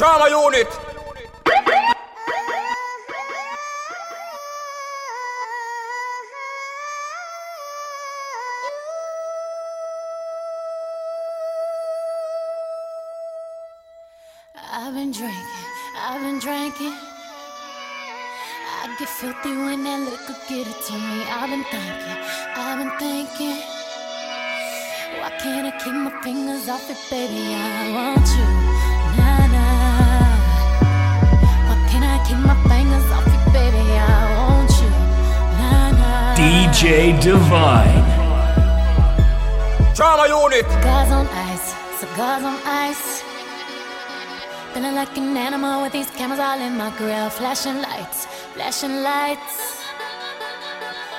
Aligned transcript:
Unit. 0.00 0.66
I've 14.72 14.94
been 14.94 15.12
drinking, 15.12 15.34
I've 15.98 16.22
been 16.22 16.38
drinking. 16.38 16.94
I 18.72 18.96
get 18.98 19.06
filthy 19.06 19.50
when 19.50 19.84
that 19.84 20.00
liquor 20.00 20.34
get 20.48 20.66
it 20.66 20.80
to 20.86 20.92
me. 20.94 21.24
I've 21.28 21.50
been 21.50 21.64
thinking, 21.64 22.16
I've 22.56 22.78
been 22.78 22.90
thinking. 22.98 23.62
Why 25.20 25.30
can't 25.42 25.66
I 25.66 25.78
keep 25.84 25.92
my 25.92 26.22
fingers 26.22 26.70
off 26.70 26.88
it, 26.88 26.96
baby? 27.10 27.54
I 27.54 27.92
want 27.92 28.26
you, 28.38 28.69
DJ 36.80 37.20
Divine. 37.20 38.04
Drama 39.94 40.26
unit. 40.28 40.64
Cigars 40.64 41.10
on 41.10 41.26
ice, 41.26 41.74
cigars 42.00 42.42
on 42.42 42.58
ice. 42.64 43.22
Feeling 44.72 44.94
like 44.94 45.14
an 45.18 45.36
animal 45.36 45.82
with 45.82 45.92
these 45.92 46.10
cameras 46.12 46.40
all 46.40 46.58
in 46.58 46.78
my 46.78 46.90
grill. 46.96 47.28
Flashing 47.28 47.82
lights, 47.82 48.24
flashing 48.54 49.02
lights. 49.02 49.84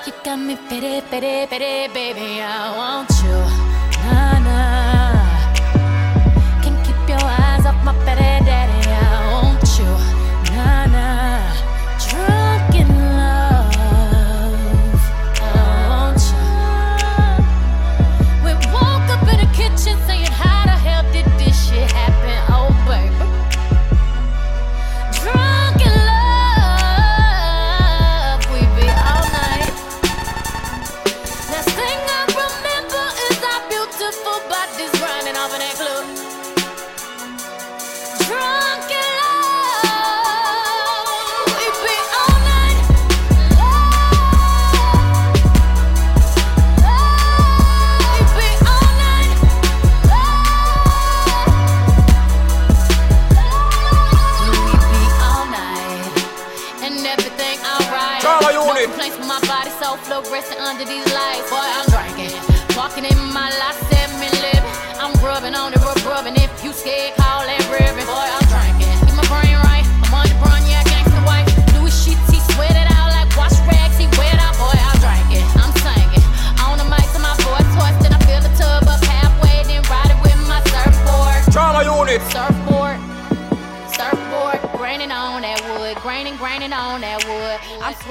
You 0.07 0.13
got 0.23 0.39
me 0.39 0.55
pity, 0.67 0.99
pity, 1.11 1.45
pity, 1.45 1.93
baby. 1.93 2.41
I 2.41 2.75
want 2.75 3.11
you. 3.23 3.50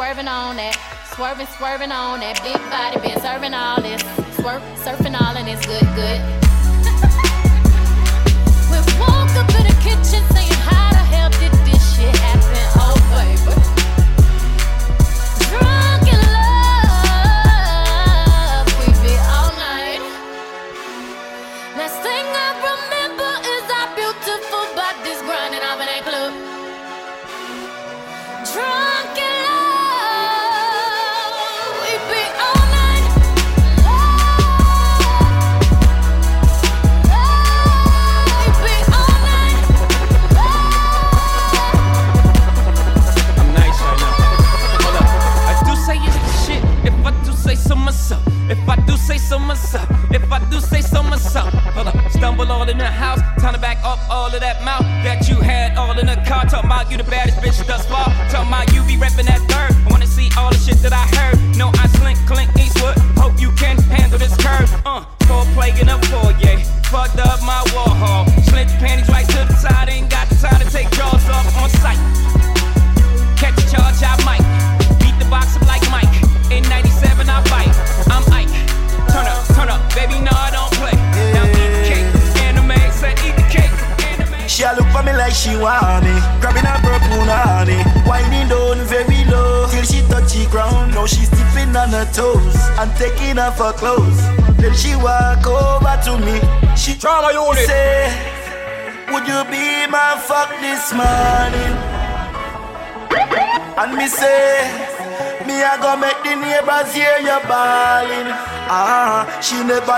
Swerving 0.00 0.28
on 0.28 0.56
that, 0.56 0.72
swerving, 1.14 1.46
swerving 1.58 1.92
on 1.92 2.20
that 2.20 2.40
big 2.40 2.56
body, 2.72 2.96
been 3.06 3.20
serving 3.20 3.52
all 3.52 3.82
this, 3.82 4.00
swerve, 4.40 4.62
surfing 4.80 5.12
all 5.12 5.36
and 5.36 5.46
it's 5.46 5.60
good, 5.66 5.84
good. 5.92 6.20
we 8.72 8.80
woke 8.96 9.28
up 9.36 9.52
in 9.60 9.68
the 9.68 9.76
kitchen 9.84 10.24
saying, 10.32 10.56
How 10.64 10.88
the 10.88 11.04
hell 11.04 11.28
did 11.28 11.52
this 11.68 11.96
shit 11.96 12.16
happen? 12.16 12.39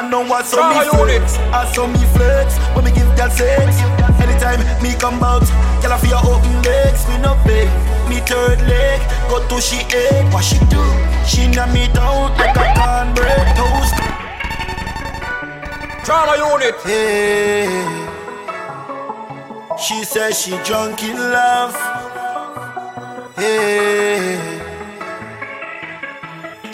Know 0.01 0.25
what's 0.25 0.55
on 0.55 0.73
me 0.73 0.81
flex 0.89 1.37
I 1.53 1.71
saw 1.75 1.87
me 1.87 2.01
flex 2.17 2.57
When 2.75 2.85
me 2.85 2.93
give 2.93 3.07
girl 3.17 3.29
sex. 3.29 3.77
Anytime 4.23 4.61
me 4.83 4.95
come 4.99 5.23
out 5.23 5.45
Girl 5.83 5.93
I 5.93 5.99
feel 6.01 6.17
open 6.17 6.63
legs. 6.63 7.07
Me 7.09 7.19
no 7.19 7.37
beg 7.45 7.69
Me 8.09 8.21
third 8.25 8.61
leg 8.67 9.01
Go 9.29 9.47
to 9.49 9.61
she 9.61 9.77
head 9.93 10.33
What 10.33 10.45
she 10.45 10.59
do? 10.73 10.83
She 11.29 11.47
knock 11.53 11.71
me 11.75 11.89
down 11.93 12.33
Like 12.39 12.57
a 12.57 12.67
cornbread 12.79 13.57
toast. 13.57 13.97
Drama 16.05 16.35
unit. 16.41 16.75
Hey 16.83 17.69
She 19.79 20.05
says 20.05 20.41
she 20.41 20.57
drunk 20.65 21.03
in 21.03 21.17
love. 21.17 21.75
Hey 23.37 24.52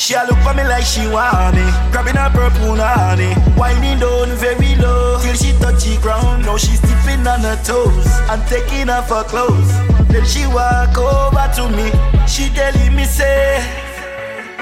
she 0.09 0.15
a 0.15 0.25
look 0.25 0.39
for 0.39 0.55
me 0.55 0.65
like 0.65 0.87
she 0.87 1.07
want 1.07 1.55
me. 1.55 1.69
Grabbing 1.93 2.17
her 2.17 2.31
purple 2.33 2.81
honey, 2.81 3.37
winding 3.61 4.01
down 4.01 4.33
very 4.41 4.75
low 4.77 5.21
till 5.21 5.35
she 5.35 5.53
touch 5.61 5.85
the 5.85 5.99
ground. 6.01 6.47
Now 6.47 6.57
she 6.57 6.77
stepping 6.81 7.27
on 7.27 7.41
her 7.45 7.61
toes 7.63 8.09
and 8.33 8.41
taking 8.49 8.89
off 8.89 9.11
her 9.11 9.23
clothes. 9.25 9.69
Then 10.09 10.25
she 10.25 10.47
walk 10.47 10.97
over 10.97 11.45
to 11.61 11.69
me. 11.77 11.93
She 12.25 12.49
telling 12.57 12.97
me 12.97 13.05
say, 13.05 13.61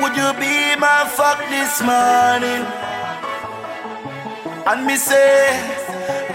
Would 0.02 0.18
you 0.18 0.34
be 0.34 0.74
my 0.82 1.06
fuck 1.14 1.38
this 1.46 1.78
morning? 1.78 2.66
And 4.66 4.84
me 4.84 4.96
say, 4.96 5.54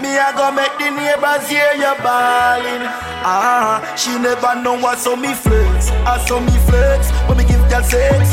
me 0.00 0.16
I 0.16 0.32
go 0.32 0.48
make 0.56 0.72
the 0.80 0.88
neighbors 0.88 1.44
hear 1.52 1.76
you 1.76 1.92
bawling. 2.00 2.88
Ah, 3.28 3.84
she 3.94 4.16
never 4.18 4.56
know 4.64 4.80
I 4.80 4.96
saw 4.96 5.14
me 5.16 5.34
flex, 5.34 5.90
I 6.08 6.16
saw 6.24 6.40
me 6.40 6.56
flex. 6.64 7.10
When 7.28 7.36
me 7.36 7.44
give 7.44 7.60
that 7.68 7.84
sex, 7.84 8.32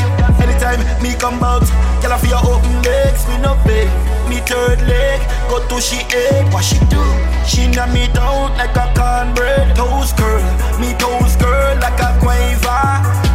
time 0.69 1.01
me 1.01 1.13
come 1.16 1.42
out, 1.44 1.66
girl 2.01 2.13
I 2.13 2.18
feel 2.18 2.38
open 2.38 2.81
legs, 2.83 3.27
me 3.27 3.38
no 3.42 3.56
beg. 3.66 3.89
Me 4.30 4.38
third 4.45 4.81
leg, 4.86 5.19
go 5.50 5.57
to 5.68 5.81
she 5.81 5.98
egg, 6.13 6.54
what 6.54 6.63
she 6.63 6.77
do? 6.94 7.01
She 7.48 7.68
knock 7.68 7.92
me 7.94 8.07
down 8.13 8.54
like 8.57 8.75
a 8.77 8.86
cornbread 8.94 9.75
Toes 9.75 10.13
girl, 10.13 10.44
me 10.80 10.94
toes 11.01 11.36
girl 11.38 11.75
like 11.80 12.00
a 12.00 12.13
quaver. 12.21 12.86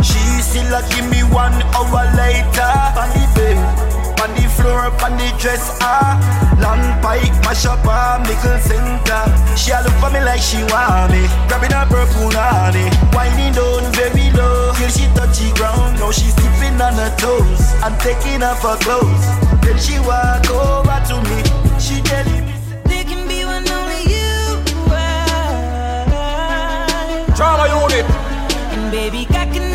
She 0.02 0.20
still 0.42 0.74
a 0.74 0.82
give 0.90 1.08
me 1.10 1.22
one 1.24 1.54
hour 1.74 2.04
later, 2.14 2.74
on 3.00 3.14
on 4.24 4.34
the 4.34 4.48
floor 4.56 4.88
up 4.88 5.02
on 5.04 5.12
the 5.20 5.28
dress 5.38 5.76
ah. 5.82 6.16
Long 6.56 6.80
pike, 7.04 7.36
mash 7.44 7.66
up 7.66 7.84
arm, 7.84 8.22
nickel 8.24 8.56
center 8.64 9.24
She 9.56 9.70
a 9.70 9.84
look 9.84 9.92
for 10.00 10.08
me 10.08 10.20
like 10.24 10.40
she 10.40 10.64
want 10.72 11.12
me. 11.12 11.28
Grabbing 11.48 11.76
her 11.76 11.84
purple 11.84 12.32
honey. 12.32 12.88
Winding 13.12 13.52
down 13.52 13.84
very 13.92 14.32
low. 14.32 14.72
Till 14.76 14.88
she 14.88 15.04
touch 15.12 15.36
the 15.38 15.52
ground. 15.56 16.00
Now 16.00 16.10
she 16.10 16.32
sipping 16.32 16.80
on 16.80 16.96
her 16.96 17.12
toes. 17.20 17.60
I'm 17.84 17.92
taking 18.00 18.42
off 18.42 18.64
her 18.64 18.76
clothes. 18.80 19.24
Then 19.60 19.76
she 19.76 20.00
walk 20.00 20.48
over 20.48 20.98
to 21.12 21.16
me. 21.28 21.38
She 21.76 22.00
tell 22.00 22.24
me 22.24 22.48
they 22.88 23.04
can 23.04 23.28
be 23.28 23.44
one 23.44 23.68
only 23.68 24.08
you 24.08 24.32
Drama 27.36 27.68
unit. 27.68 28.08
And 28.72 28.90
baby 28.90 29.26
I 29.36 29.44
can 29.52 29.73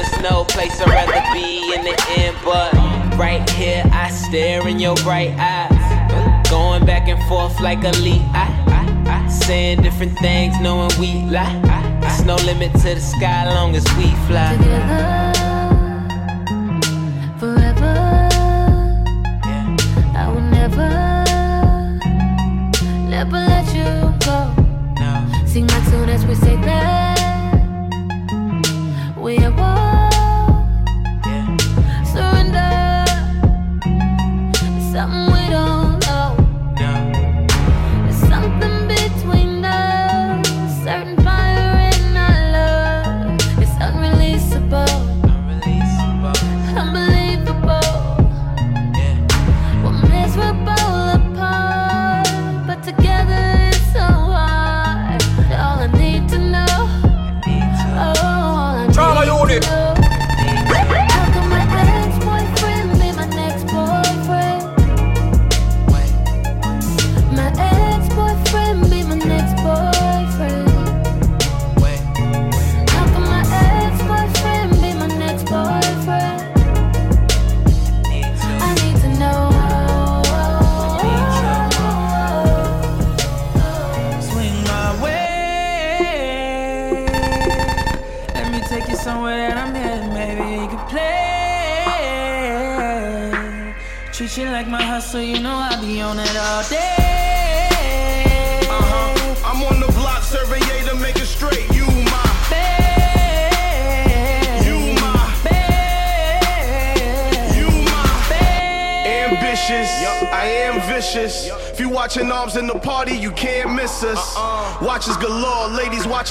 There's 0.00 0.22
no 0.22 0.44
place 0.44 0.80
I'd 0.80 0.88
rather 0.88 1.20
be 1.34 1.74
in 1.74 1.84
the 1.84 1.94
end. 2.16 2.34
But 2.42 2.72
right 3.18 3.48
here, 3.50 3.82
I 3.92 4.10
stare 4.10 4.66
in 4.66 4.78
your 4.78 4.94
bright 4.96 5.34
eyes. 5.38 6.48
Going 6.48 6.86
back 6.86 7.06
and 7.06 7.22
forth 7.28 7.60
like 7.60 7.84
a 7.84 7.90
leap. 8.00 8.22
I, 8.32 8.48
I, 9.06 9.28
saying 9.28 9.82
different 9.82 10.18
things, 10.18 10.58
knowing 10.58 10.90
we 10.98 11.20
lie. 11.30 11.60
There's 12.00 12.24
no 12.24 12.36
limit 12.36 12.72
to 12.80 12.94
the 12.94 13.00
sky, 13.00 13.44
long 13.52 13.76
as 13.76 13.84
we 13.98 14.06
fly. 14.26 14.56
Together. 14.56 15.49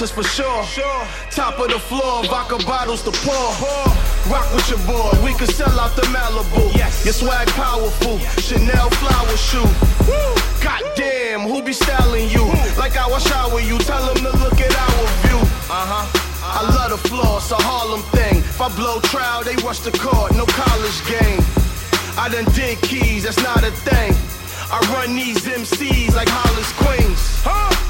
watch 0.00 0.02
us 0.02 0.10
for 0.10 0.22
sure. 0.22 0.64
sure. 0.64 1.06
Top 1.30 1.58
of 1.58 1.68
the 1.68 1.78
floor, 1.78 2.24
vodka 2.24 2.58
bottles 2.64 3.02
to 3.02 3.10
pour. 3.10 3.50
Rock 4.30 4.46
with 4.54 4.68
your 4.70 4.78
boy, 4.86 5.10
we 5.24 5.34
can 5.34 5.46
sell 5.46 5.78
out 5.78 5.94
the 5.96 6.02
Malibu. 6.02 6.74
Yes. 6.74 7.04
Your 7.04 7.14
swag 7.14 7.48
powerful, 7.48 8.18
Chanel 8.40 8.90
flower 8.90 9.36
shoe. 9.36 9.66
Goddamn, 10.62 11.42
who 11.42 11.62
be 11.62 11.72
styling 11.72 12.28
you? 12.30 12.44
Like 12.78 12.96
I 12.96 13.06
will 13.06 13.18
shower 13.18 13.60
you, 13.60 13.78
tell 13.78 14.04
them 14.06 14.24
to 14.24 14.32
look 14.38 14.60
at 14.60 14.74
our 14.74 15.06
view. 15.24 15.40
Uh 15.70 15.86
huh. 15.92 16.26
I 16.42 16.62
love 16.76 16.90
the 16.90 17.08
floor, 17.08 17.38
it's 17.38 17.50
a 17.50 17.56
Harlem 17.56 18.02
thing. 18.16 18.38
If 18.38 18.60
I 18.60 18.68
blow 18.74 19.00
trial, 19.00 19.44
they 19.44 19.56
rush 19.56 19.80
the 19.80 19.92
court, 19.92 20.32
no 20.34 20.46
college 20.46 21.00
game. 21.06 21.42
I 22.18 22.28
done 22.28 22.44
did 22.54 22.80
keys, 22.82 23.24
that's 23.24 23.42
not 23.42 23.62
a 23.62 23.70
thing. 23.70 24.14
I 24.72 24.78
run 24.94 25.16
these 25.16 25.42
MCs 25.44 26.14
like 26.14 26.28
Hollis 26.30 26.72
Queens. 26.78 27.42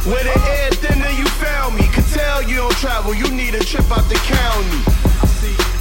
With 0.07 0.25
an 0.25 0.41
air 0.49 0.71
thinner, 0.71 1.11
you 1.11 1.27
found 1.37 1.77
me. 1.77 1.87
Could 1.93 2.07
tell 2.07 2.43
you 2.43 2.57
don't 2.57 2.73
travel, 2.77 3.13
you 3.15 3.31
need 3.31 3.55
a 3.55 3.61
trip 3.61 3.85
out 3.91 4.09
the 4.09 4.15
county. 4.15 4.81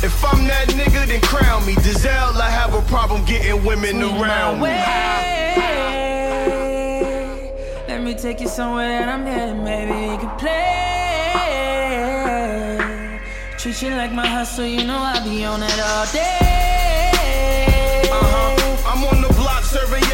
If 0.03 0.24
I'm 0.25 0.46
that 0.48 0.68
nigga, 0.70 1.08
then 1.08 1.22
crown 1.22 1.65
me. 1.65 1.75
Giselle, 1.75 2.36
I 2.41 2.50
have 2.50 2.74
a 2.74 2.82
problem 2.84 3.24
getting 3.24 3.63
women 3.63 4.03
around 4.03 4.60
me. 4.60 4.75
Let 7.88 8.01
me 8.03 8.13
take 8.13 8.41
you 8.41 8.50
somewhere 8.50 8.89
that 8.89 9.08
I'm 9.08 9.25
heading, 9.25 9.63
maybe 9.63 9.94
we 9.94 10.18
can 10.18 10.38
play. 10.38 10.89
Treat 13.58 13.82
you 13.82 13.89
like 13.96 14.12
my 14.12 14.27
hustle, 14.27 14.65
you 14.65 14.84
know 14.86 14.98
I 14.98 15.24
be 15.24 15.46
on 15.46 15.63
it 15.63 15.79
all 15.79 16.06
day. 16.12 16.50
Uh-huh. 18.12 18.91
I'm 18.91 19.03
on 19.06 19.22
the 19.22 19.34
block 19.34 19.63
serving 19.63 20.09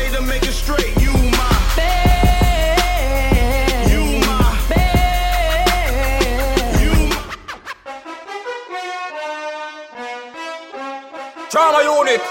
unit. 11.85 12.21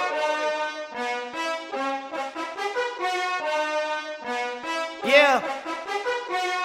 Yeah. 5.06 5.38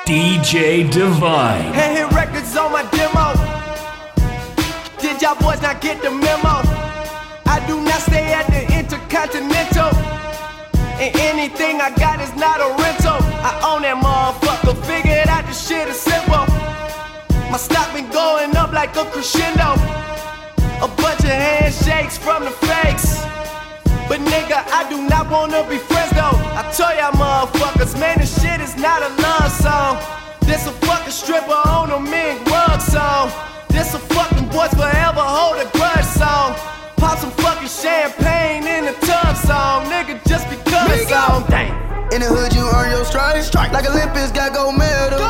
DJ 0.07 0.89
Divine. 0.89 1.71
Hand 1.77 1.97
hit 1.97 2.09
records 2.11 2.57
on 2.57 2.71
my 2.71 2.83
demo. 2.97 3.27
Did 4.97 5.21
y'all 5.21 5.35
boys 5.35 5.61
not 5.61 5.81
get 5.81 6.01
the 6.01 6.09
memo? 6.09 6.55
I 7.55 7.63
do 7.67 7.79
not 7.81 8.01
stay 8.09 8.33
at 8.33 8.47
the 8.47 8.61
Intercontinental. 8.79 9.93
And 11.03 11.15
anything 11.29 11.79
I 11.81 11.91
got 11.95 12.19
is 12.19 12.33
not 12.35 12.57
a 12.59 12.69
rental. 12.81 13.19
I 13.49 13.51
own 13.69 13.83
that 13.83 13.97
motherfucker. 14.01 14.73
Figured 14.89 15.27
out 15.27 15.45
the 15.45 15.53
shit 15.53 15.87
is 15.87 15.99
simple. 15.99 16.45
My 17.51 17.57
stock 17.57 17.93
been 17.93 18.09
going 18.09 18.55
up 18.57 18.71
like 18.73 18.95
a 18.95 19.05
crescendo. 19.13 19.77
A 20.81 20.87
bunch 20.87 21.19
of 21.19 21.35
handshakes 21.35 22.17
from 22.17 22.45
the 22.45 22.51
fakes. 22.51 23.19
But 24.07 24.21
nigga, 24.21 24.63
I 24.71 24.87
do 24.89 25.07
not 25.09 25.29
wanna 25.29 25.67
be 25.67 25.77
friends 25.77 26.11
though. 26.11 26.39
I 26.55 26.63
tell 26.71 26.95
y'all 26.95 27.11
motherfuckers, 27.19 27.99
man, 27.99 28.17
this 28.19 28.41
shit 28.41 28.61
is 28.61 28.77
not 28.77 29.03
a 29.03 29.09
love 29.21 29.51
song. 29.51 29.99
This 30.47 30.65
a 30.67 30.71
fucking 30.87 31.11
stripper 31.11 31.61
on 31.67 31.91
a 31.91 31.99
mink 31.99 32.45
rug 32.47 32.79
song. 32.79 33.29
This 33.67 33.93
a 33.93 33.99
fucking 33.99 34.47
boys 34.49 34.73
forever 34.73 35.19
hold 35.19 35.59
a 35.59 35.67
grudge 35.77 36.05
song. 36.05 36.55
Pop 36.95 37.19
some 37.19 37.31
fucking 37.31 37.67
champagne 37.67 38.65
in 38.65 38.85
the 38.85 38.93
tub 39.05 39.35
song, 39.35 39.83
nigga, 39.91 40.15
just 40.27 40.49
because 40.49 41.09
song. 41.09 41.43
Dang. 41.49 41.71
In 42.13 42.21
the 42.21 42.27
hood, 42.27 42.55
you 42.55 42.65
earn 42.73 42.89
your 42.89 43.05
stripes. 43.05 43.53
Like 43.53 43.87
Olympics, 43.87 44.31
got 44.31 44.55
gold 44.55 44.77
medal. 44.77 45.28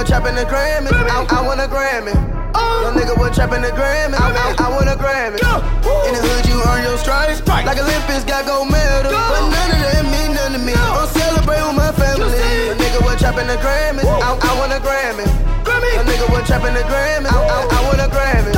What 0.00 0.08
trapping 0.08 0.32
the 0.32 0.48
Grammy? 0.48 0.88
I, 0.88 1.28
I 1.28 1.44
want 1.44 1.60
a 1.60 1.68
Grammy. 1.68 2.16
Yo, 2.16 2.88
nigga, 2.96 3.12
what 3.20 3.36
trapping 3.36 3.60
the 3.60 3.68
Grammy? 3.68 4.16
I, 4.16 4.32
I, 4.32 4.56
I 4.56 4.72
want 4.72 4.88
a 4.88 4.96
Grammy. 4.96 5.36
In 5.36 6.16
the 6.16 6.20
hood, 6.24 6.48
you 6.48 6.56
earn 6.72 6.88
your 6.88 6.96
stripes. 6.96 7.44
Like 7.44 7.76
Olympics, 7.76 8.24
got 8.24 8.48
gold 8.48 8.72
medal. 8.72 9.12
But 9.12 9.44
none 9.52 9.76
of 9.76 9.76
that 9.76 10.00
mean 10.08 10.32
nothing 10.32 10.56
to 10.56 10.60
me. 10.64 10.72
I'm 10.72 11.04
celebrating 11.04 11.68
with 11.68 11.76
my 11.76 11.92
family. 11.92 12.32
Yo, 12.32 12.80
nigga, 12.80 13.04
what 13.04 13.20
trapping 13.20 13.44
the 13.44 13.60
Grammy? 13.60 14.00
I, 14.00 14.40
I 14.40 14.50
want 14.56 14.72
a 14.72 14.80
Grammy. 14.80 15.28
Yo, 15.68 16.00
nigga, 16.08 16.32
what 16.32 16.48
trapping 16.48 16.72
the 16.72 16.80
Grammy? 16.88 17.28
I, 17.28 17.36
I, 17.36 17.68
I 17.68 17.80
want 17.84 18.00
a 18.00 18.08
Grammy. 18.08 18.56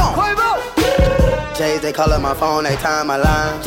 J's, 1.59 1.83
they 1.83 1.91
callin' 1.91 2.23
my 2.23 2.39
phone, 2.39 2.71
they 2.71 2.79
time 2.79 3.11
my 3.11 3.19
line. 3.19 3.59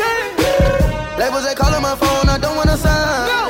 Labels, 1.20 1.44
they 1.44 1.51
callin' 1.51 1.84
my 1.84 2.00
phone, 2.00 2.32
I 2.32 2.39
don't 2.39 2.55
wanna 2.55 2.79
sign. 2.79 3.27
They 3.27 3.45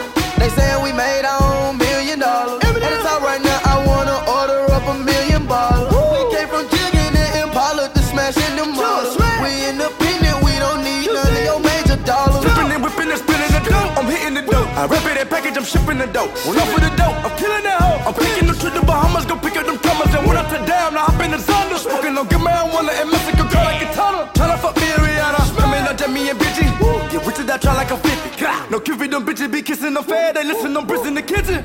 I 14.76 14.84
rip 14.92 15.08
it 15.08 15.16
and 15.16 15.30
package, 15.30 15.56
I'm 15.56 15.64
shipping 15.64 15.98
the 15.98 16.08
dope. 16.08 16.36
One 16.44 16.60
off 16.60 16.68
with 16.76 16.84
the 16.84 16.92
dope. 17.00 17.16
I'm 17.24 17.32
killing 17.40 17.64
that 17.64 17.80
hoe. 17.80 18.12
I'm 18.12 18.14
picking 18.14 18.50
up 18.52 18.60
to 18.60 18.70
the 18.70 18.84
Bahamas, 18.84 19.24
go 19.24 19.40
pick 19.40 19.56
up 19.56 19.66
them 19.66 19.80
commas. 19.80 20.12
And 20.12 20.28
when 20.28 20.36
I 20.36 20.44
touch 20.52 20.68
down, 20.68 21.00
I 21.00 21.08
hop 21.08 21.16
in 21.24 21.32
the 21.32 21.40
Zonda. 21.40 21.80
Smoking 21.80 22.20
on 22.20 22.28
good 22.28 22.44
marijuana 22.44 22.92
and 23.00 23.08
Mexico, 23.08 23.48
girl 23.48 23.64
like 23.64 23.80
a 23.80 23.88
tunnel. 23.96 24.28
Tryna 24.36 24.60
fuck 24.60 24.76
me 24.76 24.92
and 24.92 25.00
Rihanna. 25.00 25.40
Swimming 25.56 25.88
up 25.88 25.96
Jamie 25.96 26.28
and 26.28 26.36
Bitchy. 26.36 26.68
Get 27.08 27.24
rich 27.24 27.40
as 27.40 27.48
I 27.48 27.56
try 27.56 27.72
like 27.72 27.92
a 27.92 27.98
50. 27.98 28.36
No 28.68 28.84
Cupid, 28.84 29.12
them 29.16 29.24
bitches 29.24 29.48
be 29.48 29.62
kissing 29.64 29.94
them 29.96 30.04
fed. 30.04 30.36
They 30.36 30.44
listen, 30.44 30.74
them 30.74 30.86
bricks 30.86 31.08
in 31.08 31.16
the 31.16 31.24
kitchen. 31.24 31.64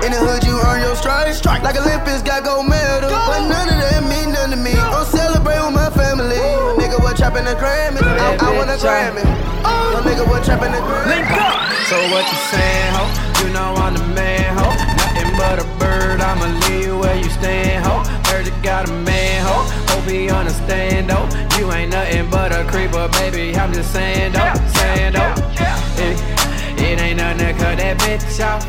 In 0.00 0.08
the 0.08 0.20
hood, 0.24 0.40
you 0.48 0.56
earn 0.56 0.80
your 0.80 0.96
stripes. 0.96 1.44
Like 1.44 1.76
Olympics, 1.76 2.24
got 2.24 2.48
gold 2.48 2.64
medal. 2.64 3.12
But 3.12 3.44
none 3.44 3.68
of 3.68 3.76
that 3.76 4.00
mean 4.08 4.32
nothing 4.32 4.56
to 4.56 4.60
me. 4.64 4.72
I'm 4.72 5.04
celebrating 5.04 5.68
with 5.68 5.76
my 5.76 5.92
family. 5.92 6.40
Nigga, 6.80 6.96
what 6.96 7.20
trapping 7.20 7.44
the 7.44 7.52
Grammy? 7.60 8.00
I, 8.00 8.40
I 8.40 8.56
want 8.56 8.72
a 8.72 8.80
Grammy. 8.80 9.20
Oh. 9.68 9.92
Yo, 9.92 9.98
nigga, 10.00 10.24
what 10.24 10.42
trapping 10.42 10.72
the 10.72 10.80
Grammy? 10.80 11.59
So 11.90 11.96
what 12.12 12.24
you 12.30 12.38
saying, 12.54 12.94
ho? 12.94 13.02
You 13.42 13.52
know 13.52 13.74
I'm 13.74 13.94
the 13.94 14.06
man, 14.14 14.56
ho. 14.56 14.70
Nothing 14.94 15.36
but 15.36 15.58
a 15.58 15.66
bird, 15.76 16.20
I'ma 16.20 16.46
leave 16.68 16.96
where 16.96 17.16
you 17.16 17.28
stand, 17.30 17.84
ho. 17.84 18.04
Heard 18.30 18.46
you 18.46 18.52
got 18.62 18.88
a 18.88 18.92
man, 18.92 19.44
ho. 19.44 19.66
Hope 19.90 20.08
he 20.08 20.30
understand, 20.30 21.10
though. 21.10 21.26
You 21.58 21.72
ain't 21.72 21.90
nothing 21.90 22.30
but 22.30 22.52
a 22.52 22.62
creeper, 22.70 23.08
baby. 23.18 23.56
I'm 23.56 23.72
just 23.72 23.92
saying, 23.92 24.34
though. 24.34 24.54
Saying, 24.78 25.14
though. 25.14 25.34
It, 25.98 26.14
it 26.78 27.00
ain't 27.00 27.16
nothing 27.16 27.48
to 27.48 27.52
cut 27.58 27.78
that 27.78 27.98
bitch 27.98 28.38
off. 28.38 28.62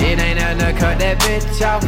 It 0.00 0.20
ain't 0.20 0.38
nothing 0.38 0.58
to 0.58 0.72
cut 0.78 1.00
that 1.00 1.18
bitch 1.18 1.66
off. 1.66 1.82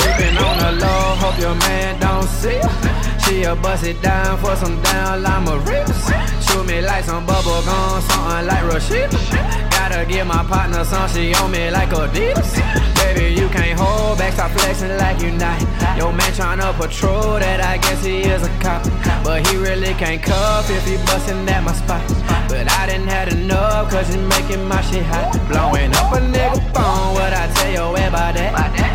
Creeping 0.00 0.38
on 0.38 0.56
the 0.56 0.72
low, 0.80 1.16
hope 1.20 1.38
your 1.38 1.54
man 1.54 2.00
don't 2.00 2.24
see. 2.24 3.05
She'll 3.26 3.56
bust 3.56 3.82
it 3.84 4.00
down 4.02 4.38
for 4.38 4.54
some 4.54 4.80
down 4.82 5.22
llama 5.24 5.58
rips. 5.66 6.06
Shoot 6.46 6.64
me 6.64 6.80
like 6.80 7.02
some 7.04 7.26
bubble 7.26 7.60
gum, 7.62 8.00
something 8.02 8.46
like 8.46 8.62
Rashida. 8.70 9.70
Gotta 9.70 10.06
give 10.06 10.26
my 10.28 10.44
partner 10.44 10.84
some, 10.84 11.08
she 11.10 11.34
on 11.34 11.50
me 11.50 11.68
like 11.70 11.90
a 11.90 12.06
Adidas. 12.06 12.54
Baby, 12.94 13.34
you 13.34 13.48
can't 13.48 13.78
hold 13.78 14.18
back, 14.18 14.32
stop 14.34 14.52
flexing 14.52 14.96
like 14.98 15.20
you 15.20 15.32
not. 15.32 15.60
Your 15.98 16.12
man 16.12 16.32
tryna 16.38 16.72
patrol 16.78 17.40
that, 17.40 17.60
I 17.60 17.78
guess 17.78 18.04
he 18.04 18.20
is 18.20 18.44
a 18.44 18.58
cop. 18.60 18.84
But 19.24 19.44
he 19.48 19.56
really 19.56 19.92
can't 19.94 20.22
cuff 20.22 20.70
if 20.70 20.86
he 20.86 20.96
bustin' 20.98 21.48
at 21.48 21.64
my 21.64 21.72
spot. 21.72 22.06
But 22.48 22.70
I 22.70 22.86
didn't 22.86 23.08
had 23.08 23.32
enough, 23.32 23.90
cause 23.90 24.08
it's 24.08 24.22
making 24.38 24.64
my 24.68 24.80
shit 24.82 25.04
hot. 25.04 25.32
Blowing 25.48 25.92
up 25.96 26.12
a 26.12 26.20
nigga 26.20 26.62
phone, 26.72 27.14
what 27.14 27.32
I 27.32 27.52
tell 27.54 27.72
your 27.72 27.90
about 27.90 28.34
that? 28.34 28.85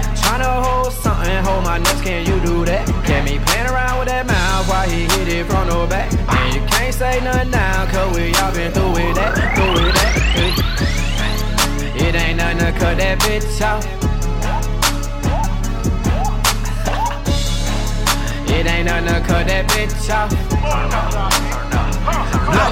Tryna 0.41 0.65
hold 0.65 0.93
something, 0.93 1.43
hold 1.45 1.63
my 1.63 1.77
nuts, 1.77 2.01
can 2.01 2.25
you 2.25 2.39
do 2.43 2.65
that? 2.65 2.87
Can 3.05 3.25
me 3.25 3.37
playing 3.45 3.67
around 3.69 3.99
with 3.99 4.07
that 4.07 4.25
mouth 4.25 4.67
while 4.67 4.89
he 4.89 5.05
hit 5.13 5.27
it 5.27 5.45
from 5.45 5.69
the 5.69 5.85
back? 5.85 6.09
And 6.17 6.55
you 6.55 6.61
can't 6.65 6.93
say 6.93 7.21
nothing 7.21 7.51
now, 7.51 7.85
cause 7.85 8.17
we 8.17 8.33
all 8.41 8.51
been 8.51 8.71
through 8.73 9.13
that, 9.21 9.37
through 9.53 9.93
that. 9.93 10.17
It 11.93 12.15
ain't 12.15 12.37
nothing 12.37 12.57
to 12.57 12.71
cut 12.73 12.97
that 12.97 13.19
bitch 13.21 13.61
off. 13.61 13.85
It 18.49 18.65
ain't 18.65 18.85
nothing 18.89 19.13
to 19.13 19.21
cut 19.21 19.45
that 19.45 19.69
bitch. 19.69 19.93
I 20.09 20.25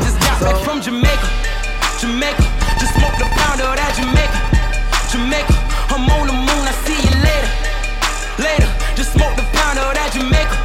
just 0.02 0.18
got 0.26 0.42
back 0.42 0.58
from 0.66 0.82
Jamaica. 0.82 1.30
Jamaica. 2.02 2.44
Just 2.82 2.98
smoked 2.98 3.22
a 3.22 3.30
pound 3.38 3.62
of 3.62 3.78
that 3.78 3.94
Jamaica. 3.94 4.42
Jamaica. 5.14 5.54
I'm 5.94 6.10
on 6.10 6.28
the 6.28 6.50
you 6.50 6.59
later. 8.40 8.68
Just 8.96 9.14
smoke 9.14 9.36
the 9.36 9.46
pound 9.52 9.78
of 9.80 9.94
that 9.94 10.16
Jamaica. 10.16 10.56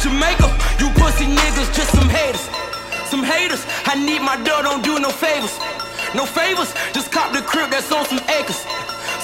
Jamaica, 0.00 0.48
you 0.80 0.88
pussy 0.98 1.28
niggas, 1.28 1.68
just 1.76 1.92
some 1.92 2.08
haters. 2.08 2.48
Some 3.06 3.22
haters, 3.22 3.62
I 3.84 3.94
need 3.94 4.20
my 4.24 4.36
dough, 4.42 4.62
don't 4.62 4.82
do 4.82 4.98
no 4.98 5.10
favors. 5.10 5.52
No 6.16 6.24
favors, 6.26 6.72
just 6.92 7.12
cop 7.12 7.32
the 7.32 7.42
crib 7.42 7.70
that's 7.70 7.92
on 7.92 8.04
some 8.06 8.20
acres. 8.40 8.64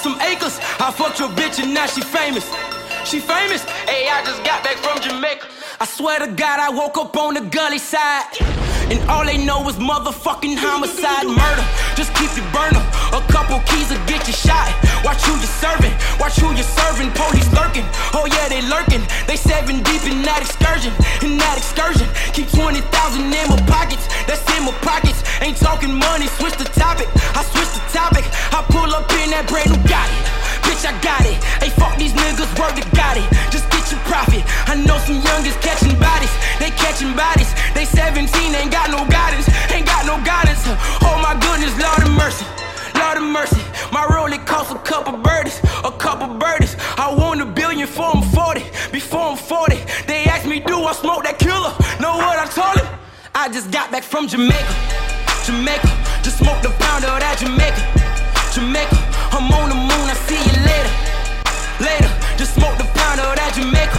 Some 0.04 0.21
acres, 0.21 0.61
I 0.78 0.92
fucked 0.92 1.18
your 1.18 1.30
bitch 1.30 1.59
and 1.59 1.75
now 1.75 1.87
she 1.87 2.00
famous. 2.00 2.45
She 3.09 3.18
famous, 3.21 3.64
hey, 3.88 4.09
I 4.09 4.23
just 4.25 4.45
got 4.45 4.62
back 4.62 4.76
from 4.76 5.00
Jamaica. 5.00 5.47
I 5.80 5.87
swear 5.87 6.18
to 6.21 6.28
God, 6.28 6.61
I 6.61 6.71
woke 6.71 6.99
up 6.99 7.16
on 7.16 7.35
the 7.35 7.40
gully 7.40 7.78
side. 7.78 8.28
And 8.90 9.00
all 9.09 9.25
they 9.25 9.37
know 9.37 9.68
is 9.68 9.76
motherfucking 9.76 10.57
homicide, 10.57 11.26
murder. 11.26 11.64
Just 11.95 12.14
keep 12.16 12.33
your 12.37 12.49
burner. 12.52 12.80
A 13.12 13.21
couple 13.33 13.61
keys 13.68 13.90
will 13.90 14.04
get 14.07 14.26
you 14.26 14.33
shot. 14.33 14.73
Watch 15.04 15.22
who 15.24 15.34
you 15.38 15.50
serving. 15.62 15.94
Watch 16.18 16.36
who 16.40 16.50
you 16.54 16.62
serving. 16.62 17.10
Police 17.12 17.50
lurking. 17.54 17.86
Oh 18.14 18.26
yeah, 18.26 18.48
they 18.48 18.62
lurking. 18.62 19.02
They 19.26 19.36
seven 19.36 19.82
deep 19.82 20.04
in 20.06 20.22
that 20.22 20.42
excursion. 20.42 20.92
In 21.22 21.38
that 21.38 21.56
excursion. 21.58 22.08
Keep 22.32 22.50
20,000 22.50 22.82
in 23.22 23.46
my 23.48 23.58
pockets. 23.70 24.06
That's 24.26 24.42
in 24.56 24.64
my 24.64 24.74
pockets. 24.82 25.22
Ain't 25.40 25.56
talking 25.56 25.94
money. 25.94 26.26
Switch 26.38 26.56
the 26.58 26.68
topic. 26.74 27.08
I 27.38 27.42
switch 27.44 27.70
the 27.74 27.84
topic. 27.94 28.24
I 28.50 28.64
pull 28.70 28.90
up 28.90 29.10
in 29.22 29.30
that 29.30 29.46
brand 29.46 29.70
new 29.70 29.82
got 29.86 30.08
it. 30.10 30.38
Bitch, 30.66 30.84
I 30.84 30.92
got 31.00 31.22
it. 31.24 31.38
Hey, 31.62 31.70
fuck 31.70 31.96
these 31.96 32.12
niggas, 32.12 32.50
word 32.58 32.74
to 32.76 32.84
got 32.94 33.16
it. 33.16 33.26
Just 33.50 33.70
get 33.70 33.86
your 33.90 34.00
profit. 34.04 34.42
I 34.68 34.74
know 34.76 34.98
some 34.98 35.22
youngers 35.22 35.56
catching 35.64 35.94
bodies. 35.98 36.32
They 36.58 36.70
catching 36.74 37.14
bodies. 37.14 37.48
They 37.74 37.84
17, 37.86 38.26
ain't 38.54 38.72
got 38.72 38.90
no 38.90 39.06
guidance. 39.08 39.48
Ain't 39.72 39.86
got 39.86 40.04
no 40.06 40.18
guidance. 40.24 40.62
Oh 41.06 41.16
my 41.22 41.38
goodness, 41.38 41.72
Lord 41.78 42.02
of 42.02 42.12
mercy. 42.12 42.46
Lord 42.98 43.16
of 43.16 43.24
mercy. 43.24 43.62
My 43.92 44.04
roll, 44.12 44.32
it 44.32 44.44
cost 44.44 44.70
a 44.70 44.78
Do 50.66 50.82
I 50.82 50.92
smoke 50.92 51.22
that 51.22 51.38
killer? 51.38 51.70
Know 52.02 52.18
what 52.18 52.38
I 52.38 52.46
told 52.50 52.82
him? 52.82 52.88
I 53.34 53.48
just 53.48 53.70
got 53.70 53.92
back 53.92 54.02
from 54.02 54.26
Jamaica. 54.26 54.74
Jamaica. 55.46 55.86
Just 56.26 56.38
smoked 56.42 56.64
a 56.66 56.72
pound 56.82 57.06
of 57.06 57.20
that 57.22 57.38
Jamaica. 57.38 57.78
Jamaica. 58.50 58.98
I'm 59.30 59.46
on 59.54 59.70
the 59.70 59.78
moon, 59.78 60.06
I 60.10 60.16
see 60.26 60.40
you 60.40 60.54
later. 60.66 60.92
Later, 61.78 62.10
just 62.34 62.58
smoke 62.58 62.74
the 62.74 62.90
pound 62.98 63.22
of 63.22 63.38
that. 63.38 63.54
Jamaica, 63.54 63.98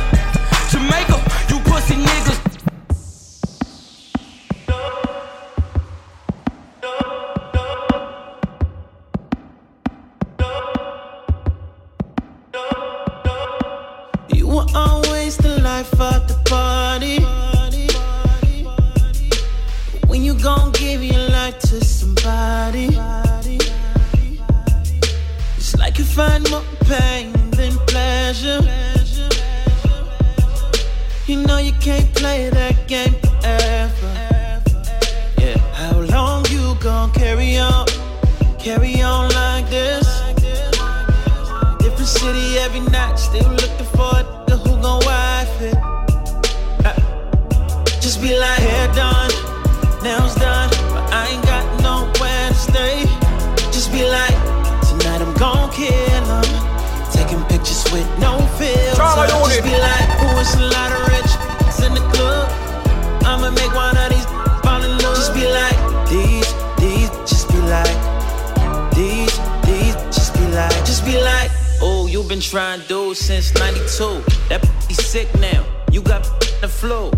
been 72.40 72.50
trying 72.50 72.80
to 72.80 72.88
do 72.88 73.14
since 73.14 73.54
92. 73.56 74.24
That 74.48 74.62
be 74.88 74.94
sick 74.94 75.28
now. 75.40 75.66
You 75.92 76.02
got 76.02 76.24
the 76.62 76.70
flu. 76.70 77.12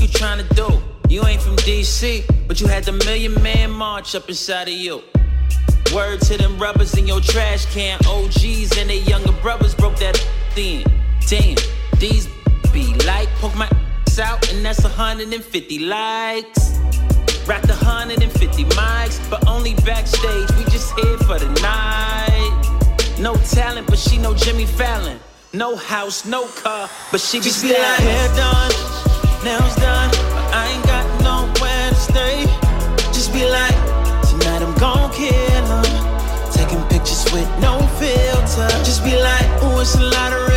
You 0.00 0.06
trying 0.06 0.46
to 0.46 0.54
do. 0.54 0.80
You 1.08 1.24
ain't 1.24 1.42
from 1.42 1.56
DC, 1.56 2.22
but 2.46 2.60
you 2.60 2.68
had 2.68 2.84
the 2.84 2.92
million 2.92 3.34
man 3.42 3.72
march 3.72 4.14
up 4.14 4.28
inside 4.28 4.68
of 4.68 4.74
you. 4.74 5.02
Word 5.92 6.20
to 6.22 6.36
them 6.36 6.56
rubbers 6.56 6.96
in 6.96 7.08
your 7.08 7.20
trash 7.20 7.66
can. 7.74 7.98
OGs 8.06 8.78
and 8.78 8.88
their 8.88 9.02
younger 9.02 9.32
brothers 9.42 9.74
broke 9.74 9.96
that 9.96 10.16
thing. 10.54 10.84
Damn, 11.26 11.56
these 11.98 12.28
be 12.72 12.94
like, 13.06 13.28
poke 13.40 13.56
my 13.56 13.68
out, 14.20 14.52
and 14.52 14.64
that's 14.64 14.82
150 14.84 15.78
likes. 15.80 16.78
Rack 17.46 17.62
the 17.62 17.74
150 17.74 18.64
mics, 18.64 19.30
but 19.30 19.48
only 19.48 19.74
backstage. 19.86 20.48
We 20.56 20.64
just 20.64 20.92
here 21.00 21.18
for 21.18 21.38
the 21.40 21.48
night. 21.60 22.69
No 23.20 23.34
talent, 23.34 23.86
but 23.86 23.98
she 23.98 24.16
know 24.16 24.32
Jimmy 24.32 24.64
Fallon. 24.64 25.20
No 25.52 25.76
house, 25.76 26.24
no 26.24 26.46
car, 26.46 26.88
but 27.12 27.20
she 27.20 27.36
be 27.38 27.44
Just 27.44 27.58
still 27.58 27.74
be 27.74 27.78
like, 27.78 27.98
hair 28.00 28.28
done, 28.34 28.72
nails 29.44 29.76
done, 29.76 30.08
but 30.32 30.54
I 30.54 30.72
ain't 30.72 30.86
got 30.86 31.04
nowhere 31.20 31.90
to 31.90 31.94
stay. 31.96 32.46
Just 33.12 33.34
be 33.34 33.44
like, 33.44 33.76
tonight 34.24 34.62
I'm 34.62 34.74
gon' 34.78 35.12
kill 35.12 35.66
'em. 35.68 35.84
Taking 36.50 36.82
pictures 36.88 37.24
with 37.30 37.48
no 37.60 37.80
filter. 38.00 38.68
Just 38.88 39.04
be 39.04 39.14
like, 39.20 39.46
ooh, 39.64 39.80
it's 39.80 39.96
a 39.96 40.02
lot 40.02 40.32
of 40.32 40.49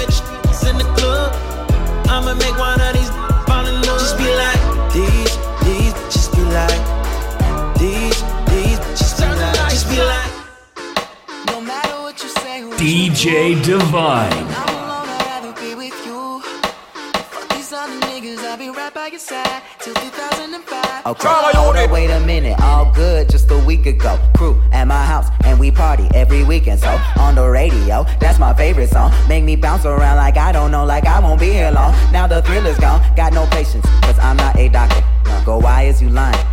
till 19.79 19.93
2005. 19.93 21.05
Okay, 21.05 21.27
hold 21.29 21.77
on, 21.77 21.89
wait 21.89 22.09
a 22.09 22.19
minute, 22.19 22.59
all 22.59 22.91
good 22.91 23.29
just 23.29 23.49
a 23.49 23.57
week 23.59 23.86
ago. 23.86 24.19
Crew 24.36 24.62
at 24.73 24.83
my 24.89 25.05
house 25.05 25.29
and 25.45 25.57
we 25.57 25.71
party 25.71 26.09
every 26.13 26.43
weekend. 26.43 26.81
So 26.81 26.99
on 27.17 27.36
the 27.36 27.47
radio, 27.47 28.03
that's 28.19 28.39
my 28.39 28.53
favorite 28.53 28.89
song. 28.89 29.13
Make 29.29 29.45
me 29.45 29.55
bounce 29.55 29.86
around 29.86 30.17
like 30.17 30.36
I 30.36 30.51
don't 30.51 30.71
know, 30.71 30.83
like 30.83 31.05
I 31.05 31.21
won't 31.21 31.39
be 31.39 31.53
here 31.53 31.71
long. 31.71 31.93
Now 32.12 32.27
the 32.27 32.41
thrill 32.41 32.65
is 32.65 32.77
gone, 32.77 33.01
got 33.15 33.31
no 33.31 33.45
patience, 33.45 33.86
cause 34.01 34.19
I'm 34.19 34.36
not 34.36 34.57
a 34.57 34.67
doctor. 34.67 35.01
Go, 35.45 35.59
why 35.59 35.83
is 35.83 36.01
you 36.01 36.09
lying? 36.09 36.52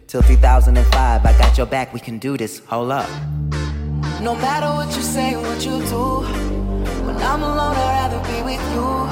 Till 0.11 0.21
2005, 0.23 1.25
I 1.25 1.37
got 1.37 1.57
your 1.57 1.65
back, 1.65 1.93
we 1.93 2.01
can 2.01 2.19
do 2.19 2.35
this. 2.35 2.59
Hold 2.67 2.91
up. 2.91 3.07
No 4.19 4.35
matter 4.35 4.67
what 4.75 4.93
you 4.93 5.01
say, 5.01 5.37
what 5.37 5.63
you 5.63 5.79
do. 5.87 6.27
When 7.07 7.15
I'm 7.15 7.41
alone, 7.41 7.77
I'd 7.79 8.11
rather 8.11 8.19
be 8.27 8.43
with 8.43 8.59
you. 8.75 9.07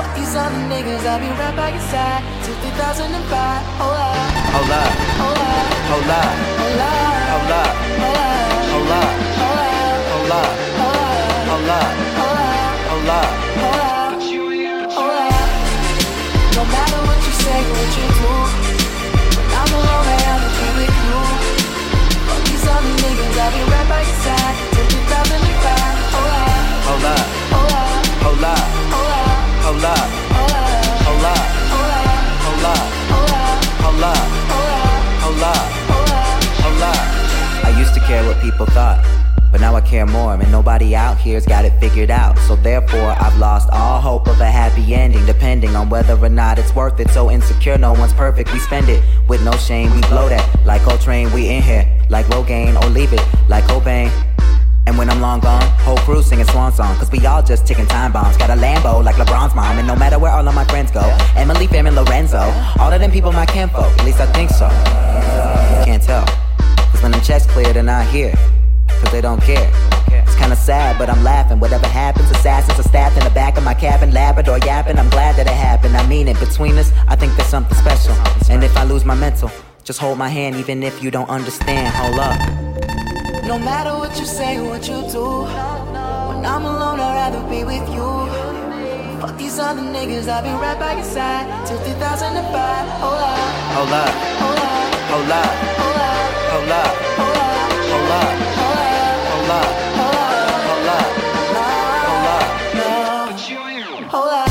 Fuck 0.00 0.08
these 0.16 0.32
other 0.34 0.64
niggas, 0.72 1.04
I'll 1.04 1.20
be 1.20 1.28
right 1.28 1.54
by 1.54 1.68
your 1.76 1.86
side 1.92 2.24
till 2.40 2.56
2005. 2.56 3.68
Hold 3.84 4.00
up, 4.00 4.16
Hold 4.48 4.72
up, 4.80 4.92
hold 5.20 5.36
up, 5.44 5.76
hold 5.92 6.08
up, 6.08 6.32
hold 6.56 7.52
up, 7.52 7.76
hold 7.92 8.08
up, 8.08 8.32
hold 8.72 8.88
up, 8.88 9.12
hold 9.44 9.60
up, 9.60 9.92
hold 10.08 10.32
up, 10.32 10.56
hold 10.72 10.88
up, 10.88 11.12
hold 11.48 11.68
up, 11.68 11.92
hold 12.16 12.40
up, 12.40 12.64
hold 12.88 13.12
up. 13.12 13.28
hold 13.60 13.76
up, 13.76 14.88
hold 14.88 15.20
up. 15.20 15.44
No 16.56 16.64
matter 16.64 16.96
what 17.04 17.20
you 17.28 17.34
say, 17.44 17.60
what 17.76 17.92
you 17.92 18.08
do. 18.64 18.67
I'll 23.48 23.54
be 23.54 23.62
right 23.72 23.88
by 23.88 24.02
your 24.02 24.18
side. 24.24 24.56
Oh, 25.08 26.20
ah. 26.20 26.84
Hold 26.84 27.04
up, 27.04 27.24
oh, 27.56 27.64
ah. 27.72 27.96
hold 28.22 28.44
up, 28.44 28.60
oh, 28.92 29.08
ah. 29.08 29.64
hold 29.64 29.84
up, 29.84 30.04
hold 30.36 30.52
up, 30.52 30.68
hold 30.68 31.08
up, 31.08 31.48
hold 31.48 31.88
up, 31.88 32.04
hold 32.04 32.04
up, 32.04 32.28
hold 32.44 32.64
up, 32.68 32.84
hold 33.08 33.32
up, 33.32 33.64
hold 33.80 34.04
up. 34.04 34.47
People 38.48 38.66
thought. 38.66 39.04
But 39.50 39.62
now 39.62 39.74
I 39.74 39.80
care 39.80 40.04
more, 40.04 40.34
and 40.34 40.52
nobody 40.52 40.94
out 40.94 41.16
here's 41.16 41.46
got 41.46 41.64
it 41.64 41.72
figured 41.80 42.10
out. 42.10 42.38
So 42.40 42.56
therefore, 42.56 43.14
I've 43.18 43.36
lost 43.38 43.68
all 43.72 44.00
hope 44.00 44.28
of 44.28 44.38
a 44.40 44.50
happy 44.50 44.94
ending, 44.94 45.24
depending 45.24 45.74
on 45.74 45.88
whether 45.88 46.14
or 46.14 46.28
not 46.28 46.58
it's 46.58 46.74
worth 46.74 47.00
it. 47.00 47.08
So 47.10 47.30
insecure, 47.30 47.78
no 47.78 47.92
one's 47.92 48.12
perfect. 48.12 48.52
We 48.52 48.58
spend 48.58 48.88
it 48.88 49.02
with 49.26 49.42
no 49.42 49.52
shame. 49.52 49.94
We 49.94 50.02
blow 50.02 50.28
that 50.28 50.66
like 50.66 50.82
Coltrane. 50.82 51.32
We 51.32 51.48
in 51.48 51.62
here 51.62 51.86
like 52.10 52.26
Rogaine, 52.26 52.80
or 52.82 52.88
leave 52.90 53.12
it 53.12 53.24
like 53.48 53.64
Cobain. 53.64 54.10
And 54.86 54.96
when 54.98 55.08
I'm 55.10 55.20
long 55.20 55.40
gone, 55.40 55.62
whole 55.80 55.98
crew 55.98 56.22
singing 56.22 56.46
swan 56.46 56.72
song. 56.72 56.96
Cause 56.96 57.10
we 57.10 57.24
all 57.26 57.42
just 57.42 57.66
ticking 57.66 57.86
time 57.86 58.12
bombs. 58.12 58.36
Got 58.36 58.50
a 58.50 58.54
Lambo 58.54 59.02
like 59.04 59.16
LeBron's 59.16 59.54
mom. 59.54 59.78
And 59.78 59.86
no 59.86 59.96
matter 59.96 60.18
where 60.18 60.32
all 60.32 60.46
of 60.46 60.54
my 60.54 60.64
friends 60.64 60.90
go, 60.90 61.02
Emily, 61.36 61.66
Fam, 61.66 61.86
and 61.86 61.96
Lorenzo, 61.96 62.40
all 62.78 62.92
of 62.92 63.00
them 63.00 63.10
people 63.10 63.32
my 63.32 63.46
kinfolk. 63.46 63.92
At 63.98 64.04
least 64.04 64.20
I 64.20 64.26
think 64.32 64.50
so. 64.50 64.68
Can't 65.84 66.02
tell. 66.02 66.47
Cause 66.98 67.04
when 67.04 67.12
them 67.12 67.20
checks 67.22 67.46
clear, 67.46 67.72
they're 67.72 67.84
not 67.84 68.08
here. 68.08 68.34
Cause 68.88 69.12
they 69.12 69.20
don't 69.20 69.40
care. 69.40 69.70
It's 70.10 70.34
kinda 70.34 70.56
sad, 70.56 70.98
but 70.98 71.08
I'm 71.08 71.22
laughing. 71.22 71.60
Whatever 71.60 71.86
happens, 71.86 72.28
assassins 72.32 72.76
are 72.76 72.82
staffed 72.82 73.16
in 73.16 73.22
the 73.22 73.30
back 73.30 73.56
of 73.56 73.62
my 73.62 73.72
cabin, 73.72 74.10
Labrador 74.10 74.58
yapping. 74.66 74.98
I'm 74.98 75.08
glad 75.08 75.36
that 75.36 75.46
it 75.46 75.52
happened. 75.54 75.96
I 75.96 76.04
mean 76.08 76.26
it. 76.26 76.40
Between 76.40 76.76
us, 76.76 76.90
I 77.06 77.14
think 77.14 77.36
there's 77.36 77.48
something 77.48 77.76
special. 77.78 78.14
And 78.50 78.64
if 78.64 78.76
I 78.76 78.82
lose 78.82 79.04
my 79.04 79.14
mental, 79.14 79.48
just 79.84 80.00
hold 80.00 80.18
my 80.18 80.28
hand, 80.28 80.56
even 80.56 80.82
if 80.82 81.00
you 81.00 81.12
don't 81.12 81.30
understand. 81.30 81.94
Hold 81.94 82.18
up. 82.18 82.36
No 83.46 83.60
matter 83.60 83.96
what 83.96 84.18
you 84.18 84.26
say, 84.26 84.58
or 84.58 84.64
what 84.64 84.88
you 84.88 85.00
do. 85.08 85.42
When 86.34 86.44
I'm 86.44 86.64
alone, 86.64 86.98
I'd 86.98 87.14
rather 87.14 87.42
be 87.48 87.62
with 87.62 87.88
you. 87.94 88.08
Fuck 89.20 89.38
these 89.38 89.56
other 89.60 89.82
niggas, 89.82 90.26
I'll 90.26 90.42
be 90.42 90.50
right 90.50 90.76
by 90.80 90.94
your 90.94 91.04
side 91.04 91.46
till 91.64 91.78
2005. 91.78 92.88
Hold 93.02 93.14
up, 93.14 93.38
Hold 93.76 93.92
up. 93.92 94.08
hold 94.42 94.58
up, 94.58 94.98
Hold 95.10 95.30
up. 95.30 95.54
hold 95.78 95.96
up, 95.96 96.17
Hold 96.58 96.70
up. 96.72 96.96
hold 97.16 97.36
up, 97.36 97.70
Hold 97.86 98.10
up. 98.10 98.34
hold 98.58 98.78
up, 98.78 99.70
Hold 99.94 100.16
up. 100.18 100.50
hold 100.66 100.88
up. 100.88 101.06
Hold 101.54 102.26
up. 102.26 102.50
Hold 104.10 104.30
up. 104.32 104.48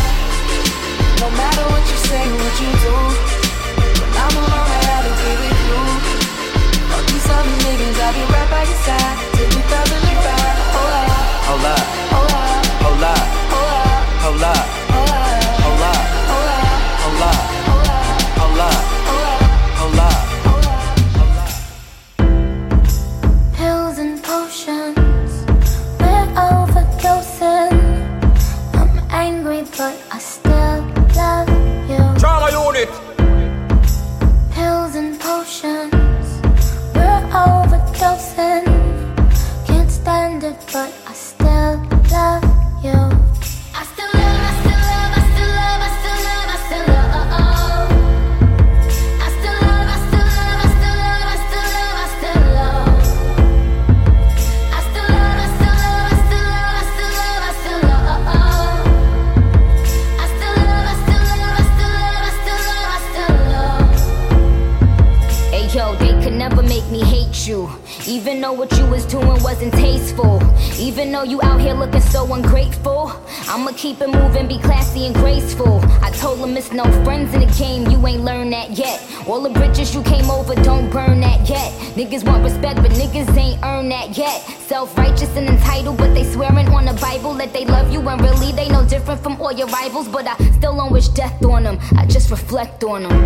Just 92.80 93.17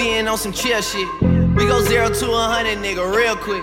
being 0.00 0.26
on 0.28 0.38
some 0.38 0.52
chill 0.52 0.80
shit. 0.80 1.06
We 1.52 1.68
go 1.68 1.84
zero 1.84 2.08
to 2.08 2.26
a 2.32 2.44
hundred, 2.48 2.78
nigga, 2.78 3.04
real 3.04 3.36
quick. 3.36 3.60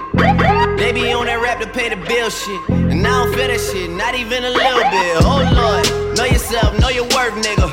They 0.78 0.94
be 0.94 1.12
on 1.12 1.26
that 1.26 1.42
rap 1.42 1.58
to 1.62 1.68
pay 1.68 1.90
the 1.90 1.98
bill 1.98 2.30
shit. 2.30 2.62
And 2.70 3.02
I 3.02 3.10
don't 3.10 3.34
feel 3.34 3.50
that 3.50 3.58
shit, 3.58 3.90
not 3.90 4.14
even 4.14 4.46
a 4.46 4.54
little 4.54 4.86
bit. 4.94 5.18
Oh 5.26 5.42
lord, 5.42 5.86
know 6.14 6.30
yourself, 6.30 6.78
know 6.78 6.94
your 6.94 7.10
worth, 7.18 7.34
nigga. 7.42 7.66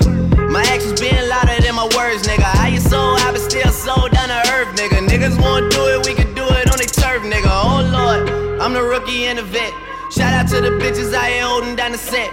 My 0.48 0.64
actions 0.72 0.96
being 0.96 1.12
louder 1.28 1.60
than 1.60 1.76
my 1.76 1.84
words, 1.92 2.24
nigga. 2.24 2.48
How 2.56 2.72
you 2.72 2.80
so 2.80 2.96
I 2.96 3.36
but 3.36 3.44
still 3.44 3.68
so 3.68 4.08
down 4.08 4.32
to 4.32 4.40
earth, 4.56 4.72
nigga. 4.80 5.04
Niggas 5.12 5.36
wanna 5.36 5.68
do 5.68 5.82
it, 5.92 6.06
we 6.08 6.16
can 6.16 6.32
do 6.32 6.48
it 6.56 6.64
on 6.72 6.80
their 6.80 6.88
turf, 6.88 7.20
nigga. 7.20 7.52
Oh 7.52 7.84
lord, 7.84 8.24
I'm 8.64 8.72
the 8.72 8.82
rookie 8.82 9.28
and 9.28 9.36
the 9.38 9.44
vet. 9.44 9.74
Shout 10.08 10.32
out 10.32 10.48
to 10.56 10.64
the 10.64 10.72
bitches 10.80 11.12
I 11.12 11.36
here 11.36 11.44
holding 11.44 11.76
down 11.76 11.92
the 11.92 12.00
set. 12.00 12.32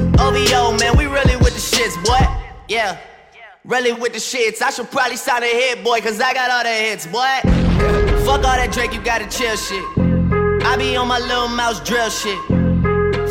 OVO, 0.21 0.77
man, 0.77 0.95
we 0.97 1.05
really 1.07 1.35
with 1.37 1.55
the 1.57 1.63
shits, 1.73 1.97
boy. 2.05 2.21
Yeah, 2.67 2.99
really 3.65 3.91
with 3.91 4.13
the 4.13 4.19
shits. 4.19 4.61
I 4.61 4.69
should 4.69 4.91
probably 4.91 5.17
sign 5.17 5.41
a 5.41 5.47
hit, 5.47 5.83
boy, 5.83 5.99
cause 5.99 6.21
I 6.21 6.33
got 6.33 6.51
all 6.51 6.63
the 6.63 6.69
hits, 6.69 7.07
boy. 7.07 7.41
Fuck 8.25 8.45
all 8.45 8.57
that 8.61 8.69
Drake, 8.71 8.93
you 8.93 9.01
gotta 9.01 9.27
chill 9.27 9.55
shit. 9.57 9.83
I 10.63 10.75
be 10.77 10.95
on 10.95 11.07
my 11.07 11.17
little 11.17 11.47
mouse 11.47 11.79
drill 11.81 12.11
shit. 12.11 12.37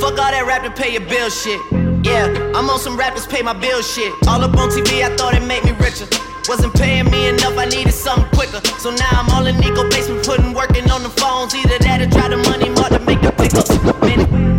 Fuck 0.00 0.18
all 0.18 0.32
that 0.34 0.44
rap 0.48 0.64
to 0.64 0.70
pay 0.70 0.92
your 0.92 1.06
bill 1.06 1.30
shit. 1.30 1.60
Yeah, 2.04 2.26
I'm 2.56 2.68
on 2.68 2.80
some 2.80 2.96
rappers 2.96 3.24
pay 3.24 3.42
my 3.42 3.52
bill 3.52 3.82
shit. 3.82 4.12
All 4.26 4.42
up 4.42 4.56
on 4.56 4.68
TV, 4.70 5.04
I 5.04 5.14
thought 5.16 5.34
it 5.34 5.46
made 5.46 5.62
me 5.62 5.70
richer. 5.78 6.08
Wasn't 6.48 6.74
paying 6.74 7.08
me 7.08 7.28
enough, 7.28 7.56
I 7.56 7.66
needed 7.66 7.94
something 7.94 8.28
quicker. 8.34 8.60
So 8.82 8.90
now 8.90 9.10
I'm 9.12 9.30
all 9.30 9.46
in 9.46 9.56
Nico 9.60 9.88
basement, 9.90 10.26
putting 10.26 10.54
working 10.54 10.90
on 10.90 11.04
the 11.04 11.10
phones. 11.10 11.54
Either 11.54 11.78
that 11.86 12.02
or 12.02 12.10
try 12.10 12.28
the 12.28 12.38
money 12.50 12.68
more 12.68 12.90
to 12.90 12.98
make 13.06 13.20
the 13.22 13.30
pickups. 13.30 14.49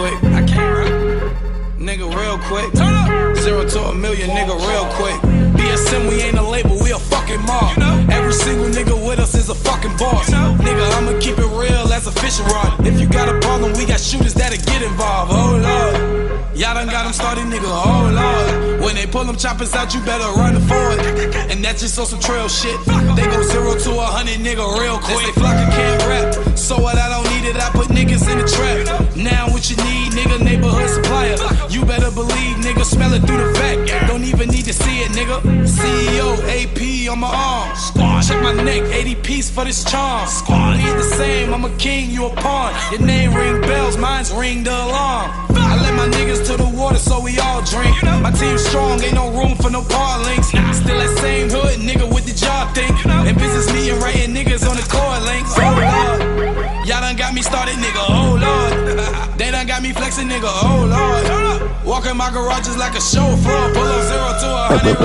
Quick. 0.00 0.24
I 0.32 0.42
can't 0.46 0.78
rap. 0.78 0.92
Nigga, 1.78 2.06
real 2.08 2.38
quick. 2.48 2.72
Turn 2.72 2.94
up. 2.94 3.36
Zero 3.36 3.68
to 3.68 3.80
a 3.90 3.94
million, 3.94 4.30
nigga, 4.30 4.54
real 4.68 4.86
quick. 4.96 5.18
BSM, 5.56 6.08
we 6.08 6.22
ain't 6.22 6.38
a 6.38 6.42
label, 6.42 6.78
we 6.82 6.92
a 6.92 6.98
fucking 6.98 7.42
mob. 7.42 8.09
Every 8.30 8.44
single 8.44 8.68
nigga 8.68 9.08
with 9.08 9.18
us 9.18 9.34
is 9.34 9.48
a 9.50 9.56
fucking 9.56 9.96
boss. 9.96 10.30
Nigga, 10.30 10.86
I'ma 10.94 11.18
keep 11.18 11.36
it 11.36 11.50
real. 11.50 11.92
as 11.92 12.06
a 12.06 12.12
fishing 12.12 12.46
rod. 12.46 12.86
If 12.86 13.00
you 13.00 13.08
got 13.08 13.28
a 13.28 13.36
problem, 13.40 13.72
we 13.72 13.84
got 13.84 13.98
shooters 13.98 14.34
that'll 14.34 14.56
get 14.70 14.82
involved. 14.82 15.32
Oh 15.34 15.58
lord. 15.58 16.30
Y'all 16.54 16.74
done 16.74 16.86
got 16.86 17.04
them 17.04 17.12
started, 17.12 17.46
nigga, 17.50 17.66
oh 17.66 18.06
lord. 18.06 18.82
When 18.82 18.94
they 18.94 19.06
pull 19.06 19.24
them 19.24 19.34
choppers 19.34 19.74
out, 19.74 19.92
you 19.94 20.00
better 20.02 20.30
run 20.38 20.54
for 20.70 20.94
it. 20.94 21.34
And 21.50 21.64
that's 21.64 21.80
just 21.80 21.98
on 21.98 22.06
some 22.06 22.20
trail 22.20 22.46
shit. 22.46 22.78
They 23.16 23.26
go 23.26 23.42
zero 23.42 23.74
to 23.74 23.90
a 23.98 24.06
hundred, 24.06 24.38
nigga, 24.38 24.62
real 24.78 24.98
quick. 24.98 25.26
They 25.26 25.40
flock 25.40 25.58
can't 25.74 26.02
rap. 26.06 26.56
So 26.56 26.78
what 26.78 26.98
I 26.98 27.08
don't 27.10 27.26
need 27.34 27.50
it, 27.50 27.56
I 27.56 27.68
put 27.70 27.88
niggas 27.88 28.30
in 28.30 28.38
the 28.38 28.46
trap. 28.46 29.16
Now 29.16 29.50
what 29.50 29.68
you 29.70 29.76
need, 29.82 30.12
nigga, 30.12 30.38
neighborhood 30.38 30.88
supplier. 30.88 31.34
You 31.90 31.96
better 31.96 32.14
believe, 32.14 32.56
nigga, 32.62 32.84
smell 32.84 33.12
it 33.14 33.26
through 33.26 33.38
the 33.38 33.50
vac. 33.58 34.06
Don't 34.06 34.22
even 34.22 34.48
need 34.48 34.64
to 34.66 34.72
see 34.72 35.00
it, 35.00 35.10
nigga. 35.10 35.42
CEO, 35.66 36.38
AP 36.46 37.10
on 37.10 37.18
my 37.18 37.26
arm. 37.26 37.74
Squad, 37.74 38.22
check 38.22 38.40
my 38.44 38.52
neck, 38.62 38.82
80 38.94 39.16
piece 39.16 39.50
for 39.50 39.64
this 39.64 39.82
charm. 39.82 40.28
Squad, 40.28 40.76
ain't 40.76 40.96
the 40.96 41.02
same, 41.02 41.52
I'm 41.52 41.64
a 41.64 41.76
king, 41.78 42.12
you 42.12 42.26
a 42.26 42.30
pawn. 42.30 42.72
Your 42.92 43.00
name 43.00 43.34
ring 43.34 43.60
bells, 43.62 43.96
mine's 43.96 44.30
ring 44.32 44.62
the 44.62 44.70
alarm. 44.70 45.32
I 45.50 45.82
let 45.82 45.94
my 45.96 46.06
niggas 46.16 46.46
to 46.46 46.56
the 46.56 46.70
water 46.78 46.98
so 46.98 47.20
we 47.20 47.36
all 47.40 47.60
drink. 47.62 48.00
My 48.04 48.30
team 48.30 48.56
strong, 48.56 49.02
ain't 49.02 49.14
no 49.14 49.28
room 49.32 49.56
for 49.56 49.68
no 49.68 49.82
par 49.82 50.20
links. 50.22 50.46
Still 50.46 50.96
that 50.96 51.18
same 51.18 51.50
hood, 51.50 51.80
nigga 51.80 52.06
with 52.06 52.24
the 52.24 52.34
job 52.38 52.72
thing. 52.72 52.94
And 53.10 53.36
business 53.36 53.66
me 53.74 53.90
and 53.90 54.00
writing 54.00 54.32
niggas 54.32 54.62
on 54.62 54.76
the 54.76 54.86
core 54.86 55.18
links. 55.26 55.58
Oh 55.58 55.74
lord, 55.74 56.86
y'all 56.86 57.02
done 57.02 57.16
got 57.16 57.34
me 57.34 57.42
started, 57.42 57.74
nigga. 57.82 57.98
Oh 58.06 58.38
lord, 58.38 59.38
they 59.38 59.50
done 59.50 59.66
got 59.66 59.82
me 59.82 59.92
flexing, 59.92 60.28
nigga. 60.28 60.46
Oh 60.46 60.86
lord, 60.86 61.69
walking 61.90 62.16
my 62.16 62.30
garage 62.30 62.68
is 62.68 62.76
like 62.76 62.94
a 62.94 63.00
chauffeur. 63.00 63.74
Pull 63.74 63.82
up 63.82 64.02
zero 64.06 64.30
to 64.42 64.48
a 64.54 64.64
hundred. 64.70 64.96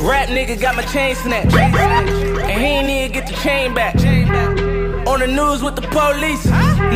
Rap 0.00 0.28
nigga 0.30 0.58
got 0.58 0.74
my 0.76 0.82
chain 0.84 1.14
snatched. 1.14 1.54
And 1.54 2.60
he 2.60 2.66
ain't 2.66 2.88
even 2.88 3.12
get 3.12 3.26
the 3.28 3.34
chain 3.44 3.74
back. 3.74 3.96
On 5.06 5.20
the 5.20 5.26
news 5.26 5.62
with 5.62 5.76
the 5.76 5.82
police. 5.92 6.44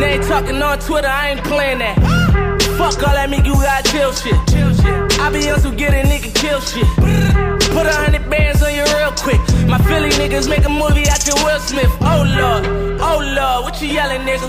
They 0.01 0.15
ain't 0.15 0.25
talking 0.25 0.63
on 0.63 0.79
Twitter, 0.79 1.07
I 1.07 1.33
ain't 1.33 1.45
playing 1.45 1.81
that. 1.81 2.01
Fuck 2.79 3.07
all 3.07 3.13
that 3.13 3.29
make 3.29 3.45
you 3.45 3.53
got 3.55 3.85
chill 3.85 4.13
shit. 4.13 4.41
I 5.21 5.31
be 5.31 5.51
on 5.51 5.61
some 5.61 5.77
get 5.77 5.93
a 5.93 6.03
nigga 6.09 6.35
kill 6.35 6.61
shit. 6.61 6.89
Put 7.77 7.87
a 7.87 7.93
hundred 7.93 8.31
bands 8.31 8.63
on 8.63 8.73
you 8.73 8.85
real 8.97 9.13
quick. 9.21 9.41
My 9.69 9.77
Philly 9.85 10.09
niggas 10.11 10.49
make 10.49 10.65
a 10.65 10.71
movie 10.71 11.07
out 11.11 11.27
your 11.27 11.37
Will 11.45 11.61
Smith. 11.61 11.93
Oh 12.01 12.25
lord, 12.25 12.65
oh 13.03 13.21
lord, 13.21 13.65
what 13.65 13.83
you 13.83 13.89
yelling, 13.89 14.23
nigga? 14.23 14.49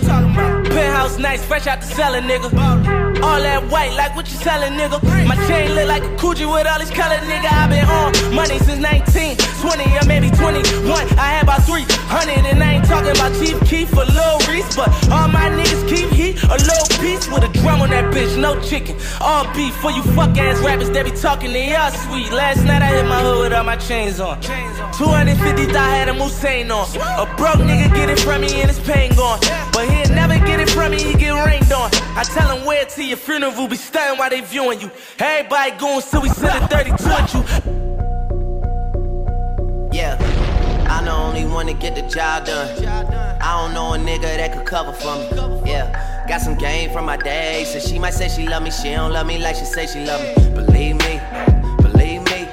Penthouse 0.70 1.18
nice, 1.20 1.44
fresh 1.44 1.68
out 1.68 1.82
the 1.82 1.88
cellar, 1.88 2.22
nigga. 2.22 3.05
All 3.24 3.42
that 3.42 3.64
white, 3.70 3.94
like 3.94 4.16
what 4.16 4.28
you 4.32 4.38
selling, 4.38 4.74
nigga. 4.74 5.02
My 5.28 5.36
chain 5.48 5.74
look 5.76 5.88
like 5.88 6.04
a 6.04 6.12
Coogi 6.18 6.46
with 6.46 6.68
all 6.68 6.80
these 6.80 6.92
colors, 6.92 7.22
nigga. 7.26 7.50
I 7.52 7.68
been 7.68 7.86
on 7.86 8.36
money 8.36 8.60
since 8.60 8.80
19, 8.80 9.38
20, 9.38 9.98
or 9.98 10.06
maybe 10.06 10.30
21. 10.32 10.92
I 11.18 11.40
had 11.40 11.44
about 11.44 11.64
300, 11.64 12.46
and 12.46 12.64
I 12.64 12.74
ain't 12.76 12.86
talking 12.86 13.12
about 13.12 13.34
Chief 13.40 13.58
Keef 13.68 13.92
or 13.98 14.06
Lil 14.06 14.40
Reese, 14.48 14.76
but 14.76 14.90
all 15.10 15.28
my 15.28 15.50
niggas 15.50 15.88
keep 15.88 16.10
heat, 16.10 16.44
a 16.44 16.58
little 16.58 16.90
piece 17.02 17.28
with 17.30 17.44
a 17.44 17.52
drum 17.60 17.82
on 17.82 17.90
that 17.90 18.14
bitch, 18.14 18.38
no 18.40 18.60
chicken. 18.62 18.96
All 19.22 19.46
beef 19.54 19.74
for 19.78 19.92
you 19.92 20.04
fuck 20.16 20.38
ass 20.38 20.60
rappers 20.60 20.90
that 20.92 21.06
be 21.06 21.12
talking 21.12 21.52
to 21.52 21.60
y'all 21.60 21.92
sweet. 21.92 22.32
Last 22.32 22.64
night 22.64 22.82
I 22.82 22.88
hit 22.88 23.08
my 23.08 23.22
hood 23.22 23.40
with 23.44 23.54
all 23.54 23.64
my 23.64 23.78
chains 23.78 24.20
on. 24.20 24.42
250 24.42 25.76
I 25.76 25.90
had 25.98 26.10
a 26.10 26.14
Mulsanne 26.14 26.72
on. 26.72 26.86
A 27.20 27.26
broke 27.36 27.62
nigga 27.68 27.94
get 27.94 28.10
it 28.10 28.20
from 28.20 28.42
me 28.42 28.62
and 28.62 28.70
his 28.70 28.80
pain 28.80 29.14
gone. 29.16 29.40
But 29.74 29.90
he'll 29.90 30.05
never 30.28 30.46
get 30.46 30.60
it 30.60 30.70
from 30.70 30.92
me, 30.92 31.02
he 31.02 31.14
get 31.14 31.32
rained 31.46 31.72
on. 31.72 31.90
I 32.16 32.24
tell 32.24 32.56
him 32.56 32.66
where 32.66 32.86
to 32.86 33.04
your 33.04 33.18
funeral, 33.18 33.68
be 33.68 33.76
stunning 33.76 34.18
while 34.18 34.30
they 34.30 34.42
viewing 34.42 34.82
you. 34.82 34.92
Everybody 35.20 35.72
going 35.78 36.02
till 36.02 36.22
we 36.22 36.30
send 36.30 36.64
a 36.64 36.68
32 36.68 37.10
at 37.10 37.34
you. 37.34 37.42
Yeah, 39.92 40.18
I'm 40.90 41.06
the 41.06 41.12
only 41.12 41.46
one 41.46 41.68
to 41.68 41.74
get 41.74 41.96
the 41.96 42.02
job 42.02 42.46
done. 42.46 42.86
I 43.42 43.62
don't 43.62 43.74
know 43.74 43.94
a 43.94 43.98
nigga 43.98 44.22
that 44.22 44.54
could 44.54 44.66
cover 44.66 44.94
for 44.94 45.16
me. 45.16 45.30
Yeah, 45.70 46.26
got 46.28 46.42
some 46.42 46.56
game 46.58 46.92
from 46.92 47.06
my 47.06 47.18
day. 47.18 47.66
So 47.66 47.80
she 47.80 48.00
might 48.00 48.14
say 48.14 48.28
she 48.28 48.48
love 48.48 48.64
me, 48.64 48.72
she 48.72 48.92
don't 48.92 49.12
love 49.14 49.28
me 49.28 49.38
like 49.38 49.56
she 49.56 49.66
say 49.66 49.88
she 49.88 50.06
love 50.06 50.22
me. 50.22 50.34
Believe 50.56 50.98
me, 50.98 51.22
believe 51.82 52.24
me. 52.24 52.48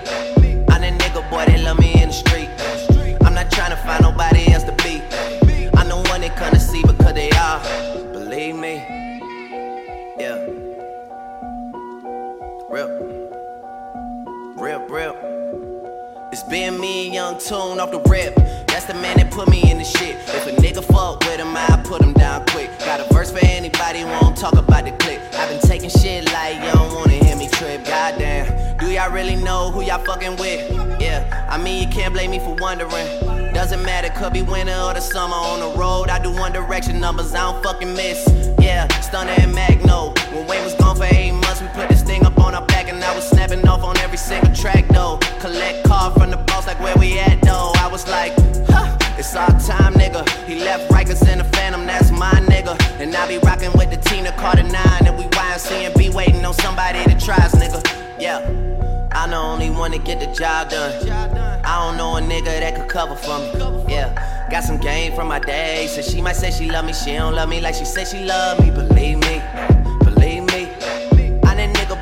I'm 0.68 0.80
that 0.82 0.94
nigga 1.00 1.28
boy 1.30 1.44
that 1.46 1.60
love 1.60 1.78
me 1.78 2.02
in 2.02 2.08
the 2.08 2.14
street. 2.14 2.50
I'm 3.24 3.34
not 3.34 3.50
trying 3.50 3.70
to 3.70 3.76
find 3.76 4.02
nobody 4.02 4.21
been 16.52 16.78
me 16.78 17.06
and 17.06 17.14
Young 17.14 17.38
Tune 17.38 17.80
off 17.80 17.90
the 17.90 18.00
rip. 18.10 18.36
That's 18.66 18.84
the 18.84 18.92
man 18.92 19.16
that 19.16 19.30
put 19.30 19.48
me 19.48 19.70
in 19.70 19.78
the 19.78 19.84
shit. 19.84 20.16
If 20.28 20.46
a 20.46 20.50
nigga 20.50 20.84
fuck 20.84 21.20
with 21.20 21.40
him, 21.40 21.56
I 21.56 21.80
put 21.82 22.02
him 22.02 22.12
down 22.12 22.44
quick. 22.48 22.68
Got 22.80 23.00
a 23.00 23.14
verse 23.14 23.32
for 23.32 23.42
anybody 23.42 24.00
who 24.00 24.08
won't 24.08 24.36
talk 24.36 24.52
about 24.58 24.84
the 24.84 24.92
clip. 24.92 25.22
I've 25.32 25.48
been 25.48 25.62
taking 25.62 25.88
shit 25.88 26.30
like 26.30 26.56
you 26.56 26.70
don't 26.72 26.92
wanna 26.92 27.14
hear 27.14 27.36
me 27.36 27.48
trip. 27.48 27.86
Goddamn, 27.86 28.76
do 28.76 28.90
y'all 28.90 29.10
really 29.10 29.36
know 29.36 29.70
who 29.70 29.82
y'all 29.82 30.04
fucking 30.04 30.36
with? 30.36 31.00
Yeah, 31.00 31.24
I 31.48 31.56
mean, 31.56 31.88
you 31.88 31.88
can't 31.88 32.12
blame 32.12 32.30
me 32.30 32.38
for 32.38 32.54
wondering. 32.60 33.08
Doesn't 33.54 33.82
matter, 33.82 34.10
could 34.10 34.34
be 34.34 34.42
winter 34.42 34.76
or 34.76 34.92
the 34.92 35.00
summer 35.00 35.34
on 35.34 35.60
the 35.60 35.78
road. 35.78 36.10
I 36.10 36.18
do 36.18 36.30
one 36.32 36.52
direction 36.52 37.00
numbers, 37.00 37.32
I 37.34 37.50
don't 37.50 37.62
fucking 37.62 37.94
miss. 37.94 38.28
Yeah, 38.60 38.88
Stunner 39.00 39.32
and 39.38 39.54
Magno. 39.54 40.12
When 40.32 40.46
Wayne 40.46 40.64
was 40.64 40.74
gone 40.74 40.96
for 40.96 41.04
eight 41.04 41.32
months, 41.32 41.62
we 41.62 41.68
put 41.68 41.88
this 41.88 42.02
on 42.42 42.54
our 42.54 42.66
back, 42.66 42.88
and 42.88 43.02
I 43.02 43.14
was 43.14 43.28
snapping 43.28 43.66
off 43.68 43.82
on 43.82 43.96
every 43.98 44.18
single 44.18 44.54
track 44.54 44.86
though. 44.88 45.18
Collect 45.40 45.84
card 45.84 46.14
from 46.14 46.30
the 46.30 46.36
boss, 46.36 46.66
like 46.66 46.80
where 46.80 46.96
we 46.96 47.18
at 47.18 47.40
though. 47.42 47.72
I 47.76 47.88
was 47.88 48.06
like, 48.08 48.32
huh, 48.68 48.96
it's 49.18 49.34
our 49.34 49.48
time, 49.60 49.94
nigga. 49.94 50.28
He 50.46 50.60
left 50.60 50.90
Rikers 50.90 51.26
in 51.30 51.38
the 51.38 51.44
Phantom, 51.44 51.86
that's 51.86 52.10
my 52.10 52.32
nigga. 52.52 52.74
And 53.00 53.14
I 53.14 53.26
be 53.28 53.38
rocking 53.38 53.72
with 53.72 53.90
the 53.90 53.96
Tina 53.96 54.32
Carter 54.32 54.62
9, 54.62 54.74
and 55.06 55.16
we 55.16 55.24
YMC 55.24 55.86
and 55.86 55.94
be 55.94 56.10
waiting 56.10 56.44
on 56.44 56.54
somebody 56.54 57.02
to 57.04 57.18
try 57.18 57.36
us, 57.36 57.54
nigga. 57.54 57.80
Yeah. 58.20 58.62
I'm 59.14 59.30
the 59.30 59.36
only 59.36 59.68
one 59.70 59.90
to 59.92 59.98
get 59.98 60.20
the 60.20 60.26
job 60.34 60.70
done. 60.70 61.08
I 61.64 61.86
don't 61.86 61.96
know 61.96 62.16
a 62.16 62.20
nigga 62.20 62.60
that 62.60 62.74
could 62.74 62.88
cover 62.88 63.14
for 63.14 63.38
me. 63.38 63.92
Yeah, 63.92 64.48
got 64.50 64.64
some 64.64 64.78
game 64.78 65.14
from 65.14 65.28
my 65.28 65.38
day. 65.38 65.86
So 65.86 66.00
she 66.00 66.22
might 66.22 66.36
say 66.36 66.50
she 66.50 66.70
love 66.70 66.86
me, 66.86 66.92
she 66.92 67.12
don't 67.12 67.34
love 67.34 67.48
me 67.48 67.60
like 67.60 67.74
she 67.74 67.84
said 67.84 68.08
she 68.08 68.24
love 68.24 68.58
me. 68.60 68.70
Believe 68.70 69.18
me, 69.18 69.42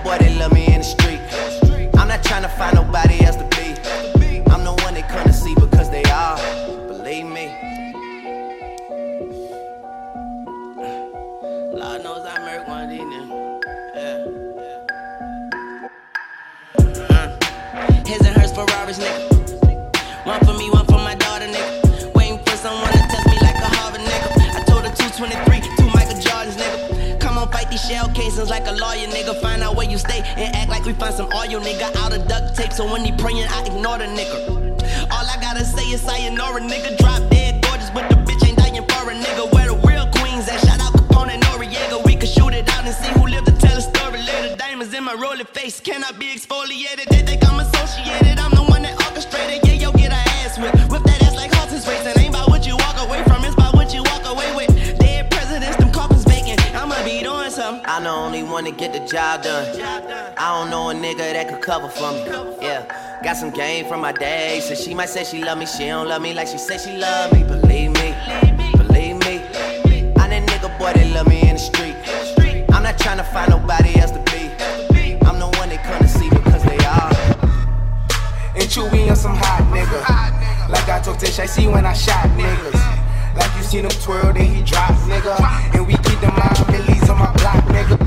boy 0.02 0.16
that 0.18 0.36
love 0.38 0.52
me 0.52 0.66
in 0.66 0.78
the 0.78 0.84
street. 0.84 1.20
I'm 1.98 2.08
not 2.08 2.22
trying 2.24 2.42
to 2.42 2.48
find 2.48 2.74
nobody 2.74 3.22
else 3.24 3.36
to 3.36 3.44
be. 3.56 3.74
I'm 4.50 4.64
the 4.64 4.72
one 4.82 4.94
they 4.94 5.02
come 5.02 5.24
to 5.24 5.32
see 5.32 5.54
because 5.54 5.90
they 5.90 6.02
are. 6.04 6.36
Believe 6.88 7.26
me. 7.26 7.46
Lord 11.78 12.02
knows 12.02 12.24
I 12.26 12.38
murk 12.46 12.68
one 12.68 12.84
of 12.84 12.90
these 12.90 13.00
niggas. 13.00 13.60
Yeah. 13.94 14.26
Uh, 17.10 17.28
his 18.06 18.20
and 18.26 18.36
hers 18.36 18.52
Ferraris, 18.52 18.98
nigga. 18.98 20.26
One 20.26 20.40
for 20.44 20.54
me, 20.54 20.70
one 20.70 20.86
for 20.86 20.89
shell 27.88 28.09
casings 28.11 28.51
like 28.51 28.66
a 28.66 28.73
lawyer, 28.73 29.07
nigga. 29.09 29.40
Find 29.40 29.62
out 29.62 29.77
where 29.77 29.88
you 29.88 29.99
stay 29.99 30.21
and 30.37 30.55
act 30.55 30.71
like 30.71 30.85
we 30.85 30.93
find 30.93 31.14
some 31.14 31.27
oil, 31.35 31.61
nigga. 31.61 31.95
Out 31.97 32.12
of 32.12 32.29
duct 32.29 32.57
tape, 32.57 32.73
so 32.73 32.90
when 32.90 33.05
he 33.05 33.12
praying, 33.12 33.47
I 33.49 33.64
ignore 33.64 33.99
the 33.99 34.05
nigga. 34.05 34.61
All 35.11 35.27
I 35.27 35.37
gotta 35.40 35.64
say 35.64 35.85
is 35.90 36.01
sayonara, 36.03 36.61
nigga. 36.61 36.99
Drop 36.99 37.23
dead 37.31 37.62
gorgeous, 37.64 37.90
but 37.90 38.09
the 38.09 38.16
bitch 38.16 38.47
ain't 38.47 38.59
dying 38.59 38.75
for 38.77 39.11
a 39.11 39.14
nigga. 39.14 39.53
Where 39.53 39.69
the 39.69 39.77
real 39.87 40.07
queens 40.19 40.49
at? 40.49 40.61
Shout 40.61 40.81
out 40.81 40.93
Capone 40.93 41.31
and 41.31 41.43
Noriega. 41.45 42.05
We 42.05 42.16
could 42.16 42.29
shoot 42.29 42.53
it 42.53 42.69
out 42.71 42.85
and 42.85 42.95
see 42.95 43.12
who 43.19 43.27
lived 43.27 43.47
to 43.47 43.53
tell 43.53 43.77
a 43.77 43.81
story 43.81 44.23
later. 44.23 44.57
Diamonds 44.57 44.93
in 44.95 45.05
my 45.05 45.14
rolling 45.14 45.47
face 45.47 45.81
cannot 45.81 46.19
be 46.19 46.27
exfoliated. 46.35 47.07
They 47.09 47.23
think 47.23 47.47
I'm 47.49 47.61
associated. 47.61 48.38
I'm 48.38 48.53
the 48.53 48.64
one 48.64 48.83
that 48.83 48.95
orchestrated. 49.07 49.66
Yeah, 49.66 49.88
yo, 49.88 49.93
get 49.93 50.12
a 50.12 50.21
ass 50.43 50.59
whip. 50.59 50.75
Whip 50.90 51.10
I'm 57.92 58.05
the 58.05 58.11
only 58.11 58.44
one 58.44 58.62
to 58.66 58.70
get 58.70 58.92
the 58.92 59.00
job 59.00 59.42
done. 59.42 59.66
I 60.38 60.61
don't 60.61 60.70
know 60.70 60.90
a 60.90 60.94
nigga 60.94 61.33
that 61.33 61.48
could 61.48 61.61
cover 61.61 61.88
for 61.88 62.12
me. 62.12 62.20
Yeah, 62.62 62.87
got 63.24 63.37
some 63.37 63.50
game 63.50 63.85
from 63.87 64.00
my 64.00 64.12
day. 64.12 64.61
So 64.61 64.76
she 64.76 64.94
might 64.94 65.09
say 65.09 65.24
she 65.24 65.42
love 65.42 65.59
me, 65.59 65.66
she 65.66 65.87
don't 65.87 66.07
love 66.07 66.22
me 66.22 66.33
like 66.33 66.46
she 66.46 66.57
said 66.57 66.79
she 66.79 66.96
love 66.96 67.33
me. 67.33 67.42
Believe 67.42 67.90
me, 67.90 68.14
believe 68.76 69.16
me. 69.26 69.42
I'm 70.20 70.31
that 70.31 70.46
nigga 70.46 70.79
boy 70.79 70.92
that 70.92 71.11
love 71.12 71.26
me 71.26 71.40
in 71.40 71.57
the 71.57 71.59
street. 71.59 71.96
I'm 72.72 72.85
not 72.85 72.96
trying 72.96 73.18
to 73.18 73.24
find 73.24 73.50
nobody 73.50 73.98
else 73.98 74.12
to 74.12 74.22
be. 74.31 74.55
I'm 75.26 75.40
the 75.40 75.48
one 75.59 75.68
they 75.68 75.79
come 75.79 75.98
to 75.98 76.07
see 76.07 76.31
because 76.31 76.62
they 76.62 76.79
are. 76.87 77.11
And 78.55 78.70
Chewy 78.70 79.11
on 79.11 79.16
some 79.16 79.35
hot 79.35 79.66
nigga. 79.74 80.70
Like 80.70 80.88
I 80.88 81.00
told 81.00 81.18
Tish, 81.18 81.40
I 81.40 81.46
see 81.46 81.66
when 81.66 81.85
I 81.85 81.94
shot 81.94 82.24
niggas. 82.38 83.35
Like 83.35 83.50
you 83.57 83.64
seen 83.64 83.85
him 83.85 83.90
twirl, 83.90 84.33
then 84.33 84.46
he 84.46 84.62
drop, 84.62 84.92
nigga. 85.11 85.74
And 85.74 85.88
we 85.88 85.94
keep 85.94 86.20
the 86.20 86.31
mind 86.38 86.69
on 87.11 87.18
my 87.18 87.33
block, 87.35 87.64
nigga. 87.66 87.99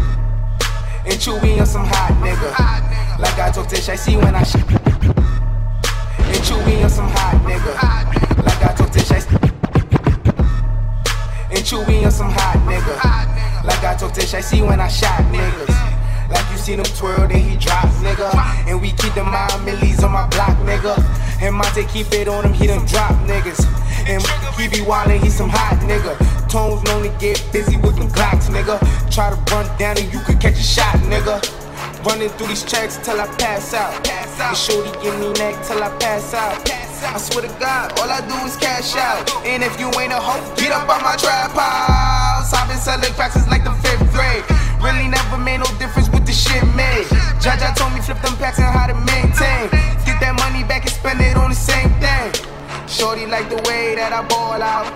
And 1.06 1.20
Chewy 1.20 1.60
on 1.60 1.66
some 1.66 1.86
hot 1.86 2.13
nigga. 2.24 3.20
Like 3.20 3.38
I 3.38 3.52
told 3.52 3.70
Tish, 3.70 3.89
I 3.89 3.96
see 3.96 4.16
when 4.16 4.34
I 4.34 4.44
shot. 4.44 4.68
And 4.72 6.44
Chewy 6.48 6.84
on 6.84 6.89
some 6.89 7.10
hot 7.10 7.36
nigga. 7.44 7.74
Like 8.44 8.63
I 8.63 8.74
told 8.74 8.94
Tish, 8.94 9.12
I 9.12 9.20
see. 9.20 9.44
some 12.13 12.30
hot 12.30 12.62
nigga. 12.70 12.94
Like 13.66 13.84
I 13.84 13.96
told 13.96 14.13
Tish, 14.13 14.34
I 14.34 14.42
see 14.42 14.62
when 14.62 14.80
I 14.80 14.88
shot 14.88 15.20
niggas. 15.34 15.74
Like 16.30 16.46
you 16.52 16.58
see 16.58 16.76
them 16.76 16.86
twirl, 16.96 17.28
then 17.28 17.42
he 17.42 17.58
drop, 17.58 17.89
nigga. 18.06 18.30
And 18.68 18.80
we 18.82 18.92
keep 18.92 19.13
the 19.13 19.24
mile 19.24 19.60
millies 19.62 20.04
on 20.04 20.12
my 20.12 20.28
block, 20.30 20.56
nigga. 20.60 20.94
And 21.42 21.56
Monte 21.56 21.86
keep 21.86 22.13
it 22.13 22.28
on 22.28 22.46
him, 22.46 22.54
he 22.54 22.68
done 22.68 22.86
drop 22.86 23.12
niggas. 23.26 23.66
And 24.08 24.22
he 24.60 24.68
be 24.68 24.86
wildin', 24.86 25.24
he 25.24 25.30
some 25.30 25.50
hot 25.50 25.80
nigga. 25.82 26.42
Tones 26.54 26.84
known 26.84 27.10
get 27.18 27.42
busy 27.52 27.78
with 27.78 27.98
them 27.98 28.10
Glocks, 28.13 28.46
nigga. 28.54 28.78
Try 29.10 29.34
to 29.34 29.38
run 29.50 29.66
down 29.80 29.98
and 29.98 30.06
you 30.13 30.20
could 30.20 30.39
catch 30.39 30.54
a 30.54 30.62
shot, 30.62 30.94
nigga. 31.10 31.42
Running 32.06 32.30
through 32.30 32.46
these 32.46 32.62
checks 32.62 32.98
till 33.02 33.20
I 33.20 33.26
pass 33.42 33.74
out. 33.74 33.89
And 34.06 34.56
shorty 34.56 34.94
give 35.02 35.18
me 35.18 35.34
neck 35.42 35.66
till 35.66 35.82
I 35.82 35.89
pass 35.98 36.32
out. 36.36 36.62
I 36.70 37.18
swear 37.18 37.50
to 37.50 37.54
God, 37.58 37.98
all 37.98 38.06
I 38.06 38.22
do 38.30 38.38
is 38.46 38.56
cash 38.56 38.94
out. 38.96 39.26
And 39.50 39.63
if 39.63 39.80
you 39.80 39.89
ain't 39.98 40.13
a 40.13 40.22
hoe, 40.22 40.46
get 40.54 40.72
up 40.72 40.86
on 40.86 41.02
my 41.02 41.18
trap 41.18 41.58
house. 41.58 42.54
I've 42.54 42.70
been 42.70 42.78
selling 42.78 43.12
cracks 43.18 43.34
since 43.34 43.50
like 43.50 43.63
the 43.63 43.74
fifth 43.82 44.06
grade. 44.13 44.46
Really 44.78 45.10
never 45.10 45.42
made 45.42 45.58
no 45.58 45.70
difference 45.82 46.13
with 46.13 46.28
the 46.28 46.34
shit 46.34 46.62
made. 46.78 47.10
Jaja 47.42 47.74
told 47.74 47.98
me 47.98 48.02
flip 48.06 48.22
them 48.22 48.38
packs 48.38 48.60
and 48.60 48.70
how 48.70 48.86
to 48.86 48.94
maintain. 48.94 49.74
Get 50.06 50.22
that 50.22 50.38
money 50.38 50.62
back 50.70 50.86
and 50.86 50.94
spend 50.94 51.20
it 51.20 51.36
on 51.36 51.50
the 51.50 51.58
same 51.58 51.89
thing. 51.98 52.53
Shorty 52.93 53.25
like 53.25 53.49
the 53.49 53.58
way 53.67 53.95
that 53.95 54.13
I 54.13 54.21
ball 54.29 54.62
out. 54.62 54.93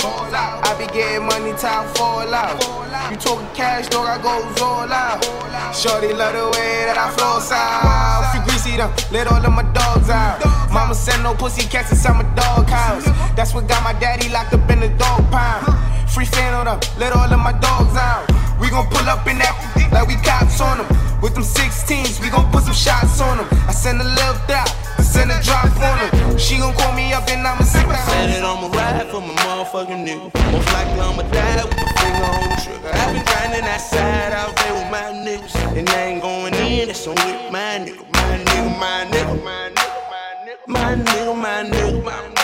I 0.61 0.77
be 0.77 0.85
getting 0.93 1.25
money 1.25 1.49
I 1.57 1.81
fall 1.97 2.29
out. 2.29 2.61
You 3.09 3.17
talking 3.17 3.49
cash, 3.55 3.87
dog, 3.89 4.05
I 4.05 4.21
goes 4.21 4.61
all 4.61 4.85
out. 4.85 5.25
Shorty 5.73 6.13
love 6.13 6.37
the 6.37 6.45
way 6.53 6.85
that 6.85 6.93
I 6.93 7.09
flow 7.17 7.41
out. 7.41 8.29
Free 8.29 8.45
greasy 8.45 8.77
them, 8.77 8.93
let 9.11 9.25
all 9.25 9.43
of 9.43 9.51
my 9.51 9.65
dogs 9.73 10.11
out. 10.11 10.45
Mama 10.71 10.93
said 10.93 11.23
no 11.23 11.33
pussy 11.33 11.67
cats 11.67 11.89
inside 11.89 12.21
my 12.21 12.35
dog 12.35 12.69
house. 12.69 13.05
That's 13.35 13.55
what 13.55 13.67
got 13.67 13.81
my 13.81 13.97
daddy 13.99 14.29
locked 14.29 14.53
up 14.53 14.69
in 14.69 14.79
the 14.79 14.89
dog 14.89 15.25
pound. 15.31 15.96
Free 16.17 16.25
fan 16.25 16.55
on 16.55 16.65
them, 16.65 16.79
let 16.97 17.13
all 17.13 17.29
of 17.31 17.37
my 17.37 17.53
dogs 17.61 17.93
out. 17.93 18.25
We 18.57 18.71
gon' 18.71 18.89
pull 18.89 19.05
up 19.05 19.27
in 19.29 19.37
that 19.37 19.53
like 19.93 20.09
we 20.09 20.17
cops 20.25 20.57
on 20.57 20.81
them. 20.81 20.89
With 21.21 21.37
them 21.37 21.45
16s, 21.45 22.17
we 22.17 22.33
gon' 22.33 22.49
put 22.49 22.63
some 22.65 22.73
shots 22.73 23.21
on 23.21 23.37
them. 23.37 23.45
I 23.69 23.71
send 23.71 24.01
a 24.01 24.03
little 24.03 24.33
dot, 24.49 24.65
I 24.97 25.05
send 25.05 25.29
a 25.29 25.37
drop 25.45 25.69
on 25.77 25.93
them. 26.01 26.33
She 26.41 26.57
gon' 26.57 26.73
call 26.73 26.89
me 26.97 27.13
up 27.13 27.29
and 27.29 27.45
I'ma 27.45 27.61
sit 27.61 27.85
down. 27.85 28.01
Said 28.09 28.33
it 28.33 28.41
I'ma 28.41 28.65
ride 28.73 29.05
for 29.13 29.21
my 29.21 29.29
motherfucking 29.45 30.01
nigga. 30.09 30.33
Most 30.49 30.65
likely 30.73 31.05
I'ma 31.05 31.21
die 31.29 31.61
with 31.61 31.77
my 31.77 31.85
finger 32.01 32.25
on 32.33 32.49
the 32.49 32.57
trigger. 32.65 32.89
I've 32.97 33.13
been 33.13 33.25
grinding 33.29 33.65
that 33.69 33.77
side 33.77 34.33
out 34.33 34.57
there 34.57 34.73
with 34.73 34.89
my 34.89 35.13
niggas. 35.21 35.53
And 35.77 35.87
I 35.87 36.17
ain't 36.17 36.23
going 36.25 36.55
in, 36.57 36.89
it's 36.89 37.05
on 37.05 37.13
with 37.13 37.53
my 37.53 37.77
nigga. 37.85 38.01
My 38.17 38.41
nigga, 38.41 38.73
my 38.73 39.05
nigga, 39.13 39.37
my 39.45 39.69
nigga, 39.69 40.01
my 40.09 40.25
nigga, 40.49 40.65
my 40.65 40.95
nigga, 40.97 41.37
my 41.37 41.61
nigga, 41.69 42.36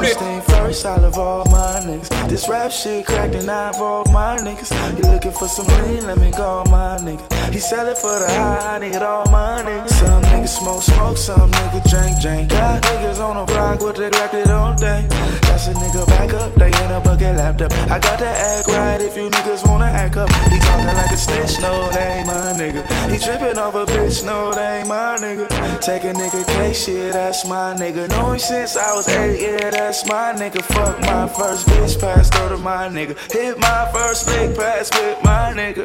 do 0.00 0.06
this. 0.06 0.44
First 0.46 0.86
out 0.86 1.04
of 1.04 1.18
all 1.18 1.44
my 1.46 1.80
niggas. 1.84 2.13
This 2.28 2.48
rap 2.48 2.72
shit 2.72 3.06
cracked 3.06 3.34
and 3.34 3.50
I 3.50 3.68
involve 3.68 4.10
my 4.12 4.36
niggas. 4.38 4.72
You 4.96 5.12
looking 5.12 5.32
for 5.32 5.46
some 5.46 5.66
lean? 5.84 6.06
Let 6.06 6.18
me 6.18 6.32
call 6.32 6.64
my 6.66 6.96
nigga. 6.98 7.52
He 7.52 7.60
sell 7.60 7.86
it 7.86 7.98
for 7.98 8.18
the 8.18 8.26
high, 8.26 8.78
need 8.78 8.96
all 8.96 9.24
my 9.30 9.62
niggas. 9.62 9.90
Some 9.90 10.22
niggas 10.22 10.48
smoke, 10.48 10.82
smoke, 10.82 11.16
some 11.16 11.50
niggas 11.50 11.90
drink, 11.90 12.20
drink. 12.20 12.50
Got 12.50 12.82
niggas 12.82 13.20
on 13.20 13.36
the 13.36 13.52
block 13.52 13.80
with 13.80 13.96
the 13.96 14.10
Glock 14.10 14.34
it 14.34 14.50
all 14.50 14.74
day. 14.74 15.06
That's 15.42 15.68
a 15.68 15.74
nigga 15.74 16.06
back 16.06 16.32
up, 16.34 16.54
they 16.54 16.68
in 16.68 16.90
a 16.90 17.00
bucket 17.00 17.36
laptop. 17.36 17.72
I 17.90 17.98
got 17.98 18.18
to 18.18 18.26
act 18.26 18.68
right 18.68 19.00
if 19.00 19.16
you 19.16 19.30
niggas 19.30 19.66
wanna 19.68 19.86
act 19.86 20.16
up. 20.16 20.28
He 20.50 20.58
talking 20.58 20.86
like 20.86 21.12
a 21.12 21.16
snitch, 21.16 21.60
no, 21.60 21.90
they 21.90 22.18
ain't 22.18 22.26
my 22.26 22.52
nigga. 22.58 22.82
He 23.10 23.18
tripping 23.18 23.58
off 23.58 23.74
a 23.74 23.86
bitch, 23.86 24.24
no, 24.24 24.52
they 24.52 24.78
ain't 24.80 24.88
my 24.88 25.16
nigga. 25.20 25.46
Take 25.80 26.04
a 26.04 26.12
nigga 26.12 26.44
case, 26.46 26.84
shit, 26.84 27.12
that's 27.12 27.46
my 27.46 27.74
nigga. 27.74 28.08
Know 28.10 28.32
him 28.32 28.38
since 28.38 28.76
I 28.76 28.94
was 28.94 29.08
eight, 29.08 29.40
yeah, 29.40 29.70
that's 29.70 30.06
my 30.06 30.32
nigga. 30.32 30.62
Fuck 30.62 31.00
my 31.02 31.28
first 31.28 31.66
bitch, 31.68 32.00
passed 32.14 32.34
her 32.34 32.48
to 32.48 32.58
my 32.58 32.88
nigga. 32.88 33.14
Hit 33.32 33.58
my 33.58 33.90
first 33.92 34.26
big 34.26 34.56
pass 34.56 34.90
with 34.94 35.22
my 35.24 35.52
nigga. 35.52 35.84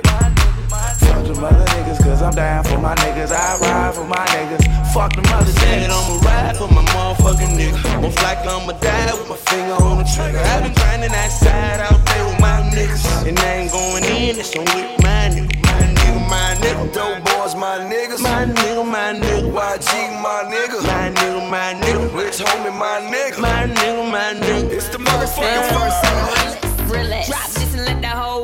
Fuck 0.69 1.25
them 1.25 1.43
other 1.43 1.65
niggas, 1.73 2.03
cause 2.03 2.21
I'm 2.21 2.33
down 2.33 2.63
for 2.63 2.77
my 2.77 2.95
niggas. 2.95 3.31
I 3.31 3.57
ride 3.59 3.95
for 3.95 4.05
my 4.05 4.25
niggas. 4.35 4.93
Fuck 4.93 5.13
them 5.15 5.25
other 5.33 5.51
niggas. 5.51 5.89
I'ma 5.89 6.15
ride 6.29 6.57
for 6.57 6.67
my 6.67 6.83
motherfucking 6.93 7.53
nigga. 7.57 8.01
Most 8.01 8.21
likely 8.21 8.49
I'ma 8.49 8.73
die 8.73 9.13
with 9.13 9.29
my 9.29 9.35
finger 9.35 9.77
on 9.83 9.97
the 9.97 10.05
trigger. 10.15 10.39
I've 10.39 10.63
been 10.63 10.73
grinding 10.73 11.11
that 11.11 11.31
side 11.31 11.79
out 11.79 12.05
there 12.05 12.25
with 12.25 12.39
my 12.39 12.61
niggas. 12.73 13.27
And 13.27 13.39
I 13.39 13.53
ain't 13.57 13.71
going 13.71 14.03
in, 14.03 14.39
it's 14.39 14.55
on 14.55 14.65
with 14.65 15.03
my 15.03 15.29
nigga. 15.33 15.68
My 15.79 15.85
nigga, 15.85 16.29
my 16.29 16.55
nigga. 16.61 16.93
Dope 16.93 17.23
boys, 17.25 17.55
my 17.55 17.79
niggas. 17.79 18.21
My 18.21 18.45
nigga, 18.45 18.85
my 18.85 19.13
nigga. 19.13 19.51
YG, 19.51 20.21
my 20.21 20.43
nigga. 20.51 20.83
My 20.83 21.11
nigga, 21.15 21.49
my 21.49 21.73
nigga. 21.81 22.15
Rich 22.15 22.39
homie, 22.39 22.77
my 22.77 22.99
nigga. 23.11 23.39
My 23.39 23.67
nigga, 23.67 24.11
my 24.11 24.33
nigga. 24.33 24.71
It's 24.71 24.89
the 24.89 24.97
motherfucking 24.97 25.69
first 25.73 26.03
Relax. 26.03 26.38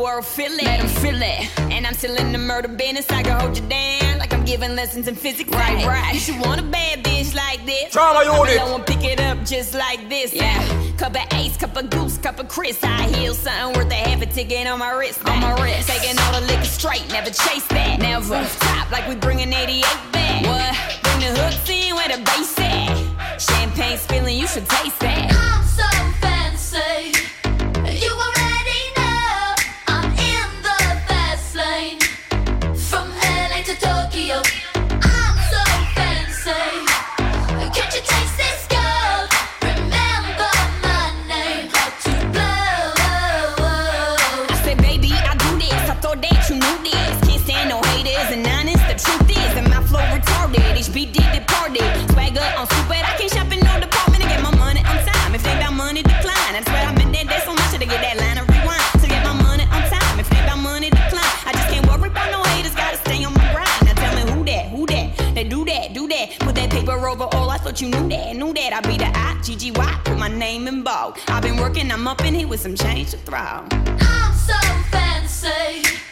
World 0.05 0.25
feel 0.25 0.51
it. 0.51 0.63
Let 0.63 0.79
'em 0.81 0.87
feel 0.87 1.19
it. 1.19 1.39
And 1.73 1.81
I'm 1.87 1.95
still 1.95 2.15
in 2.15 2.31
the 2.31 2.37
murder 2.37 2.67
business. 2.67 3.07
I 3.09 3.23
can 3.23 3.39
hold 3.39 3.57
you 3.57 3.65
down 3.67 4.19
like 4.19 4.31
I'm 4.33 4.45
giving 4.45 4.75
lessons 4.75 5.07
in 5.07 5.15
physics. 5.15 5.49
Right, 5.49 5.83
right. 5.83 6.13
You 6.13 6.19
should 6.19 6.39
want 6.39 6.59
a 6.61 6.67
bad 6.77 7.03
bitch 7.03 7.33
like 7.33 7.65
this. 7.65 7.91
Trauma 7.91 8.21
unit. 8.23 8.61
I 8.61 8.65
won't 8.71 8.85
pick 8.85 9.03
it 9.03 9.19
up 9.19 9.37
just 9.53 9.73
like 9.73 10.01
this. 10.07 10.29
Yeah. 10.31 10.61
Cup 11.01 11.15
of 11.21 11.25
ace, 11.39 11.57
cup 11.57 11.75
of 11.75 11.89
goose, 11.89 12.17
cup 12.19 12.37
of 12.39 12.47
Chris. 12.47 12.77
I 12.83 13.01
heal 13.15 13.33
something 13.33 13.71
worth 13.77 13.91
a 13.91 14.01
half 14.07 14.21
a 14.21 14.27
ticket 14.27 14.67
on 14.67 14.77
my 14.77 14.91
wrist. 14.91 15.19
On 15.27 15.39
my 15.39 15.53
wrist. 15.61 15.89
Taking 15.89 16.17
all 16.23 16.33
the 16.39 16.45
liquor 16.51 16.71
straight, 16.79 17.05
never 17.17 17.31
chase 17.31 17.67
that. 17.77 17.95
Never. 17.99 18.47
Top 18.59 18.91
like 18.91 19.07
we 19.09 19.15
bringing 19.15 19.51
88 19.51 19.85
back. 20.11 20.39
What? 20.51 20.71
Bring 21.03 21.19
the 21.25 21.31
hooks 21.41 21.67
in 21.69 21.95
where 21.97 22.09
the 22.13 22.19
bass 22.29 22.53
at. 22.59 23.41
Champagne 23.47 23.97
spilling, 23.97 24.37
you 24.37 24.47
should 24.47 24.67
taste 24.69 24.99
that. 24.99 25.33
I'm 25.33 25.63
so 25.79 25.89
fancy. 26.21 27.24
You 67.81 67.89
knew 67.89 68.09
that, 68.09 68.35
knew 68.35 68.53
that. 68.53 68.73
I'd 68.73 68.87
be 68.87 68.97
the 68.97 69.07
I, 69.07 69.39
G-G-Y. 69.43 70.01
Put 70.05 70.17
my 70.17 70.27
name 70.27 70.67
in 70.67 70.83
bold. 70.83 71.17
I've 71.27 71.43
been 71.43 71.57
working, 71.57 71.91
I'm 71.91 72.07
up 72.07 72.23
in 72.23 72.33
here 72.33 72.47
with 72.47 72.61
some 72.61 72.75
change 72.75 73.11
to 73.11 73.17
throw. 73.17 73.37
I'm 73.37 74.33
so 74.33 74.53
fancy. 74.91 76.04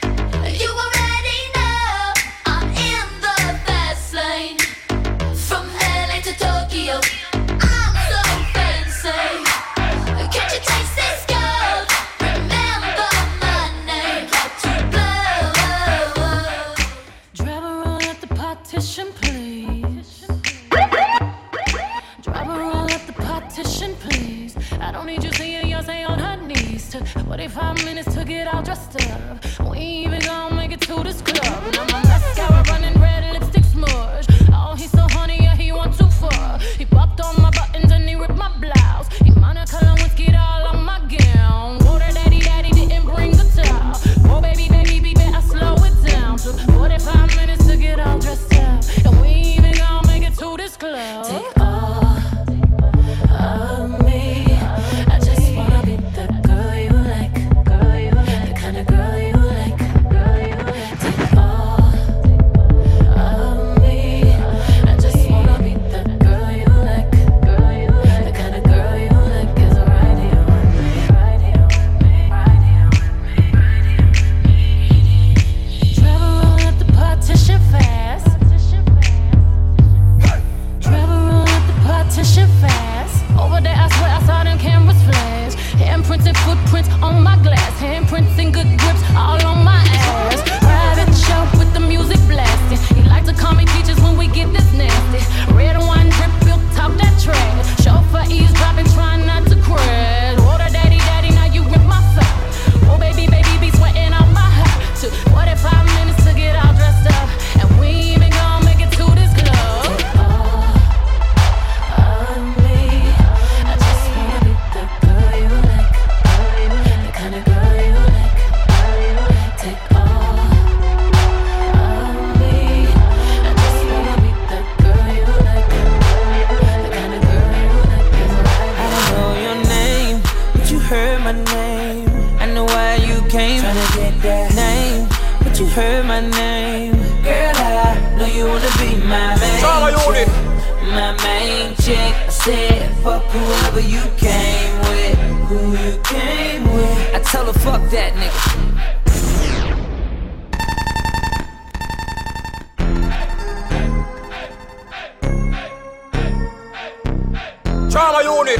Drama 158.03 158.21
unit. 158.21 158.59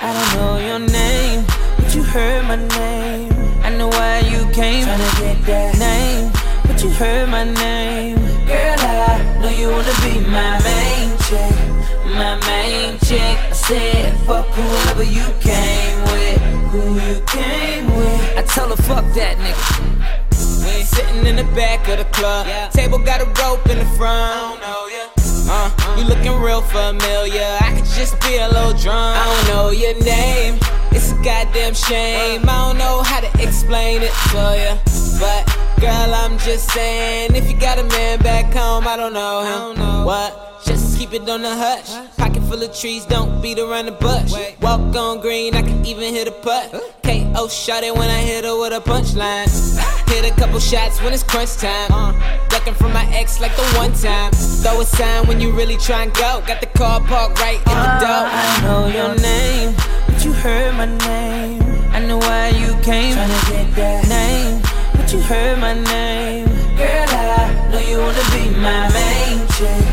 I 0.00 0.08
don't 0.16 0.30
know 0.36 0.56
your 0.56 0.78
name, 0.78 1.44
but 1.76 1.94
you 1.94 2.02
heard 2.02 2.46
my 2.46 2.56
name. 2.56 3.30
I 3.62 3.68
know 3.76 3.88
why 3.88 4.20
you 4.20 4.50
came. 4.50 4.86
Tryna 4.86 5.20
get 5.20 5.44
that 5.44 5.78
name, 5.78 6.32
but 6.66 6.82
you 6.82 6.88
heard 6.92 7.28
my 7.28 7.44
name. 7.44 8.16
Girl, 8.46 8.80
I 8.80 9.38
know 9.42 9.50
you 9.50 9.68
wanna 9.68 9.92
be 10.00 10.14
my 10.30 10.56
main 10.64 11.10
chick, 11.28 11.56
my 12.06 12.40
main 12.48 12.98
chick. 13.00 13.36
I 13.36 13.52
said, 13.52 14.16
fuck 14.26 14.46
whoever 14.46 15.02
you 15.02 15.26
came 15.40 15.98
with, 16.08 16.40
who 16.72 16.82
you 17.06 17.20
came 17.26 17.84
with. 17.94 18.38
I 18.38 18.42
tell 18.48 18.70
her, 18.70 18.82
fuck 18.88 19.04
that 19.12 19.36
nigga. 19.44 20.20
We 20.64 20.84
sitting 20.84 21.26
in 21.26 21.36
the 21.36 21.44
back 21.54 21.86
of 21.88 21.98
the 21.98 22.06
club. 22.16 22.46
yeah. 22.46 22.68
Table 22.68 22.98
got 22.98 23.20
a 23.20 23.26
rope 23.42 23.68
in 23.68 23.78
the 23.78 23.84
front. 23.98 24.60
You 26.00 26.06
looking 26.06 26.40
real 26.40 26.62
familiar. 26.62 27.58
I 27.60 27.74
could 27.76 27.84
just 27.84 28.18
be 28.22 28.38
a 28.38 28.48
little 28.48 28.72
drunk. 28.72 29.18
I 29.18 29.24
don't 29.26 29.54
know 29.54 29.70
your 29.70 29.92
name. 30.02 30.58
It's 30.92 31.12
a 31.12 31.14
goddamn 31.16 31.74
shame. 31.74 32.40
I 32.48 32.68
don't 32.68 32.78
know 32.78 33.02
how 33.02 33.20
to 33.20 33.26
explain 33.42 34.00
it 34.00 34.12
to 34.32 34.42
you. 34.56 35.20
But 35.20 35.44
girl, 35.78 36.14
I'm 36.14 36.38
just 36.38 36.70
saying, 36.70 37.34
if 37.34 37.50
you 37.50 37.60
got 37.60 37.78
a 37.78 37.84
man 37.84 38.18
back 38.20 38.50
home, 38.54 38.88
I 38.88 38.96
don't 38.96 39.12
know 39.12 39.74
him. 39.74 40.04
What? 40.06 40.62
Just 40.64 40.98
keep 40.98 41.12
it 41.12 41.28
on 41.28 41.42
the 41.42 41.54
hush. 41.54 42.16
Pocket 42.16 42.44
full 42.44 42.62
of 42.62 42.74
trees, 42.74 43.04
don't 43.04 43.42
beat 43.42 43.58
around 43.58 43.84
the 43.84 43.92
bush. 43.92 44.32
Walk 44.62 44.96
on 44.96 45.20
green, 45.20 45.54
I 45.54 45.60
can 45.60 45.84
even 45.84 46.14
hit 46.14 46.26
a 46.26 46.32
putt. 46.32 46.72
KO 47.02 47.48
shot 47.48 47.84
it 47.84 47.94
when 47.94 48.08
I 48.08 48.20
hit 48.20 48.44
her 48.44 48.58
with 48.58 48.72
a 48.72 48.80
punchline. 48.80 49.99
Hit 50.10 50.26
a 50.26 50.34
couple 50.34 50.58
shots 50.58 51.00
when 51.02 51.12
it's 51.12 51.22
crunch 51.22 51.54
time. 51.56 51.88
Uh, 51.92 52.12
ducking 52.48 52.74
from 52.74 52.92
my 52.92 53.06
ex 53.14 53.40
like 53.40 53.54
the 53.54 53.62
one 53.78 53.92
time. 53.92 54.32
Throw 54.32 54.80
a 54.80 54.84
sign 54.84 55.28
when 55.28 55.40
you 55.40 55.52
really 55.52 55.76
try 55.76 56.02
and 56.02 56.12
go. 56.12 56.42
Got 56.48 56.60
the 56.60 56.66
car 56.66 57.00
parked 57.00 57.38
right 57.38 57.58
in 57.58 57.76
the 57.78 57.90
ah, 57.94 58.02
door. 58.02 58.24
I 58.26 58.50
know 58.66 58.82
your 58.88 59.14
name, 59.22 59.72
but 60.08 60.24
you 60.24 60.32
heard 60.32 60.74
my 60.74 60.86
name. 61.06 61.62
I 61.94 62.00
know 62.00 62.18
why 62.18 62.48
you 62.48 62.74
came. 62.82 63.14
Tryna 63.14 63.50
get 63.50 63.76
that 63.76 64.08
name, 64.08 64.60
but 64.96 65.12
you 65.12 65.20
heard 65.20 65.60
my 65.60 65.74
name. 65.74 66.46
Girl, 66.76 67.06
I 67.08 67.68
know 67.70 67.78
you 67.78 67.98
wanna 67.98 68.26
be 68.34 68.50
my 68.58 68.90
main 68.90 69.46
chick, 69.54 69.86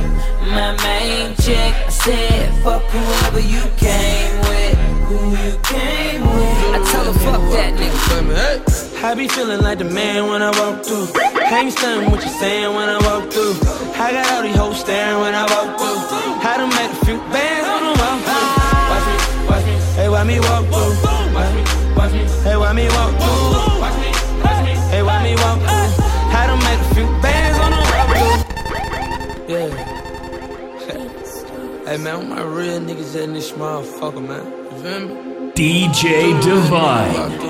my 0.50 0.74
main 0.82 1.36
chick. 1.36 1.74
I 1.86 1.90
said, 1.90 2.64
fuck 2.64 2.82
whoever 2.90 3.40
you 3.40 3.62
came 3.78 4.34
with, 4.50 4.78
who 5.10 5.20
you 5.46 5.54
came 5.62 6.22
with. 6.22 6.74
I 6.74 6.82
tell 6.92 7.06
her, 7.06 7.20
fuck 7.20 7.42
that 7.54 7.76
nigga. 7.76 8.87
I 9.08 9.16
be 9.16 9.30
feeling 9.30 9.62
like 9.62 9.78
the 9.78 9.86
man 9.86 10.28
when 10.28 10.42
I 10.42 10.52
walk 10.60 10.84
through. 10.84 11.08
Can't 11.48 11.72
stand 11.72 12.12
what 12.12 12.22
you 12.22 12.30
saying 12.30 12.76
when 12.76 12.90
I 12.90 13.00
walk 13.08 13.32
through. 13.32 13.56
I 13.96 14.12
got 14.12 14.30
all 14.34 14.44
these 14.44 14.58
hoes 14.58 14.82
staring 14.82 15.22
when 15.22 15.34
I 15.34 15.48
walk 15.48 15.80
through. 15.80 15.96
I 16.44 16.58
done 16.58 16.68
made 16.76 16.92
a 16.92 17.06
few 17.06 17.16
bands 17.32 17.68
on 17.72 17.88
the 17.88 17.94
walk 18.04 18.20
through. 18.28 18.52
Watch 18.92 19.08
me, 19.08 19.16
watch 19.48 19.64
me, 19.64 19.80
hey, 19.96 20.10
why 20.12 20.24
me 20.28 20.44
walk 20.44 20.68
through? 20.68 20.92
Watch 21.32 21.56
me, 21.56 21.64
watch 21.96 22.12
me, 22.12 22.28
hey, 22.44 22.58
why 22.60 22.74
me 22.76 22.84
walk 23.00 23.16
through? 23.16 23.80
Watch 23.80 23.96
me, 23.96 24.12
watch 24.44 24.60
me, 24.68 24.76
hey, 24.92 25.02
why 25.08 25.24
me 25.24 25.40
walk 25.40 25.60
through? 25.64 25.88
I 26.36 26.44
done 26.44 26.60
made 26.68 26.84
a 26.84 26.88
few 26.92 27.08
bands 27.24 27.58
on 27.64 27.72
the 27.72 27.80
walk 27.88 28.12
through. 28.12 28.44
Yeah. 29.56 29.72
hey 31.88 31.96
man, 31.96 32.28
my 32.28 32.44
real 32.44 32.82
niggas 32.82 33.16
in 33.16 33.32
this 33.32 33.54
motherfucker, 33.54 34.20
man. 34.20 34.44
You 34.52 34.84
feel 34.84 35.00
me? 35.08 35.54
DJ 35.56 36.36
Divine. 36.44 37.48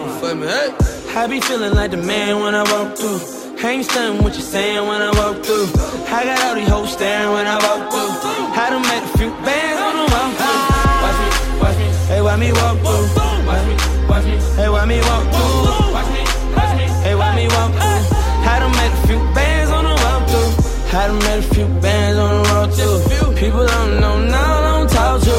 I 1.16 1.28
be 1.28 1.40
feeling 1.42 1.74
like 1.74 1.92
the 1.92 1.98
man 1.98 2.42
when 2.42 2.54
I 2.54 2.64
walk 2.72 2.98
through. 2.98 3.20
Ain't 3.64 3.86
stunning 3.86 4.24
what 4.24 4.36
you 4.36 4.42
saying 4.42 4.88
when 4.88 5.02
I 5.02 5.10
walk 5.18 5.44
through. 5.44 5.68
I 6.08 6.24
got 6.24 6.40
all 6.46 6.56
these 6.56 6.68
hoes 6.68 6.92
staring 6.94 7.32
when 7.34 7.48
I 7.48 7.58
walk 7.58 7.90
through. 7.92 8.12
I 8.54 8.70
done 8.70 8.82
made 8.84 9.04
a 9.04 9.12
few 9.18 9.32
bands 9.42 9.80
on 9.82 9.94
the 9.98 10.06
walk 10.14 10.32
through. 10.38 10.62
Watch 11.04 11.18
me, 11.22 11.30
watch 11.62 11.78
me, 11.78 11.88
hey, 12.12 12.22
why 12.22 12.36
me 12.38 12.50
walk 12.54 12.78
through? 12.86 13.06
Watch 13.50 13.64
me, 13.68 13.76
watch 14.08 14.26
me, 14.26 14.38
hey, 14.58 14.70
why 14.70 14.86
me 14.86 14.98
walk 15.02 15.26
through? 15.34 15.94
Watch 15.96 16.10
me, 16.14 16.22
watch 16.54 16.74
me, 16.78 16.86
hey, 17.02 17.16
why 17.16 17.30
me 17.36 17.46
walk 17.48 17.72
through? 17.74 18.02
I 18.48 18.60
done 18.62 18.74
made 18.78 18.94
a 18.94 19.02
few 19.08 19.20
bands 19.34 19.72
on 19.72 19.84
the 19.90 19.96
walk 20.06 20.22
through. 20.30 20.52
I 20.98 21.08
done 21.08 21.20
made 21.20 21.40
a 21.40 21.48
few 21.54 21.68
bands 21.82 22.18
on 22.20 22.32
the 22.36 22.44
road 22.52 22.70
too. 22.78 22.96
People 23.42 23.66
don't 23.66 24.00
know 24.00 24.16
now, 24.26 24.86
talk 24.88 25.22
to. 25.22 25.38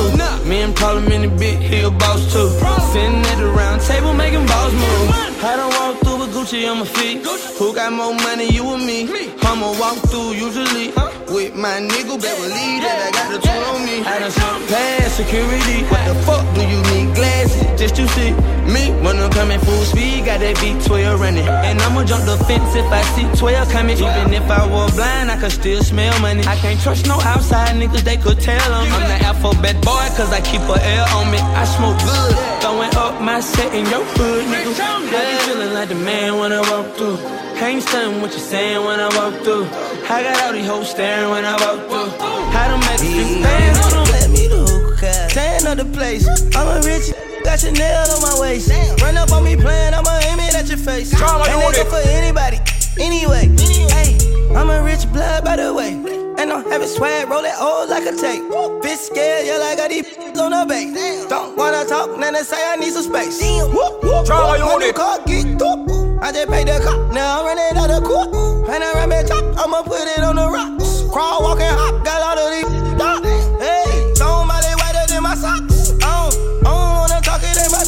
Me 0.48 0.62
and 0.62 0.74
Problem 0.74 1.12
in 1.12 1.22
the 1.22 1.28
big 1.36 1.58
hill 1.58 1.90
boss 1.90 2.32
too. 2.32 2.48
Sitting 2.92 3.20
at 3.20 3.36
the 3.36 3.46
round 3.46 3.80
table 3.82 4.14
making 4.14 4.46
balls 4.46 4.72
move. 4.72 5.27
I 5.40 5.56
don't 5.56 5.72
through 6.00 6.07
with 6.28 6.36
Gucci 6.36 6.70
on 6.70 6.78
my 6.78 6.84
feet. 6.84 7.24
Who 7.58 7.74
got 7.74 7.92
more 7.92 8.14
money, 8.14 8.48
you 8.50 8.64
or 8.64 8.78
me? 8.78 9.08
I'ma 9.42 9.78
walk 9.78 9.96
through 10.10 10.32
usually 10.32 10.92
with 11.28 11.54
my 11.54 11.80
nigga, 11.80 12.20
better 12.20 12.42
believe 12.42 12.82
that 12.82 12.98
I 13.04 13.10
got 13.12 13.28
the 13.32 13.38
tool 13.38 13.64
on 13.74 13.84
me. 13.84 14.00
I 14.04 14.18
done 14.18 14.30
snuck 14.30 14.60
past 14.68 15.16
security. 15.16 15.84
What 15.88 16.04
the 16.08 16.14
fuck 16.24 16.44
do 16.54 16.62
you 16.64 16.80
need 16.92 17.14
glasses 17.14 17.62
just 17.80 17.96
to 17.96 18.08
see 18.16 18.32
me? 18.72 18.92
When 19.04 19.16
I'm 19.18 19.30
coming 19.30 19.60
full 19.60 19.84
speed, 19.84 20.24
got 20.24 20.40
that 20.40 20.56
V12 20.56 21.18
running. 21.20 21.46
And 21.46 21.80
I'ma 21.80 22.04
jump 22.04 22.24
the 22.24 22.36
fence 22.44 22.74
if 22.74 22.88
I 22.90 23.02
see 23.14 23.26
12 23.38 23.70
coming. 23.70 23.96
Even 23.96 24.32
if 24.32 24.48
I 24.50 24.64
were 24.66 24.90
blind, 24.96 25.30
I 25.30 25.36
could 25.38 25.52
still 25.52 25.82
smell 25.82 26.18
money. 26.20 26.42
I 26.44 26.56
can't 26.56 26.80
trust 26.80 27.06
no 27.06 27.20
outside 27.20 27.76
niggas, 27.76 28.02
they 28.02 28.16
could 28.16 28.40
tell 28.40 28.68
them. 28.70 28.88
I'm 28.92 29.08
the 29.08 29.18
alphabet 29.26 29.76
boy, 29.84 30.06
cause 30.16 30.32
I 30.32 30.40
keep 30.40 30.62
a 30.62 30.76
L 30.76 31.06
on 31.18 31.30
me. 31.30 31.38
I 31.38 31.64
smoke 31.64 31.98
good, 32.00 32.34
throwing 32.60 32.94
up 32.96 33.20
my 33.20 33.40
set 33.40 33.72
in 33.74 33.84
your 33.86 34.04
hood, 34.16 34.44
nigga. 34.52 34.98
Be 35.08 35.20
feeling 35.44 35.72
like 35.72 35.88
the 35.88 35.94
man 35.94 36.17
when 36.18 36.52
I 36.52 36.60
walk 36.70 36.96
through. 36.96 37.18
Ain't 37.62 37.82
stunning 37.82 38.20
what 38.20 38.30
you're 38.32 38.40
saying 38.40 38.84
when 38.84 38.98
I 38.98 39.06
walk 39.14 39.34
through. 39.44 39.66
I 40.10 40.22
got 40.22 40.42
all 40.42 40.52
these 40.52 40.66
hoes 40.66 40.90
staring 40.90 41.30
when 41.30 41.44
I 41.44 41.52
walk 41.52 41.86
through. 41.86 42.10
I 42.58 42.66
done 42.68 42.80
make 42.80 43.42
bands 43.42 43.78
on 43.86 43.90
them. 43.92 44.06
Let 44.10 44.30
me 44.30 44.48
the 44.48 44.66
hookah. 44.66 45.28
Tan 45.30 45.66
of 45.66 45.78
the 45.78 45.84
place. 45.96 46.26
I'm 46.56 46.66
a 46.66 46.80
rich. 46.86 47.14
Got 47.44 47.62
your 47.62 47.72
nail 47.72 48.04
on 48.10 48.20
my 48.20 48.34
waist. 48.40 48.68
Run 49.00 49.16
up 49.16 49.32
on 49.32 49.44
me 49.44 49.54
playing, 49.56 49.94
I'ma 49.94 50.10
aim 50.28 50.40
it 50.40 50.54
at 50.54 50.68
your 50.68 50.76
face. 50.76 51.14
Ain't 51.14 51.22
nigga 51.22 51.86
for 51.86 52.02
anybody. 52.10 52.58
Anyway, 52.98 53.48
hey, 53.94 54.18
I'm 54.54 54.68
a 54.68 54.82
rich 54.82 55.10
blood 55.12 55.44
by 55.44 55.56
the 55.56 55.72
way. 55.72 55.94
And 56.38 56.52
I'm 56.52 56.68
having 56.68 56.88
swag, 56.88 57.28
roll 57.28 57.44
it 57.44 57.54
old 57.60 57.88
like 57.88 58.04
a 58.04 58.12
tape. 58.12 58.42
Bitch 58.82 58.98
scared, 59.08 59.46
yeah, 59.46 59.58
like 59.58 59.78
I 59.78 59.88
got 59.88 59.90
these 59.90 60.38
on 60.38 60.50
the 60.50 60.66
base. 60.68 61.26
Don't 61.26 61.56
wanna 61.56 61.84
talk, 61.86 62.18
then 62.18 62.34
they 62.34 62.42
say 62.42 62.58
I 62.60 62.76
need 62.76 62.92
some 62.92 63.04
space. 63.04 63.40
Whoop, 63.40 63.72
whoop, 63.72 64.02
whoop. 64.02 64.28
New 64.28 64.72
unit. 64.72 64.94
car 64.96 65.20
get 65.24 65.62
up. 65.62 66.07
I 66.20 66.32
just 66.32 66.48
paid 66.50 66.66
the 66.66 66.80
cop, 66.84 67.12
now 67.12 67.40
I'm 67.40 67.46
running 67.46 67.78
out 67.78 67.90
of 67.90 68.02
court. 68.02 68.28
And 68.68 68.82
I 68.82 68.92
run 68.94 69.08
back 69.08 69.26
top, 69.26 69.44
I'ma 69.56 69.82
put 69.82 70.02
it 70.02 70.20
on 70.20 70.36
the 70.36 70.48
rocks. 70.50 71.04
Crawl, 71.12 71.42
walk, 71.42 71.60
and 71.60 71.78
hop, 71.78 72.04
got 72.04 72.20
all 72.20 72.38
of 72.38 72.50
these 72.50 72.98
dots. 72.98 73.26
Hey, 73.62 74.12
somebody 74.14 74.66
whiter 74.74 75.06
than 75.08 75.22
my 75.22 75.34
socks. 75.34 75.92
I 76.02 76.28
don't, 76.28 76.66
I 76.66 76.70
don't 76.74 76.94
wanna 76.98 77.20
talk 77.22 77.40
it 77.44 77.56
in 77.56 77.70
my 77.70 77.84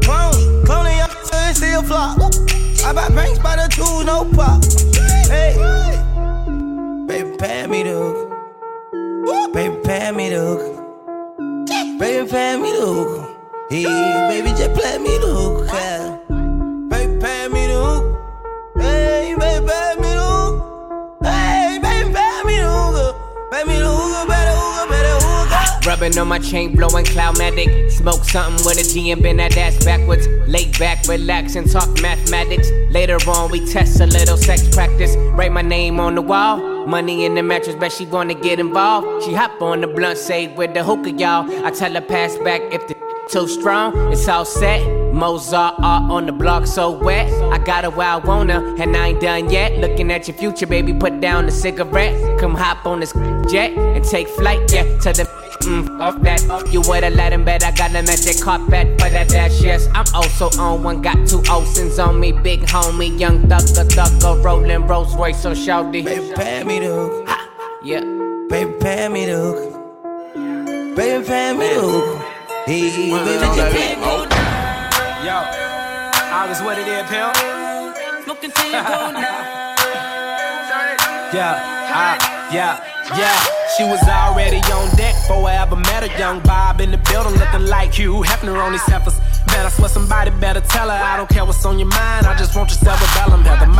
clone. 0.00 0.64
Cloning 0.64 0.98
your 0.98 1.10
and 1.34 1.56
still 1.56 1.82
flop. 1.82 2.18
I 2.86 2.92
buy 2.92 3.08
banks 3.08 3.40
by 3.40 3.56
the 3.56 3.68
two, 3.68 4.04
no 4.04 4.24
pop. 4.32 4.62
Hey, 5.26 5.54
baby, 7.06 7.36
pay 7.36 7.66
me 7.66 7.82
the 7.82 7.90
hook. 7.90 9.52
Baby, 9.52 9.76
pay 9.84 10.12
me 10.12 10.30
the 10.30 10.40
hook. 10.40 11.98
Baby, 11.98 12.30
pay 12.30 12.56
me 12.56 12.70
the 12.72 12.86
hook. 12.86 13.30
Hey, 13.68 13.84
baby, 14.28 14.50
just 14.50 14.72
play 14.74 14.98
me 14.98 15.18
the 15.18 15.26
hook. 15.26 15.68
yeah. 15.72 16.23
Hey, 18.76 19.34
baby. 19.38 19.66
Hey, 21.22 21.78
baby. 21.82 22.14
Rubbing 25.86 26.18
on 26.18 26.28
my 26.28 26.38
chain, 26.38 26.74
blowing 26.74 27.04
cloudmatic. 27.04 27.90
Smoke 27.90 28.24
something 28.24 28.64
with 28.66 28.78
a 28.80 28.82
G 28.82 29.10
and 29.10 29.22
bend 29.22 29.38
that 29.38 29.56
ass 29.56 29.84
backwards. 29.84 30.26
Lay 30.48 30.70
back, 30.72 31.06
relax, 31.06 31.56
and 31.56 31.70
talk 31.70 31.88
mathematics. 32.00 32.70
Later 32.90 33.18
on, 33.28 33.50
we 33.50 33.64
test 33.66 34.00
a 34.00 34.06
little 34.06 34.36
sex 34.36 34.66
practice. 34.74 35.14
Write 35.36 35.52
my 35.52 35.62
name 35.62 36.00
on 36.00 36.14
the 36.14 36.22
wall. 36.22 36.86
Money 36.86 37.24
in 37.24 37.34
the 37.34 37.42
mattress, 37.42 37.76
bet 37.76 37.92
she 37.92 38.06
wanna 38.06 38.34
get 38.34 38.58
involved. 38.58 39.24
She 39.24 39.34
hop 39.34 39.60
on 39.62 39.82
the 39.82 39.86
blunt, 39.86 40.18
say 40.18 40.48
with 40.48 40.74
the 40.74 40.82
hookah, 40.82 41.12
y'all. 41.12 41.64
I 41.64 41.70
tell 41.70 41.92
her 41.92 42.00
pass 42.00 42.36
back 42.38 42.62
if 42.72 42.86
the 42.88 42.94
too 43.28 43.46
strong. 43.46 44.12
It's 44.12 44.26
all 44.26 44.44
set. 44.44 45.03
Mozart 45.14 45.74
art 45.78 46.10
on 46.10 46.26
the 46.26 46.32
block 46.32 46.66
so 46.66 46.90
wet. 46.90 47.32
I 47.52 47.58
got 47.58 47.84
it 47.84 47.94
where 47.94 48.08
I 48.08 48.16
wanna, 48.16 48.74
and 48.78 48.96
I 48.96 49.08
ain't 49.08 49.20
done 49.20 49.48
yet. 49.48 49.78
Looking 49.78 50.10
at 50.10 50.26
your 50.26 50.36
future, 50.36 50.66
baby, 50.66 50.92
put 50.92 51.20
down 51.20 51.46
the 51.46 51.52
cigarette. 51.52 52.40
Come 52.40 52.54
hop 52.54 52.84
on 52.84 53.00
this 53.00 53.12
jet 53.50 53.72
and 53.72 54.04
take 54.04 54.28
flight, 54.28 54.60
yeah, 54.72 54.82
to 54.98 55.12
the 55.12 55.24
mm, 55.62 56.00
off 56.00 56.20
that. 56.22 56.42
You 56.72 56.80
woulda 56.82 57.10
let 57.10 57.32
him 57.32 57.44
bet 57.44 57.64
I 57.64 57.70
got 57.70 57.92
him 57.92 58.08
at 58.08 58.18
the 58.18 58.40
carpet 58.42 59.00
for 59.00 59.08
that 59.08 59.28
dash. 59.28 59.60
Yes, 59.62 59.88
I'm 59.94 60.06
also 60.14 60.50
on 60.60 60.82
one. 60.82 61.00
Got 61.00 61.28
two 61.28 61.42
Olsen's 61.48 61.98
on 61.98 62.18
me, 62.18 62.32
big 62.32 62.62
homie, 62.62 63.18
young 63.18 63.42
thugger, 63.42 63.88
thugger, 63.88 64.42
rolling 64.42 64.86
Rolls 64.86 65.14
Royce 65.14 65.40
so 65.40 65.52
shouty. 65.52 66.04
Baby, 66.04 66.32
pay 66.34 66.64
me 66.64 66.80
the 66.80 66.86
hook. 66.86 67.28
Yeah. 67.84 68.00
Baby, 68.48 68.72
pay 68.80 69.08
me 69.08 69.26
the 69.26 69.36
hook. 69.36 70.96
Baby, 70.96 71.26
pay 71.26 71.52
me 71.52 71.68
the 71.74 71.80
hook. 71.80 72.20
Hey, 72.66 72.90
baby, 72.90 74.33
Yo, 75.24 75.40
August, 76.36 76.62
what 76.62 76.76
it 76.78 76.86
is, 76.86 77.02
pimp? 77.08 77.34
Smoking 78.24 78.50
till 78.52 78.66
you 78.66 78.72
go 78.72 79.10
now. 79.16 79.74
Yeah, 81.32 81.56
ah, 81.88 82.50
yeah, 82.52 82.76
yeah. 83.16 83.32
She 83.76 83.84
was 83.84 84.02
already 84.06 84.58
on 84.70 84.94
deck 84.96 85.14
before 85.14 85.48
I 85.48 85.54
ever 85.62 85.76
met 85.76 86.06
her. 86.06 86.18
Young 86.18 86.40
Bob 86.40 86.82
in 86.82 86.90
the 86.90 86.98
building 87.10 87.40
looking 87.40 87.66
like 87.66 87.94
Hugh 87.94 88.22
Hefner 88.22 88.62
on 88.62 88.72
these 88.72 88.82
heifers. 88.82 89.18
Man, 89.48 89.64
I 89.64 89.70
swear 89.70 89.88
somebody 89.88 90.30
better 90.30 90.60
tell 90.60 90.90
her. 90.90 90.94
I 90.94 91.16
don't 91.16 91.30
care 91.30 91.44
what's 91.46 91.64
on 91.64 91.78
your 91.78 91.88
mind, 91.88 92.26
I 92.26 92.36
just 92.36 92.54
want 92.54 92.68
your 92.68 92.78
cerebellum. 92.78 93.44
My 93.44 93.62
team 93.64 93.74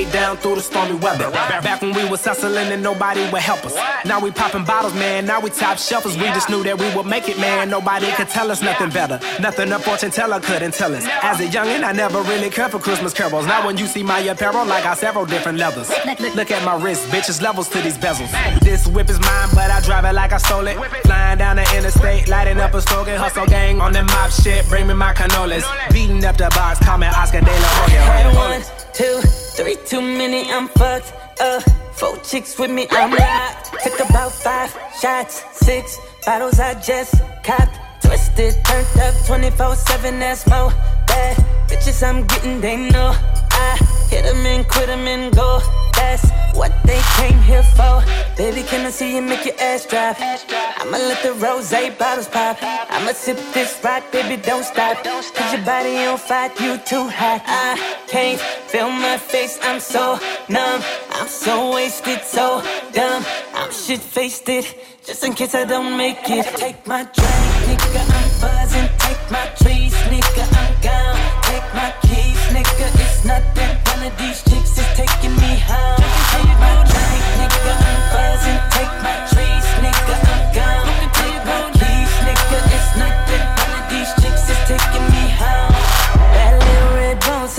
stayed 0.00 0.12
down 0.12 0.36
through 0.36 0.54
the 0.54 0.60
stormy 0.60 0.94
weather. 0.94 1.30
Back 1.30 1.82
when 1.82 1.94
we 1.94 2.08
was 2.08 2.24
hustling 2.24 2.72
and 2.72 2.82
nobody 2.82 3.22
would 3.30 3.42
help 3.42 3.64
us. 3.64 3.74
Now 4.04 4.20
we 4.20 4.30
popping 4.30 4.64
bottles, 4.64 4.94
man. 4.94 5.26
Now 5.26 5.40
we 5.40 5.50
top 5.50 5.76
shelfers. 5.76 6.16
We 6.16 6.26
just 6.28 6.48
knew 6.48 6.62
that 6.62 6.78
we 6.78 6.94
would 6.94 7.06
make 7.06 7.28
it, 7.28 7.38
man. 7.38 7.70
Nobody 7.70 8.10
could 8.12 8.28
tell 8.28 8.50
us 8.50 8.62
nothing 8.62 8.90
better. 8.90 9.20
Nothing 9.40 9.72
a 9.72 9.78
fortune 9.78 10.10
teller 10.10 10.40
couldn't 10.40 10.74
tell 10.74 10.94
us. 10.94 11.04
As 11.22 11.40
a 11.40 11.46
youngin', 11.46 11.84
I 11.84 11.92
never 11.92 12.22
really 12.22 12.50
cared 12.50 12.70
for 12.72 12.78
Christmas 12.78 13.12
carols. 13.12 13.46
Now 13.46 13.66
when 13.66 13.76
you 13.76 13.86
see 13.86 14.02
my 14.02 14.20
apparel, 14.20 14.70
I 14.72 14.82
got 14.82 14.98
several 14.98 15.26
different 15.26 15.58
levels. 15.58 15.90
Look 16.36 16.50
at 16.50 16.64
my 16.64 16.82
wrist, 16.82 17.08
bitches 17.08 17.42
levels 17.42 17.68
to 17.70 17.80
these 17.80 17.98
bezels. 17.98 18.30
This 18.60 18.86
whip 18.86 19.10
is 19.10 19.20
mine, 19.20 19.48
but 19.54 19.70
I 19.70 19.80
drive 19.80 20.04
it 20.04 20.14
like 20.14 20.32
I 20.32 20.38
stole 20.38 20.66
it. 20.66 20.76
Flying 21.02 21.38
down 21.38 21.56
the 21.56 21.76
interstate, 21.76 22.28
lighting 22.28 22.58
up 22.58 22.74
a 22.74 22.80
stogie. 22.80 23.12
Hustle 23.12 23.46
gang 23.46 23.80
on 23.80 23.92
the 23.92 24.02
mob 24.04 24.30
shit. 24.30 24.66
Bring 24.68 24.86
me 24.86 24.94
my 24.94 25.12
cannolis. 25.12 25.64
Beating 25.92 26.24
up 26.24 26.36
the 26.36 26.48
box, 26.50 26.78
call 26.84 26.98
me 26.98 27.06
Oscar 27.06 27.40
De 27.40 27.46
La 27.46 27.70
Hoya. 27.78 28.00
Had 28.00 28.34
one, 28.34 28.62
two, 28.92 29.20
three, 29.60 29.76
too 29.84 30.00
many, 30.00 30.50
I'm 30.50 30.68
fucked 30.68 31.12
up. 31.40 31.62
Four 31.92 32.16
chicks 32.18 32.58
with 32.58 32.70
me, 32.70 32.86
I'm 32.90 33.10
locked. 33.10 33.82
Took 33.84 34.08
about 34.08 34.32
five 34.32 34.70
shots, 35.00 35.44
six 35.52 35.98
bottles 36.24 36.58
I 36.58 36.74
just 36.80 37.14
copped. 37.44 37.76
Twisted, 38.02 38.54
turned 38.64 39.00
up 39.00 39.14
24 39.26 39.76
7, 39.76 40.18
that's 40.18 40.46
more. 40.48 40.72
Bad 41.10 41.36
bitches 41.68 42.02
I'm 42.06 42.26
getting, 42.26 42.60
they 42.60 42.76
know. 42.76 43.14
I 43.50 43.76
hit 44.10 44.24
them 44.24 44.44
and 44.46 44.66
quit 44.66 44.86
them 44.86 45.06
and 45.06 45.34
go. 45.34 45.60
That's 45.94 46.24
what 46.54 46.72
they 46.84 47.00
came 47.18 47.38
here 47.40 47.62
for. 47.62 48.02
Baby, 48.36 48.62
can 48.62 48.86
I 48.86 48.90
see 48.90 49.14
you 49.16 49.22
make 49.22 49.44
your 49.44 49.58
ass 49.60 49.86
drop? 49.86 50.16
I'ma 50.80 50.96
let 50.96 51.22
the 51.22 51.32
rose 51.34 51.70
bottles 51.98 52.28
pop. 52.28 52.56
I'ma 52.62 53.12
sip 53.12 53.36
this 53.52 53.78
rock, 53.84 54.02
baby, 54.12 54.40
don't 54.40 54.64
stop. 54.64 55.04
Cause 55.04 55.52
your 55.52 55.64
body 55.64 55.96
on 56.06 56.18
fire, 56.18 56.50
you 56.58 56.78
too 56.78 57.06
hot. 57.08 57.42
I 57.46 57.78
can't 58.08 58.40
feel 58.40 58.90
my 58.90 59.18
face, 59.18 59.58
I'm 59.62 59.80
so 59.80 60.18
numb. 60.48 60.82
I'm 61.12 61.28
so 61.28 61.74
wasted, 61.74 62.22
so 62.22 62.62
dumb. 62.92 63.24
I'm 63.54 63.70
shit 63.72 64.00
faced 64.00 64.48
it, 64.48 64.66
just 65.04 65.22
in 65.24 65.34
case 65.34 65.54
I 65.54 65.64
don't 65.64 65.96
make 65.96 66.28
it. 66.30 66.46
Take 66.56 66.86
my 66.86 67.02
drink, 67.02 67.80
nigga, 67.80 68.24
I'm 68.24 68.29
buzzing. 68.40 68.88
Take 68.98 69.22
my 69.30 69.46
trees, 69.60 69.94
nigga, 70.10 70.44
I'm 70.60 70.72
gone. 70.80 71.18
Take 71.48 71.68
my 71.74 71.92
keys, 72.02 72.40
nigga, 72.54 72.86
it's 73.02 73.24
nothing. 73.24 73.72
One 73.92 74.02
of 74.08 74.16
these 74.18 74.42
chicks 74.48 74.78
is 74.78 74.88
taking 74.96 75.36
me 75.36 75.60
home. 75.68 76.00
Take 76.32 76.54
my 76.64 76.74
drink, 76.90 77.24
nigga, 77.38 77.72
I'm 77.88 78.00
buzzing. 78.14 78.60
Take 78.74 78.94
my 79.04 79.29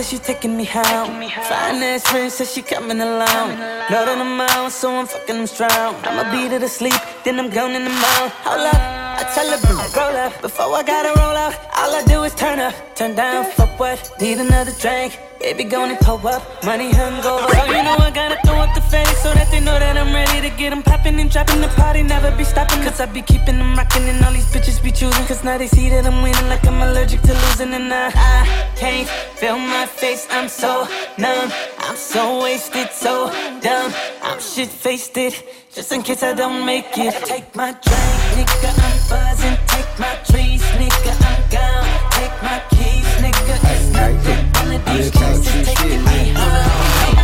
says 0.04 0.10
she 0.10 0.34
taking 0.34 0.58
me 0.58 0.66
home. 0.66 1.22
Fine 1.49 1.84
ass 1.84 2.08
friend 2.08 2.32
says 2.32 2.52
she 2.54 2.62
coming 2.62 2.99
along. 2.99 3.49
Not 3.89 4.08
on 4.08 4.18
the 4.20 4.26
mouth, 4.26 4.72
so 4.72 4.89
I'm 4.95 5.06
fucking 5.06 5.38
them 5.38 5.47
strong. 5.47 5.95
I'ma 6.04 6.24
beat 6.32 6.52
her 6.52 6.60
to 6.60 6.70
sleep, 6.70 7.02
then 7.24 7.39
I'm 7.39 7.49
gone 7.49 7.72
in 7.72 7.84
the 7.84 7.89
mouth. 7.89 8.32
Hold 8.45 8.68
up, 8.68 8.76
I 8.76 9.24
tell 9.36 9.49
her 9.52 9.60
roll 9.97 10.16
up. 10.26 10.41
Before 10.41 10.74
I 10.74 10.84
gotta 10.84 11.20
roll 11.20 11.38
out, 11.45 11.54
all 11.78 11.93
I 11.93 12.04
do 12.06 12.24
is 12.24 12.34
turn 12.34 12.60
up, 12.60 12.74
turn 12.95 13.16
down 13.16 13.45
for 13.52 13.68
what? 13.78 13.99
Need 14.20 14.39
another 14.39 14.74
drink. 14.80 15.20
Baby, 15.42 15.64
gonna 15.64 15.98
pull 16.02 16.26
up, 16.28 16.44
money 16.64 16.92
hungover. 16.92 17.50
So 17.50 17.66
you 17.66 17.84
know 17.84 17.98
I 17.98 18.12
gotta 18.14 18.38
throw 18.46 18.60
up 18.60 18.76
the 18.76 18.82
face 18.82 19.18
so 19.24 19.34
that 19.34 19.50
they 19.50 19.60
know 19.60 19.78
that 19.80 19.98
I'm 19.98 20.14
ready 20.14 20.48
to 20.48 20.56
get 20.56 20.70
them 20.70 20.84
popping 20.84 21.20
and 21.20 21.32
dropping 21.32 21.62
the 21.62 21.68
party. 21.70 22.04
Never 22.04 22.30
be 22.38 22.44
stopping, 22.44 22.82
cause 22.84 23.02
I 23.02 23.08
be 23.08 23.24
keeping 23.24 23.58
them 23.58 23.76
rocking 23.76 24.04
and 24.04 24.24
all 24.24 24.32
these 24.32 24.46
bitches 24.46 24.82
be 24.82 24.92
choosing. 24.92 25.26
Cause 25.26 25.44
now 25.44 25.58
they 25.58 25.66
see 25.68 25.89
that 25.89 26.06
I'm 26.06 26.22
winning 26.22 26.48
like 26.48 26.66
I'm 26.68 26.80
allergic 26.82 27.22
to 27.24 27.34
losing. 27.34 27.74
And 27.74 27.92
I, 27.92 28.12
I 28.14 28.70
can't 28.76 29.10
feel 29.10 29.58
my 29.58 29.88
face, 29.88 30.28
I'm 30.30 30.48
so 30.48 30.88
numb. 31.18 31.52
I'm 31.80 31.96
so 31.96 32.44
wasted, 32.44 32.92
so 32.92 33.32
dumb. 33.62 33.92
I'm 34.22 34.39
shit 34.39 34.70
faced 34.70 35.18
it, 35.18 35.34
just 35.74 35.92
in 35.92 36.04
case 36.04 36.22
I 36.22 36.34
don't 36.34 36.64
make 36.66 36.96
it. 36.98 37.14
Take 37.26 37.56
my 37.56 37.72
drink, 37.72 38.38
nigga, 38.38 38.72
I'm 38.78 38.98
buzzing. 39.10 39.58
Take 39.74 39.92
my 40.00 40.16
trees, 40.30 40.62
nigga, 40.78 41.14
I'm 41.30 41.42
gone. 41.50 41.88
Take 42.12 42.38
my 42.46 42.62
keys, 42.70 43.10
nigga, 43.26 43.56
it's 43.74 43.89
nothing. 43.89 44.51
One 44.62 44.76
of 44.76 44.86
these 44.86 45.12
chicks 45.12 45.55
is 45.55 45.68
taking. 45.68 46.01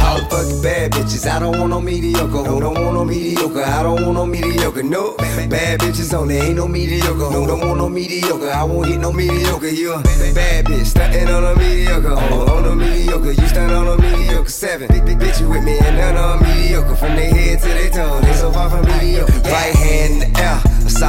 All 0.01 0.19
fucking 0.29 0.61
bad 0.61 0.91
bitches, 0.91 1.29
I 1.29 1.39
don't 1.39 1.59
want 1.59 1.69
no 1.69 1.79
mediocre. 1.79 2.43
Who 2.49 2.59
don't 2.59 2.73
want 2.73 2.93
no 2.93 3.05
mediocre? 3.05 3.63
I 3.63 3.83
don't 3.83 4.01
want 4.03 4.13
no 4.15 4.25
mediocre. 4.25 4.83
No, 4.83 5.15
bad 5.17 5.79
bitches 5.79 6.13
only, 6.13 6.37
ain't 6.37 6.55
no 6.55 6.67
mediocre. 6.67 7.29
Who 7.29 7.45
don't 7.45 7.59
want 7.59 7.77
no 7.77 7.89
mediocre? 7.89 8.49
I 8.49 8.63
won't 8.63 8.87
hit 8.87 8.99
no 8.99 9.11
mediocre. 9.11 9.67
You 9.67 9.93
a 9.93 10.01
bad 10.33 10.65
bitch, 10.65 10.87
stuntin' 10.87 11.29
on 11.29 11.43
a 11.43 11.55
mediocre. 11.59 12.13
On, 12.13 12.49
on 12.49 12.65
a 12.65 12.75
mediocre, 12.75 13.31
you 13.31 13.47
stunt 13.47 13.71
on 13.71 13.87
a 13.87 14.01
mediocre. 14.01 14.49
Seven, 14.49 14.87
big, 14.87 15.05
big 15.05 15.19
bitch 15.19 15.39
you 15.39 15.49
with 15.49 15.63
me 15.63 15.77
and 15.77 15.97
none 15.97 16.17
on 16.17 16.41
mediocre. 16.41 16.95
From 16.95 17.15
their 17.15 17.29
head 17.29 17.59
to 17.59 17.67
their 17.67 17.89
toe, 17.91 18.19
they 18.21 18.33
so 18.33 18.51
far 18.51 18.69
from 18.69 18.85
mediocre. 18.85 19.31
Right 19.43 19.75
hand 19.75 20.23
in 20.23 20.33
the 20.33 20.39
air, 20.41 20.59
a 20.85 20.89
solid 20.89 20.97
swell. 20.99 21.06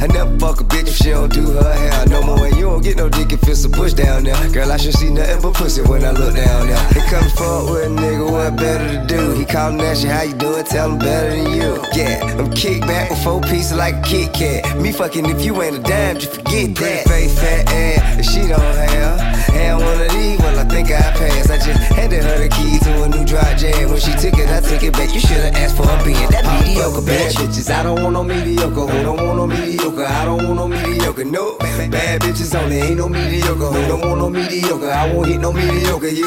I 0.00 0.06
never 0.06 0.38
fuck 0.38 0.60
a 0.60 0.64
bitch 0.64 0.88
if 0.88 0.96
she 0.96 1.10
don't 1.10 1.30
do 1.30 1.44
her 1.52 1.74
hair. 1.74 2.06
No 2.06 2.22
more, 2.22 2.46
and 2.46 2.56
you 2.56 2.62
don't 2.62 2.82
get 2.82 2.96
no 2.96 3.10
dick 3.10 3.32
if 3.32 3.46
it's 3.46 3.64
a 3.64 3.68
push 3.68 3.92
down 3.92 4.24
there. 4.24 4.48
Girl, 4.50 4.72
I 4.72 4.78
should 4.78 4.94
see 4.94 5.10
nothing 5.10 5.42
but 5.42 5.52
pussy 5.52 5.82
when 5.82 6.04
I 6.04 6.12
look 6.12 6.34
down 6.34 6.68
there. 6.68 6.88
They 6.94 7.00
come 7.10 7.28
fuck 7.36 7.68
with 7.68 7.84
a 7.84 7.88
nigga, 7.88 8.30
what 8.30 8.56
better 8.56 8.88
to 8.96 9.06
do? 9.06 9.32
He 9.32 9.44
callin' 9.44 9.80
at 9.80 10.02
you, 10.02 10.08
how 10.08 10.22
you 10.22 10.32
doing? 10.34 10.64
Tell 10.64 10.90
him 10.90 10.98
better 10.98 11.30
than 11.30 11.52
you. 11.52 11.84
Yeah, 11.92 12.24
I'm 12.38 12.50
kick 12.52 12.80
back 12.82 13.10
with 13.10 13.22
four 13.22 13.42
pieces 13.42 13.76
like 13.76 13.96
a 13.96 14.02
Kit 14.02 14.32
Kat. 14.32 14.80
Me 14.80 14.90
fucking 14.90 15.26
if 15.26 15.44
you 15.44 15.60
ain't 15.60 15.76
a 15.76 15.82
dime, 15.82 16.18
just 16.18 16.34
forget 16.34 16.74
that. 16.76 17.04
Face 17.06 17.38
fat 17.38 17.68
ass, 17.70 18.18
if 18.20 18.24
she 18.24 18.48
don't 18.48 18.60
have. 18.60 19.20
And 19.52 19.78
one 19.84 20.00
of 20.00 20.10
these, 20.12 20.38
well, 20.38 20.58
I 20.58 20.64
think 20.64 20.88
I 20.88 21.12
passed. 21.12 21.50
I 21.50 21.58
just 21.58 21.92
handed 21.92 22.24
her 22.24 22.38
the 22.38 22.48
key 22.48 22.78
to 22.78 23.02
a 23.02 23.08
new 23.08 23.24
dry 23.26 23.54
jam. 23.54 23.90
When 23.90 24.00
she 24.00 24.12
took 24.12 24.38
it, 24.38 24.48
I 24.48 24.60
took 24.60 24.82
it 24.82 24.92
back. 24.94 25.12
You 25.12 25.20
should've 25.20 25.54
asked 25.54 25.76
for 25.76 25.82
a 25.82 26.04
being 26.04 26.30
that 26.30 26.44
mediocre 26.64 27.02
bad 27.04 27.34
bitches. 27.34 27.68
I 27.68 27.82
don't 27.82 28.02
want 28.02 28.14
no 28.14 28.24
mediocre. 28.24 28.86
Who 28.86 29.02
don't 29.02 29.20
want 29.20 29.36
no 29.36 29.46
mediocre? 29.46 29.89
I 29.98 30.24
don't 30.24 30.44
want 30.46 30.56
no 30.56 30.68
mediocre. 30.68 31.24
No, 31.24 31.58
bad 31.58 32.20
bitches 32.20 32.54
only 32.58 32.76
ain't 32.76 32.98
no 32.98 33.08
mediocre. 33.08 33.66
Who 33.66 33.88
don't 33.88 34.00
want 34.00 34.18
no 34.20 34.30
mediocre? 34.30 34.90
I 34.90 35.12
won't 35.12 35.28
hit 35.28 35.40
no 35.40 35.52
mediocre. 35.52 36.08
You 36.08 36.24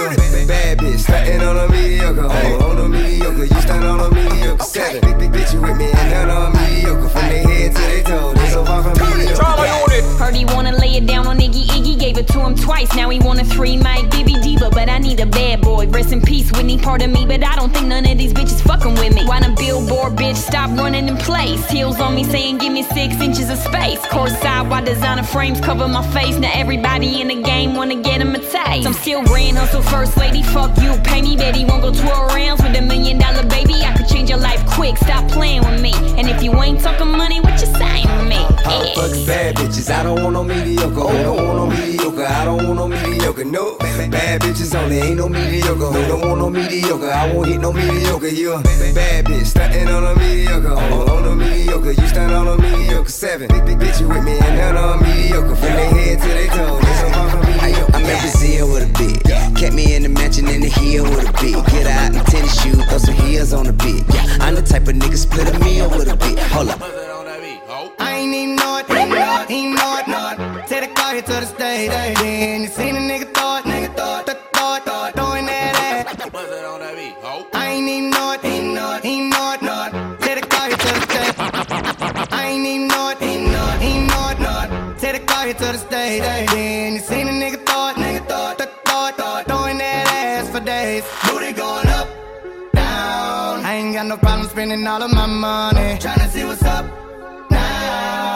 bad 0.47 0.80
bitch, 0.80 0.99
stuntin' 0.99 1.41
on 1.41 1.57
a 1.57 1.72
mediocre. 1.72 2.28
Oh, 2.30 2.70
on 2.70 2.78
a 2.78 2.89
mediocre, 2.89 3.45
you 3.45 3.61
stunt 3.61 3.86
on 3.86 3.99
a 3.99 4.09
mediocre. 4.14 4.64
Seven, 4.64 5.01
big, 5.01 5.18
big 5.20 5.32
bitch, 5.32 5.53
you 5.53 5.61
with 5.61 5.78
me 5.78 5.86
and 5.91 6.11
none 6.11 6.30
on 6.30 6.53
mediocre. 6.53 7.09
From 7.09 7.22
their 7.22 7.43
head 7.43 7.76
to 7.76 7.82
their 7.82 8.03
toe, 8.03 8.34
they 8.34 8.49
so 8.49 8.66
far 8.66 8.84
from 8.84 8.93
mediocre. 9.18 9.82
Heard 10.01 10.35
he 10.35 10.45
wanna 10.45 10.71
lay 10.71 10.95
it 10.95 11.05
down 11.05 11.27
on 11.27 11.37
Iggy 11.37 11.65
Iggy, 11.67 11.99
gave 11.99 12.17
it 12.17 12.27
to 12.29 12.39
him 12.39 12.55
twice. 12.55 12.91
Now 12.95 13.09
he 13.09 13.19
wanna 13.19 13.45
free 13.45 13.77
Mike 13.77 14.09
Bibby 14.09 14.33
Diva, 14.41 14.69
but 14.71 14.89
I 14.89 14.97
need 14.97 15.19
a 15.19 15.25
bad 15.25 15.61
boy. 15.61 15.87
Rest 15.87 16.11
in 16.11 16.21
peace, 16.21 16.51
Whitney, 16.51 16.77
part 16.79 17.03
of 17.03 17.11
me, 17.11 17.25
but 17.25 17.43
I 17.43 17.55
don't 17.55 17.71
think 17.71 17.87
none 17.87 18.05
of 18.05 18.17
these 18.17 18.33
bitches 18.33 18.61
fucking 18.61 18.95
with 18.95 19.13
me. 19.13 19.25
Why 19.25 19.39
the 19.39 19.53
billboard 19.55 20.13
bitch 20.13 20.35
stop 20.37 20.71
running 20.77 21.07
in 21.07 21.17
place? 21.17 21.69
Heels 21.69 21.99
on 21.99 22.15
me 22.15 22.23
saying 22.23 22.57
give 22.57 22.73
me 22.73 22.83
six 22.83 23.19
inches 23.21 23.49
of 23.49 23.59
space. 23.59 23.99
Courtside 23.99 24.69
while 24.69 24.83
designer 24.83 25.23
frames 25.23 25.61
cover 25.61 25.87
my 25.87 26.05
face. 26.11 26.37
Now 26.39 26.51
everybody 26.53 27.21
in 27.21 27.27
the 27.27 27.41
game 27.41 27.75
wanna 27.75 28.01
get 28.01 28.21
him 28.21 28.33
a 28.33 28.39
taste. 28.39 28.87
I'm 28.87 28.93
still 28.93 29.23
grand 29.23 29.57
hustle 29.57 29.83
first 29.83 30.17
lady, 30.17 30.41
fuck 30.41 30.75
you, 30.81 30.95
pay 31.03 31.21
me. 31.21 31.37
Bet 31.37 31.55
he 31.55 31.65
won't 31.65 31.83
go 31.83 31.91
12 31.91 32.33
rounds 32.33 32.63
with 32.63 32.75
a 32.75 32.81
million 32.81 33.19
dollar 33.19 33.43
baby. 33.47 33.75
I 33.83 33.95
could 33.95 34.07
change 34.07 34.29
your 34.29 34.39
life 34.39 34.65
quick, 34.65 34.97
stop 34.97 35.29
playing 35.29 35.63
with 35.63 35.81
me. 35.81 35.93
And 36.17 36.27
if 36.29 36.41
you 36.41 36.51
ain't 36.63 36.79
talking 36.79 37.11
money, 37.11 37.39
what 37.41 37.59
you 37.61 37.67
saying 37.67 38.09
with 38.17 38.27
me? 38.27 38.41
All 38.65 38.85
fuck 38.95 39.11
bad 39.27 39.55
bitches, 39.55 39.82
I 39.89 40.03
don't 40.03 40.21
want 40.21 40.34
no 40.34 40.43
mediocre. 40.43 40.93
Who 40.93 41.23
don't 41.23 41.45
want 41.45 41.57
no 41.57 41.67
mediocre? 41.67 42.25
I 42.25 42.45
don't 42.45 42.67
want 42.67 42.75
no 42.75 42.88
mediocre. 42.88 43.43
No, 43.43 43.77
bad 43.77 44.41
bitches 44.41 44.73
only, 44.79 44.99
ain't 44.99 45.17
no 45.17 45.27
mediocre. 45.27 45.88
Who 45.88 46.07
don't 46.07 46.21
want 46.21 46.39
no 46.39 46.49
mediocre. 46.49 47.09
I 47.09 47.34
won't 47.34 47.47
hit 47.47 47.59
no 47.59 47.73
mediocre. 47.73 48.27
You 48.29 48.53
a 48.53 48.61
bad 48.61 49.25
bitch, 49.25 49.45
stunting 49.47 49.88
on 49.89 50.03
a 50.05 50.15
mediocre. 50.19 50.69
On, 50.69 51.09
on 51.09 51.25
a 51.25 51.36
mediocre, 51.36 51.91
you 51.91 52.07
stunt 52.07 52.31
on 52.31 52.47
a 52.47 52.57
mediocre. 52.61 53.09
Seven, 53.09 53.47
big, 53.49 53.65
big 53.65 53.79
bitch, 53.79 53.99
you 53.99 54.07
with 54.07 54.23
me 54.23 54.38
and 54.39 54.57
none 54.57 54.77
on 54.77 55.01
mediocre. 55.03 55.55
From 55.55 55.73
their 55.73 55.89
head 55.89 56.21
to 56.21 56.27
their 56.27 56.47
toe, 56.47 56.79
they 56.79 57.09
about 57.09 57.45
mediocre. 57.45 57.95
I'm 57.95 58.05
in 58.05 58.19
Brazil 58.21 58.71
with 58.71 58.84
a 58.84 58.93
bitch. 58.93 59.59
Kept 59.59 59.75
me 59.75 59.95
in 59.95 60.03
the 60.03 60.09
mansion 60.09 60.47
in 60.47 60.61
the 60.61 60.69
hill 60.69 61.03
with 61.03 61.27
a 61.27 61.34
bitch. 61.34 61.71
Get 61.71 61.88
out 61.88 62.15
in 62.15 62.23
tennis 62.25 62.61
shoes, 62.61 62.84
throw 62.86 62.97
some 62.99 63.15
heels 63.15 63.51
on 63.53 63.65
the 63.65 63.73
bitch. 63.73 64.03
Yeah, 64.13 64.38
I'm 64.39 64.55
the 64.55 64.61
type 64.61 64.88
of 64.88 64.95
nigga 64.95 65.17
split 65.17 65.53
a 65.53 65.59
meal 65.59 65.89
with 65.89 66.07
a 66.07 66.15
bitch. 66.15 66.39
Hold 66.49 66.69
up. 66.69 66.81
I 67.99 68.17
ain't 68.17 68.34
even 68.34 68.55
know 68.55 68.77
it, 68.77 68.88
the 71.88 71.93
stage, 71.93 72.17
then 72.17 72.61
you 72.61 72.67
seen 72.67 72.95
a 72.95 72.99
nigga 72.99 73.34
it, 73.57 73.65
nigga 73.65 73.95
throw 73.95 74.19
it, 74.19 74.84
throw 74.84 75.05
it, 75.05 75.13
throwing 75.15 75.45
that 75.45 75.75
ass. 75.75 76.19
I 77.53 77.71
ain't 77.71 77.89
even 77.89 78.09
know 78.09 78.31
it, 78.34 78.45
ain't 78.45 78.73
know 78.73 78.95
it, 78.95 79.05
ain't 79.05 79.29
know 79.31 79.53
it, 79.53 79.61
it. 79.88 80.19
Take 80.21 80.41
the 80.41 80.47
car 80.47 80.67
here 80.67 80.77
to 80.77 80.91
the 80.93 81.01
stage. 81.07 81.36
I 82.31 82.47
ain't 82.47 82.65
even 82.65 82.88
know 82.88 83.09
it, 83.09 83.21
ain't 83.21 83.51
know 83.51 83.67
it, 83.73 83.81
ain't 83.81 84.07
know 84.07 84.29
it, 84.31 84.39
it. 84.39 84.99
Take 84.99 85.13
the 85.19 85.25
car 85.25 85.45
here 85.45 85.53
to 85.53 85.59
the 85.59 85.77
stage, 85.77 86.21
then 86.21 86.93
you 86.93 86.99
seen 86.99 87.27
a 87.27 87.31
nigga 87.31 87.63
it, 87.91 87.95
nigga 87.97 88.27
throw 88.27 88.51
it, 88.51 89.17
throw 89.17 89.38
it, 89.39 89.47
throwing 89.47 89.77
that 89.77 90.07
ass 90.07 90.49
for 90.49 90.59
days. 90.59 91.03
Booty 91.27 91.53
going 91.53 91.88
up, 91.88 92.07
down. 92.73 93.65
I 93.65 93.73
ain't 93.75 93.93
got 93.93 94.05
no 94.05 94.17
problem 94.17 94.47
spending 94.49 94.86
all 94.88 95.01
of 95.01 95.11
my 95.11 95.25
money. 95.25 95.97
Tryna 95.99 96.29
see 96.29 96.43
what's 96.45 96.63
up. 96.63 97.02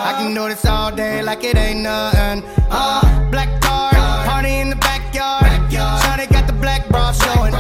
I 0.06 0.14
can 0.18 0.34
do 0.34 0.48
this 0.48 0.66
all 0.66 0.92
day 0.92 1.22
like 1.24 1.44
it 1.44 1.58
ain't 1.58 1.82
nothing. 1.82 2.44
Uh, 2.70 3.30
black 3.32 3.50
car, 3.62 3.92
party 4.26 4.60
in 4.60 4.70
the 4.70 4.76
backyard. 4.76 5.46
Shawty 5.72 6.30
got 6.32 6.46
the 6.48 6.54
black 6.54 6.88
bra 6.90 7.12
showing. 7.12 7.52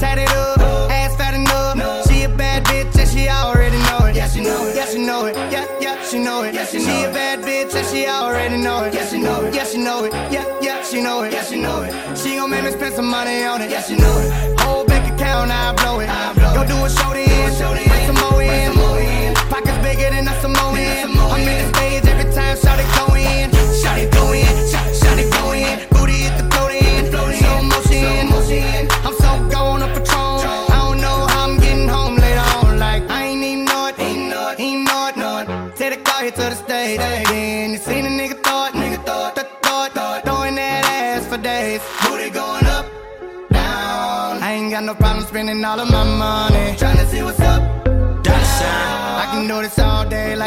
Tatted 0.00 0.28
up, 0.30 0.58
ass 0.90 1.14
fat 1.16 1.34
enough. 1.34 2.08
She 2.08 2.22
a 2.22 2.28
bad 2.28 2.64
bitch 2.64 2.98
and 2.98 3.08
she 3.08 3.28
already 3.28 3.76
know 3.88 4.06
it. 4.06 4.16
Yeah, 4.16 4.28
she 4.28 4.40
know 4.40 4.66
it. 4.66 4.76
Yeah, 4.76 4.86
she 4.86 4.98
know 4.98 5.26
it. 5.26 5.36
Yeah, 5.52 5.66
yeah, 5.80 6.04
she 6.04 6.18
know 6.18 6.42
it. 6.42 6.54
Yeah, 6.54 6.64
she, 6.64 6.78
a 6.78 7.12
bad 7.12 7.40
bitch 7.40 7.74
and 7.74 7.86
she 7.86 8.06
already 8.06 8.56
know 8.56 8.84
it. 8.84 8.94
Yeah, 8.94 9.06
she 9.06 9.18
know 9.18 9.44
it. 9.44 9.54
Yeah, 9.54 9.64
she 9.64 9.78
know 9.78 10.04
it. 10.04 10.12
Yeah, 10.32 10.46
yeah, 10.62 10.82
she 10.82 11.02
know 11.02 11.22
it. 11.22 11.32
Yeah, 11.32 11.44
she 11.44 11.60
know 11.60 11.82
it. 11.82 12.18
She 12.18 12.36
gon' 12.36 12.50
make 12.50 12.64
me 12.64 12.70
spend 12.70 12.94
some 12.94 13.06
money 13.06 13.44
on 13.44 13.60
it. 13.60 13.70
Yeah, 13.70 13.82
she 13.82 13.96
know 13.96 14.18
it. 14.18 14.60
Whole 14.60 14.84
bank 14.84 15.12
account, 15.12 15.50
I 15.50 15.72
blow 15.74 16.00
it. 16.00 16.08
Go 16.54 16.64
do 16.66 16.84
a 16.84 16.90
show 16.90 17.12
then, 17.12 17.88
bring 17.88 18.06
some 18.06 18.30
more 18.30 18.42
in. 18.42 18.74
Pockets 19.54 19.78
bigger 19.86 20.10
than 20.10 20.26
a 20.26 20.34
Samoan. 20.40 20.74
I'm 20.74 21.46
in 21.46 21.62
the 21.62 21.68
stage 21.74 22.04
every 22.06 22.28
time, 22.34 22.56
shout 22.58 22.80
it 22.80 22.90
go 22.98 23.14
in. 23.14 23.52
Shout 23.80 23.98
it 23.98 24.10
go 24.10 24.32
in, 24.32 24.50
shout, 24.66 24.96
shout 24.96 25.16
it 25.16 25.30
go 25.30 25.52
in. 25.52 25.78
Booty 25.90 26.26
hit 26.26 26.34
the 26.38 26.44
float 26.50 26.72
in, 26.74 27.06
slow 27.06 27.62
motion. 27.62 28.88
I'm 29.06 29.14
so 29.14 29.30
gone 29.54 29.82
on 29.84 29.90
Patron. 29.94 30.42
I 30.74 30.78
don't 30.82 31.00
know 31.00 31.26
how 31.30 31.44
I'm 31.48 31.60
getting 31.60 31.86
home 31.86 32.16
later 32.16 32.42
on. 32.58 32.80
Like, 32.80 33.08
I 33.08 33.26
ain't 33.26 33.44
even 33.44 33.64
know 33.66 33.86
it, 33.86 33.98
ain't 34.00 34.28
know 34.28 34.48
it, 34.48 34.58
ain't 34.58 34.88
know 34.88 35.06
it, 35.06 35.16
know 35.16 35.38
it. 35.38 35.76
Take 35.76 35.98
the 35.98 36.02
car 36.02 36.22
here 36.22 36.32
to 36.32 36.46
the 36.52 36.56
stage. 36.56 36.98
Then 36.98 37.70
you 37.70 37.78
seen 37.78 38.06
a 38.06 38.08
nigga 38.08 38.32
it, 38.32 38.74
nigga 38.74 39.06
throw 39.06 39.28
it, 39.28 39.94
throw 39.94 40.14
it, 40.16 40.24
throwing 40.24 40.56
that 40.56 40.84
ass 40.84 41.28
for 41.28 41.38
days. 41.38 41.80
Booty 42.02 42.28
going 42.30 42.66
up, 42.66 42.86
down. 43.50 44.42
I 44.42 44.50
ain't 44.50 44.72
got 44.72 44.82
no 44.82 44.96
problem 44.96 45.24
spending 45.24 45.64
all 45.64 45.78
of 45.78 45.88
my 45.92 46.02
money. 46.02 46.74
Tryna 46.76 47.06
see 47.06 47.22
what's 47.22 47.38
up. 47.38 47.84
I 48.26 48.32
can 48.32 49.13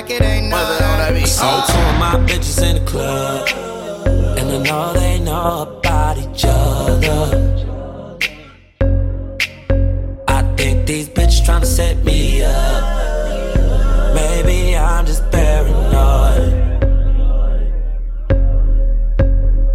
like 0.08 0.22
it 0.22 0.26
ain't 0.26 0.50
nothing. 0.50 1.26
So 1.26 1.46
two 1.68 1.80
of 1.80 2.00
my 2.00 2.16
bitches 2.28 2.62
in 2.64 2.84
the 2.84 2.90
club, 2.90 3.48
and 4.38 4.50
I 4.50 4.58
know 4.64 4.94
they 4.94 5.20
know 5.20 5.62
about 5.62 6.18
each 6.18 6.46
other. 6.46 7.74
I 10.28 10.42
think 10.56 10.88
these 10.88 11.10
bitches 11.10 11.46
tryna 11.46 11.66
set 11.66 12.04
me 12.04 12.44
up. 12.44 14.16
Maybe 14.16 14.76
I'm 14.78 15.06
just 15.06 15.30
paranoid. 15.32 16.54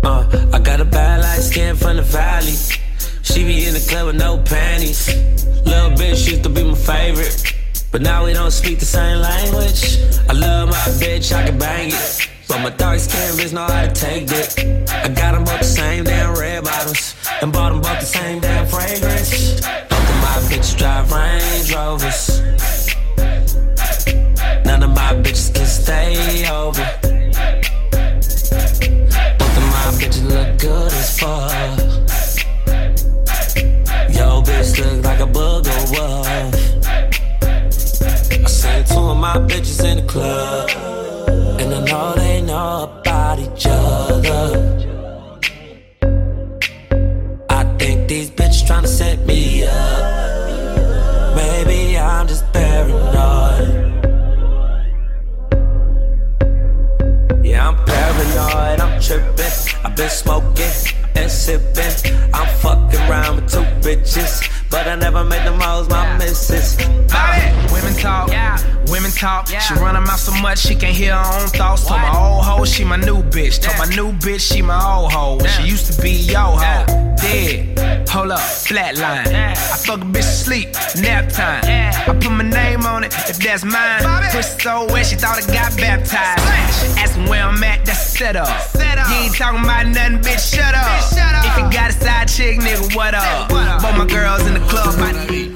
Uh, 0.04 0.48
I 0.52 0.58
got 0.58 0.80
a 0.80 0.84
bad 0.84 1.20
light 1.20 1.40
skin 1.40 1.76
from 1.76 1.96
the 1.96 2.02
valley. 2.02 2.56
She 3.22 3.44
be 3.44 3.66
in 3.66 3.74
the 3.74 3.86
club 3.88 4.06
with 4.06 4.16
no 4.16 4.38
panties. 4.38 5.08
Little 5.64 5.90
bitch 5.90 6.28
used 6.30 6.42
to 6.42 6.48
be 6.48 6.64
my 6.64 6.74
favorite. 6.74 7.61
But 7.92 8.00
now 8.00 8.24
we 8.24 8.32
don't 8.32 8.50
speak 8.50 8.78
the 8.78 8.86
same 8.86 9.20
language. 9.20 9.98
I 10.26 10.32
love 10.32 10.70
my 10.70 10.88
bitch, 10.96 11.30
I 11.30 11.46
can 11.46 11.58
bang 11.58 11.90
it. 11.92 12.28
But 12.48 12.62
my 12.62 12.70
dark 12.70 12.96
bitch 12.98 13.52
know 13.52 13.66
how 13.66 13.82
to 13.82 13.92
take 13.92 14.30
it. 14.32 14.88
I 14.90 15.08
got 15.08 15.32
them 15.32 15.44
both 15.44 15.58
the 15.58 15.64
same 15.64 16.04
damn 16.04 16.34
red 16.34 16.64
bottoms. 16.64 17.14
And 17.42 17.52
bought 17.52 17.68
them 17.68 17.82
both 17.82 18.00
the 18.00 18.06
same 18.06 18.40
damn 18.40 18.66
fragrance. 18.66 19.60
Both 19.90 20.08
of 20.08 20.16
my 20.24 20.38
bitches 20.48 20.74
drive 20.78 21.12
Range 21.12 21.74
Rovers. 21.74 22.40
None 24.64 24.82
of 24.82 24.90
my 24.90 25.12
bitches 25.22 25.52
can 25.54 25.66
stay 25.66 26.48
over. 26.48 26.88
Both 29.38 29.56
of 29.60 29.66
my 29.76 29.92
bitches 30.00 30.24
look 30.30 30.58
good 30.58 30.92
as 30.92 31.18
fuck. 31.20 31.52
Yo, 34.16 34.40
bitch 34.40 34.78
look 34.80 35.04
like 35.04 35.20
a 35.20 35.26
booger 35.26 35.51
of 39.10 39.16
my 39.18 39.36
bitches 39.36 39.84
in 39.84 39.98
the 39.98 40.02
club, 40.04 40.70
and 41.60 41.74
I 41.74 41.84
know 41.84 42.14
they 42.14 42.42
know 42.42 42.90
about 43.00 43.38
each 43.38 43.66
other. 43.66 44.44
I 47.50 47.64
think 47.78 48.08
these 48.08 48.30
bitches 48.30 48.62
tryna 48.66 48.88
set 48.88 49.26
me 49.26 49.64
up. 49.64 51.36
Maybe 51.36 51.98
I'm 51.98 52.26
just 52.26 52.50
paranoid. 52.52 53.91
I'm 57.62 57.76
paranoid, 57.84 58.80
I'm 58.80 59.00
tripping. 59.00 59.52
I've 59.84 59.94
been 59.94 60.10
smoking 60.10 60.72
and 61.14 61.30
sipping. 61.30 62.12
I'm 62.34 62.48
fucking 62.58 63.00
around 63.08 63.36
with 63.36 63.52
two 63.52 63.62
bitches, 63.86 64.42
but 64.68 64.88
I 64.88 64.96
never 64.96 65.22
made 65.22 65.46
them 65.46 65.60
hoes 65.60 65.88
my 65.88 66.18
missus. 66.18 66.76
Uh, 66.80 67.68
women 67.72 67.94
talk, 67.94 68.30
yeah. 68.30 68.58
women 68.90 69.12
talk. 69.12 69.46
She 69.46 69.74
run 69.74 69.94
her 69.94 70.00
mouth 70.00 70.18
so 70.18 70.32
much 70.42 70.58
she 70.58 70.74
can't 70.74 70.96
hear 70.96 71.14
her 71.14 71.40
own 71.40 71.48
thoughts. 71.50 71.86
Told 71.86 72.00
my 72.00 72.18
old 72.18 72.44
hoe 72.44 72.64
she 72.64 72.84
my 72.84 72.96
new 72.96 73.22
bitch. 73.22 73.60
Told 73.60 73.78
my 73.78 73.94
new 73.94 74.12
bitch 74.18 74.40
she 74.52 74.60
my 74.60 74.82
old 74.84 75.12
hoe. 75.12 75.36
When 75.36 75.48
she 75.50 75.62
used 75.62 75.92
to 75.92 76.02
be 76.02 76.10
yo 76.10 76.56
hoe. 76.56 76.86
Dead. 77.22 78.08
Hold 78.08 78.32
up, 78.32 78.40
flatline. 78.40 79.32
I 79.32 79.54
fuck 79.54 80.00
a 80.00 80.04
bitch 80.04 80.16
to 80.16 80.22
sleep, 80.22 80.68
nap 81.00 81.30
time. 81.30 81.62
I 81.64 82.14
put 82.20 82.30
my 82.30 82.42
name 82.42 82.84
on 82.84 83.04
it 83.04 83.14
if 83.28 83.38
that's 83.38 83.64
mine. 83.64 84.02
Pussy 84.30 84.60
so 84.60 84.86
wet 84.92 85.06
she 85.06 85.16
thought 85.16 85.42
I 85.42 85.46
got 85.46 85.76
baptized. 85.76 86.98
Asking 86.98 87.26
where 87.26 87.44
I'm 87.44 87.51
at, 87.62 87.84
that's 87.84 88.06
a 88.06 88.18
setup. 88.18 88.48
You 89.08 89.26
ain't 89.26 89.34
talking 89.34 89.64
about 89.64 89.86
nothing, 89.88 90.18
bitch. 90.22 90.54
Shut 90.54 90.74
up. 90.74 91.44
If 91.44 91.56
you 91.58 91.64
got 91.76 91.90
a 91.90 91.92
side 91.92 92.28
chick, 92.28 92.60
nigga, 92.60 92.94
what 92.94 93.14
up? 93.14 93.48
Both 93.48 93.98
my 93.98 94.06
girls 94.06 94.46
in 94.46 94.54
the 94.54 94.60
club, 94.60 94.94
I 94.98 95.10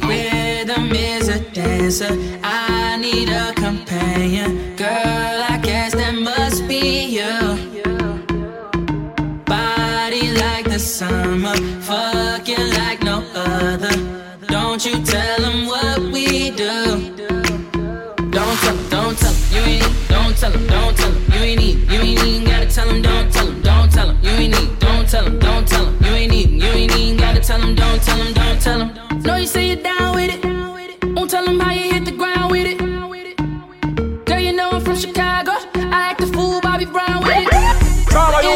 Rhythm 0.06 0.90
is 0.92 1.28
a 1.28 1.38
dancer. 1.50 2.12
I 2.42 2.96
need 2.96 3.28
a 3.28 3.52
companion. 3.54 4.74
Girl, 4.76 4.88
I 4.88 5.58
guess 5.62 5.94
that 5.94 6.14
must 6.14 6.66
be 6.66 7.04
you. 7.16 7.82
Body 9.44 10.32
like 10.32 10.64
the 10.64 10.78
summer. 10.78 11.56
Fucking 11.82 12.70
like 12.74 13.02
no 13.02 13.22
other. 13.34 13.96
Don't 14.48 14.84
you 14.84 15.02
tell 15.04 15.40
them 15.40 15.66
what 15.66 16.00
we 16.00 16.50
do. 16.50 17.14
Don't 18.30 18.58
tell 18.58 18.74
them, 18.74 18.88
don't 18.90 19.18
tell 19.18 19.32
them. 19.32 19.52
You 19.52 19.60
ain't 19.60 20.08
don't 20.08 20.36
tell 20.36 20.50
them, 20.50 20.66
don't 20.66 20.96
tell 20.96 21.10
them. 21.12 21.25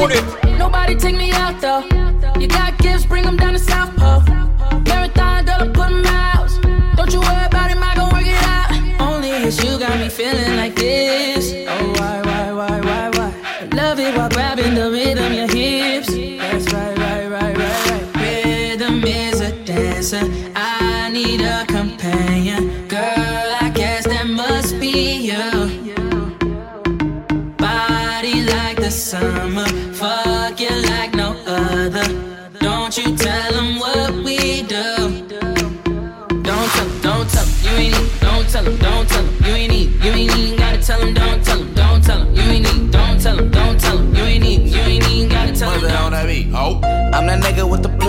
It. 0.03 0.13
Ain't- 0.13 0.45
unit. 0.45 0.59
Nobody 0.59 0.95
take 0.97 1.17
me 1.17 1.33
out 1.33 1.61
though. 1.61 1.90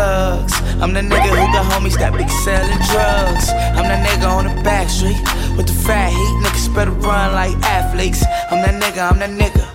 Plugs. 0.01 0.53
I'm 0.81 0.93
the 0.93 1.01
nigga 1.01 1.29
who 1.29 1.45
got 1.53 1.65
homies 1.71 1.97
that 2.01 2.11
be 2.17 2.25
selling 2.45 2.81
drugs. 2.89 3.45
I'm 3.77 3.85
the 3.91 3.99
nigga 4.07 4.27
on 4.37 4.43
the 4.49 4.55
back 4.63 4.89
street 4.89 5.21
with 5.57 5.67
the 5.67 5.77
fat 5.85 6.09
heat. 6.09 6.33
Niggas 6.43 6.73
better 6.73 6.95
run 7.05 7.33
like 7.33 7.55
athletes. 7.77 8.23
I'm 8.49 8.59
that 8.65 8.75
nigga, 8.81 9.01
I'm 9.09 9.19
that 9.19 9.33
nigga. 9.41 9.65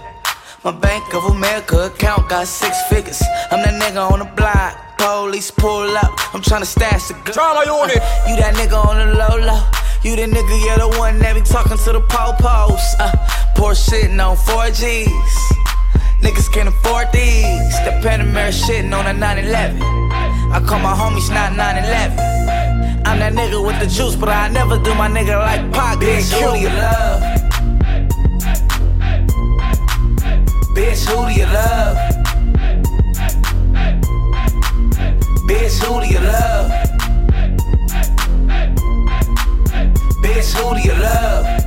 My 0.65 0.73
Bank 0.73 1.15
of 1.15 1.25
America 1.37 1.87
account 1.91 2.29
got 2.29 2.47
six 2.49 2.75
figures. 2.91 3.23
I'm 3.53 3.61
that 3.63 3.77
nigga 3.83 4.03
on 4.13 4.19
the 4.19 4.31
block. 4.39 4.73
Police 4.99 5.51
pull 5.51 5.97
up. 6.05 6.13
I'm 6.35 6.43
tryna 6.43 6.67
stash 6.67 7.07
the 7.09 7.15
gun. 7.15 7.35
Trauma 7.39 7.63
unit. 7.65 8.03
Uh, 8.03 8.29
you 8.29 8.37
that 8.43 8.55
nigga 8.57 8.77
on 8.89 8.97
the 8.99 9.09
low 9.21 9.37
low. 9.49 9.63
You 10.03 10.17
the 10.17 10.27
nigga, 10.27 10.55
yeah, 10.67 10.79
the 10.79 10.89
one 10.99 11.19
that 11.21 11.35
be 11.35 11.43
talking 11.43 11.79
to 11.79 11.93
the 11.93 12.01
po-pos. 12.01 12.95
Uh, 12.99 13.13
poor 13.55 13.75
shitting 13.75 14.19
on 14.25 14.37
4Gs. 14.37 15.35
Niggas 16.23 16.51
can't 16.53 16.69
afford 16.69 17.13
these. 17.13 17.77
The 17.85 17.93
Panamera 18.03 18.51
shitting 18.51 18.93
on 18.97 19.07
a 19.07 19.13
911. 19.13 20.06
I 20.53 20.61
call 20.67 20.79
my 20.79 20.95
homies 20.95 21.29
not 21.31 21.57
911. 21.57 23.07
I'm 23.07 23.19
that 23.19 23.33
nigga 23.33 23.65
with 23.65 23.79
the 23.81 23.87
juice, 23.87 24.17
but 24.17 24.29
I 24.29 24.49
never 24.49 24.79
do 24.79 24.95
my 24.95 25.09
nigga 25.09 25.39
like 25.39 25.73
Pac. 25.73 25.99
Bitch, 25.99 26.33
who 26.33 26.53
do 26.53 26.59
you 26.61 26.69
love? 26.69 27.23
Bitch, 30.75 31.07
who 31.09 31.27
do 31.27 31.33
you 31.33 31.47
love? 31.47 31.97
Bitch, 35.49 35.79
who 35.85 36.01
do 36.01 36.07
you 36.07 36.21
love? 36.21 36.71
Bitch, 40.23 40.53
who 40.55 40.75
do 40.75 40.81
you 40.89 40.95
love? 41.01 41.66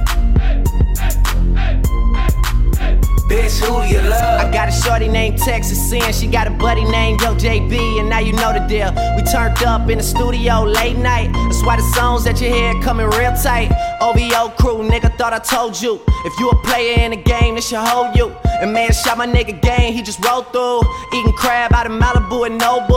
Bitch, 3.29 3.59
who 3.59 3.83
you 3.85 4.01
love? 4.09 4.41
I 4.41 4.51
got 4.51 4.69
a 4.69 4.71
shorty 4.71 5.07
named 5.07 5.37
Texas 5.37 5.77
Sin. 5.87 6.01
She 6.13 6.25
got 6.25 6.47
a 6.47 6.49
buddy 6.49 6.83
named 6.83 7.21
Yo 7.21 7.35
JB, 7.35 7.99
and 7.99 8.09
now 8.09 8.17
you 8.17 8.33
know 8.33 8.51
the 8.51 8.65
deal. 8.67 8.89
We 9.15 9.21
turned 9.21 9.61
up 9.61 9.87
in 9.87 9.99
the 9.99 10.03
studio 10.03 10.63
late 10.63 10.97
night. 10.97 11.31
That's 11.33 11.63
why 11.63 11.75
the 11.75 11.83
songs 11.93 12.23
that 12.23 12.41
you 12.41 12.49
hear 12.49 12.73
coming 12.81 13.05
real 13.05 13.35
tight. 13.37 13.69
OVO 14.01 14.49
crew, 14.57 14.79
nigga, 14.81 15.15
thought 15.15 15.33
I 15.33 15.37
told 15.37 15.79
you. 15.79 16.01
If 16.25 16.39
you 16.39 16.49
a 16.49 16.55
player 16.63 17.05
in 17.05 17.11
the 17.11 17.17
game, 17.17 17.53
this 17.53 17.67
should 17.69 17.77
hold 17.77 18.15
you. 18.15 18.35
And 18.61 18.73
man 18.73 18.91
shot 18.91 19.19
my 19.19 19.27
nigga 19.27 19.61
game, 19.61 19.93
he 19.93 20.01
just 20.01 20.25
rolled 20.25 20.51
through. 20.51 20.81
Eating 21.13 21.33
crab 21.33 21.71
out 21.71 21.85
of 21.85 21.91
Malibu 21.91 22.47
and 22.47 22.59
Nobu. 22.59 22.88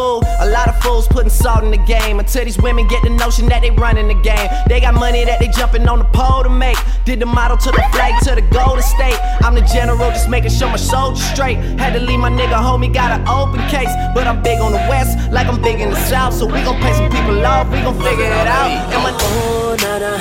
Fools 0.82 1.06
putting 1.08 1.30
salt 1.30 1.64
in 1.64 1.70
the 1.70 1.78
game. 1.78 2.18
Until 2.18 2.44
these 2.44 2.58
women 2.58 2.86
get 2.88 3.02
the 3.02 3.10
notion 3.10 3.46
that 3.46 3.62
they 3.62 3.70
running 3.70 4.08
the 4.08 4.14
game. 4.22 4.48
They 4.68 4.80
got 4.80 4.94
money 4.94 5.24
that 5.24 5.38
they 5.40 5.48
jumping 5.48 5.86
on 5.88 5.98
the 6.00 6.04
pole 6.06 6.42
to 6.42 6.50
make. 6.50 6.76
Did 7.04 7.20
the 7.20 7.26
model 7.26 7.56
to 7.56 7.70
the 7.70 7.82
flag 7.92 8.22
to 8.24 8.34
the 8.34 8.42
Golden 8.42 8.82
State. 8.82 9.18
I'm 9.42 9.54
the 9.54 9.62
general, 9.62 10.10
just 10.10 10.28
making 10.28 10.50
sure 10.50 10.68
my 10.68 10.76
soldiers 10.76 11.24
straight. 11.24 11.56
Had 11.78 11.92
to 11.94 12.00
leave 12.00 12.18
my 12.20 12.30
nigga 12.30 12.54
homie, 12.54 12.92
got 12.92 13.18
an 13.18 13.26
open 13.28 13.60
case. 13.68 13.92
But 14.14 14.26
I'm 14.26 14.42
big 14.42 14.60
on 14.60 14.72
the 14.72 14.84
west, 14.90 15.30
like 15.32 15.46
I'm 15.46 15.60
big 15.62 15.80
in 15.80 15.90
the 15.90 16.00
south. 16.08 16.34
So 16.34 16.46
we 16.46 16.62
gon' 16.62 16.80
pay 16.80 16.92
some 16.94 17.10
people 17.10 17.44
off, 17.46 17.68
we 17.70 17.80
gon' 17.82 17.94
figure 18.00 18.24
it 18.24 18.46
out. 18.46 18.70
And 18.92 19.02
my 19.02 19.12
Oh, 19.22 19.76
nana. 19.80 20.14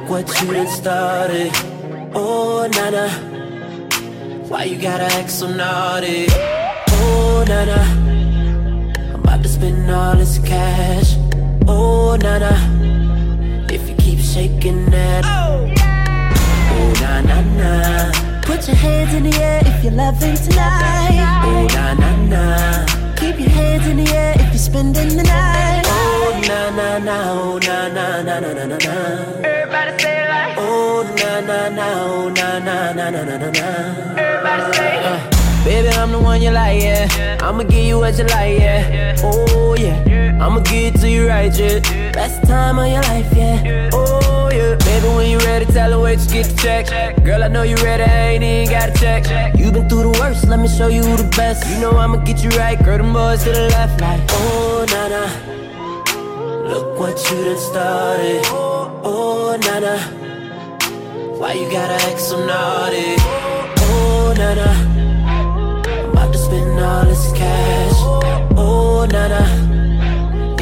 Look 0.00 0.08
what 0.10 0.40
you 0.40 0.52
done 0.52 0.66
started. 0.68 1.50
Oh, 2.14 2.68
nana. 2.72 3.10
Why 4.48 4.64
you 4.64 4.76
gotta 4.80 5.04
act 5.04 5.30
so 5.30 5.48
naughty? 5.50 6.26
Oh, 6.30 7.44
nana. 7.46 8.01
I'm 9.42 9.48
about 9.48 9.54
to 9.54 9.60
spend 9.60 9.90
all 9.90 10.14
this 10.16 10.38
cash. 10.38 11.16
Oh, 11.66 12.16
nana. 12.16 12.54
If 13.72 13.88
you 13.88 13.96
keep 13.96 14.20
shaking 14.20 14.88
that. 14.90 15.24
Oh, 15.26 15.66
na 17.00 17.20
na 17.22 17.40
na. 17.58 18.12
Put 18.42 18.68
your 18.68 18.76
hands 18.76 19.12
in 19.14 19.24
the 19.24 19.36
air 19.42 19.62
if 19.64 19.82
you're 19.82 19.94
loving 19.94 20.36
tonight. 20.36 21.42
Oh, 21.44 21.66
na 21.74 21.94
na 21.94 22.16
na. 22.30 22.86
Keep 23.16 23.40
your 23.40 23.50
hands 23.50 23.86
in 23.88 23.96
the 24.04 24.12
air 24.14 24.34
if 24.38 24.48
you're 24.50 24.58
spending 24.58 25.16
the 25.16 25.24
night. 25.24 25.82
Oh, 25.86 26.40
na 26.46 26.70
na 26.70 26.98
na. 26.98 27.32
Oh, 27.32 27.58
na 27.58 27.88
na 27.88 28.22
na 28.22 28.38
na 28.38 28.52
na 28.52 28.64
na 28.66 28.76
na. 28.78 28.94
Everybody 29.42 30.02
say 30.02 30.22
it 30.22 30.28
like. 30.28 30.56
Oh, 30.56 31.02
na 31.18 31.40
na 31.40 31.68
na. 31.68 31.86
Oh, 32.04 32.28
na 32.28 32.58
na 32.60 32.92
na 32.92 33.10
na 33.10 33.24
na 33.24 33.36
na 33.38 33.50
na. 33.50 33.68
Everybody 34.16 34.76
say 34.76 34.98
it. 34.98 35.04
Uh, 35.04 35.31
Baby, 35.64 35.90
I'm 35.90 36.10
the 36.10 36.18
one 36.18 36.42
you 36.42 36.50
like, 36.50 36.82
yeah. 36.82 37.38
I'ma 37.40 37.62
give 37.62 37.84
you 37.84 37.98
what 37.98 38.18
you 38.18 38.24
like, 38.24 38.58
yeah. 38.58 39.14
Oh, 39.22 39.76
yeah. 39.78 40.36
I'ma 40.44 40.58
give 40.58 40.92
it 40.92 41.00
to 41.00 41.08
you 41.08 41.28
right, 41.28 41.56
yeah. 41.56 41.78
Best 42.10 42.42
time 42.48 42.80
of 42.80 42.88
your 42.88 43.00
life, 43.02 43.32
yeah. 43.32 43.90
Oh, 43.92 44.50
yeah. 44.52 44.74
Baby, 44.74 45.06
when 45.14 45.30
you 45.30 45.38
ready, 45.38 45.64
tell 45.66 45.92
her 45.92 46.00
where 46.00 46.14
you 46.14 46.28
get 46.28 46.46
the 46.46 46.56
check. 46.60 47.24
Girl, 47.24 47.44
I 47.44 47.46
know 47.46 47.62
you 47.62 47.76
ready, 47.76 48.02
I 48.02 48.30
ain't 48.30 48.42
even 48.42 48.74
gotta 48.74 48.92
check. 48.98 49.56
You 49.56 49.70
been 49.70 49.88
through 49.88 50.10
the 50.10 50.18
worst, 50.18 50.48
let 50.48 50.58
me 50.58 50.66
show 50.66 50.88
you 50.88 51.02
the 51.02 51.30
best. 51.36 51.64
You 51.70 51.80
know 51.80 51.92
I'ma 51.92 52.16
get 52.24 52.42
you 52.42 52.50
right, 52.58 52.76
girl, 52.82 52.98
them 52.98 53.12
boys 53.12 53.44
to 53.44 53.52
the 53.52 53.68
left, 53.68 54.00
like, 54.00 54.20
oh, 54.30 54.84
na 54.90 55.08
na. 55.14 55.24
Look 56.68 56.98
what 56.98 57.16
you 57.30 57.44
done 57.44 57.58
started. 57.58 58.42
Oh, 58.46 59.56
na 59.62 59.78
na. 59.78 59.96
Why 61.38 61.52
you 61.52 61.70
gotta 61.70 61.94
act 62.10 62.18
so 62.18 62.44
naughty? 62.44 63.14
Oh, 63.78 64.34
na 64.36 64.54
na 64.54 64.91
about 64.91 64.91
to 64.91 64.91
spend 64.91 64.91
all 66.82 67.04
this 67.04 67.32
cash. 67.32 67.98
Oh, 68.56 69.06
na 69.10 69.28
na. 69.28 69.42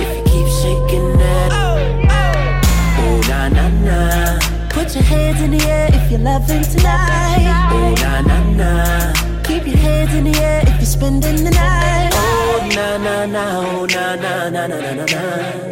If 0.03 0.09
you 0.17 0.23
keep 0.31 0.49
shaking 0.61 1.09
that. 1.19 1.51
Oh, 1.53 3.21
na 3.29 3.49
na 3.49 3.69
na. 3.87 4.39
Put 4.69 4.95
your 4.95 5.05
hands 5.05 5.41
in 5.41 5.51
the 5.53 5.63
air 5.67 5.89
if 5.93 6.11
you're 6.11 6.21
loving 6.21 6.63
tonight. 6.63 7.47
Oh, 7.73 7.95
na 8.03 8.21
na 8.29 8.39
na. 8.61 9.13
Keep 9.43 9.67
your 9.67 9.79
hands 9.79 10.15
in 10.15 10.25
the 10.25 10.39
air 10.39 10.63
if 10.67 10.77
you're 10.81 10.93
spending 10.97 11.45
the 11.45 11.51
night. 11.51 12.11
Oh, 12.13 12.69
na 12.77 12.99
na 12.99 13.27
na. 13.27 13.45
Oh, 13.61 13.87
na 13.87 14.17
na 14.17 14.49
na 14.51 14.67
na 14.67 14.79
na 14.85 14.93
na 14.99 15.05
na. 15.15 15.23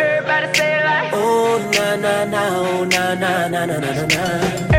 Everybody 0.01 0.47
say 0.57 0.71
it 0.79 0.85
like. 0.85 1.13
Oh, 1.13 1.59
na 1.75 1.97
na 1.97 2.25
na. 2.25 2.43
Oh, 2.57 2.85
na 2.85 3.15
na 3.15 3.49
na 3.49 3.67
na 3.67 3.79
na 3.79 3.91
na 4.17 4.78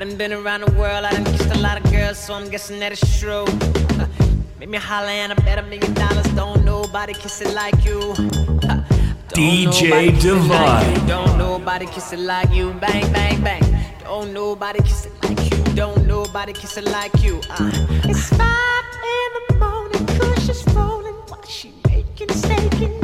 done 0.00 0.16
been 0.16 0.32
around 0.32 0.62
the 0.62 0.72
world, 0.72 1.04
I 1.04 1.12
done 1.12 1.24
kissed 1.26 1.54
a 1.54 1.58
lot 1.58 1.76
of 1.76 1.92
girls, 1.92 2.16
so 2.16 2.32
I'm 2.32 2.48
guessing 2.48 2.78
that 2.80 2.90
it's 2.92 3.20
true. 3.20 3.44
Make 4.58 4.70
me 4.70 4.78
holler 4.78 5.08
and 5.08 5.30
I 5.30 5.34
bet 5.36 5.58
a 5.58 5.62
million 5.62 5.92
dollars. 5.92 6.26
Don't 6.34 6.64
nobody 6.64 7.12
kiss 7.12 7.42
it 7.42 7.54
like 7.54 7.84
you. 7.84 8.00
Don't 8.14 9.36
DJ 9.36 9.66
nobody 9.66 10.12
kiss 10.12 10.24
it 10.24 10.58
like 10.58 10.94
Divine. 10.94 11.06
Don't 11.06 11.38
nobody 11.38 11.86
kiss 11.86 12.12
it 12.14 12.18
like 12.20 12.50
you. 12.50 12.72
Bang, 12.74 13.12
bang, 13.12 13.42
bang. 13.42 13.62
Don't 14.02 14.32
nobody 14.32 14.80
kiss 14.80 15.04
it 15.04 15.12
like 15.22 15.50
you. 15.50 15.74
Don't 15.74 16.06
nobody 16.06 16.54
kiss 16.54 16.78
it 16.78 16.86
like 16.86 17.22
you. 17.22 17.40
Uh. 17.50 17.70
It's 18.04 18.28
five 18.30 18.84
in 19.04 19.30
the 19.48 19.54
morning, 19.58 20.06
Kush 20.18 20.48
is 20.48 20.64
rolling 20.74 21.14
while 21.28 21.44
she 21.44 21.74
making 21.86 22.30
steak 22.30 22.99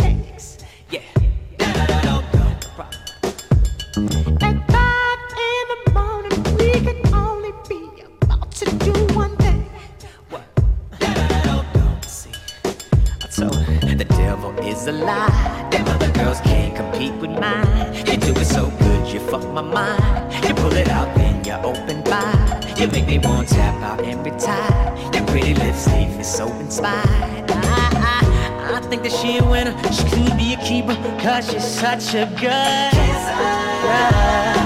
to 8.56 8.64
do 8.64 8.92
one 9.14 9.36
thing. 9.36 9.68
What? 10.30 10.42
See, 12.06 12.30
I 13.22 13.26
told 13.26 13.54
her 13.54 13.94
the 13.94 14.06
devil 14.06 14.50
is 14.60 14.86
a 14.86 14.92
lie. 14.92 15.68
Them 15.70 15.86
other 15.88 16.10
girls 16.12 16.40
can't 16.40 16.74
compete 16.74 17.12
with 17.20 17.32
mine. 17.32 17.94
You 18.06 18.16
do 18.16 18.32
it 18.32 18.46
so 18.46 18.70
good, 18.78 19.12
you 19.12 19.20
fuck 19.20 19.46
my 19.52 19.60
mind. 19.60 20.32
You 20.42 20.54
pull 20.54 20.72
it 20.72 20.88
out, 20.88 21.14
then 21.16 21.44
you 21.44 21.52
open 21.52 22.02
wide. 22.04 22.74
You 22.78 22.88
make 22.88 23.06
me 23.06 23.18
want 23.18 23.48
to 23.48 23.54
tap 23.54 23.82
out 23.82 24.02
and 24.02 24.24
retire. 24.24 25.12
Your 25.12 25.26
pretty 25.26 25.52
lips 25.52 25.86
leave 25.88 26.16
me 26.16 26.22
so 26.24 26.46
inspired. 26.54 27.50
I, 27.50 27.90
I, 28.70 28.78
I 28.78 28.80
think 28.88 29.02
that 29.02 29.12
she 29.12 29.36
a 29.36 29.44
winner. 29.44 29.76
She 29.92 30.04
could 30.08 30.38
be 30.38 30.54
a 30.54 30.56
keeper, 30.64 30.94
cause 31.20 31.50
she's 31.50 31.62
such 31.62 32.14
a 32.14 32.24
good 32.40 32.90
kisser. 32.96 34.65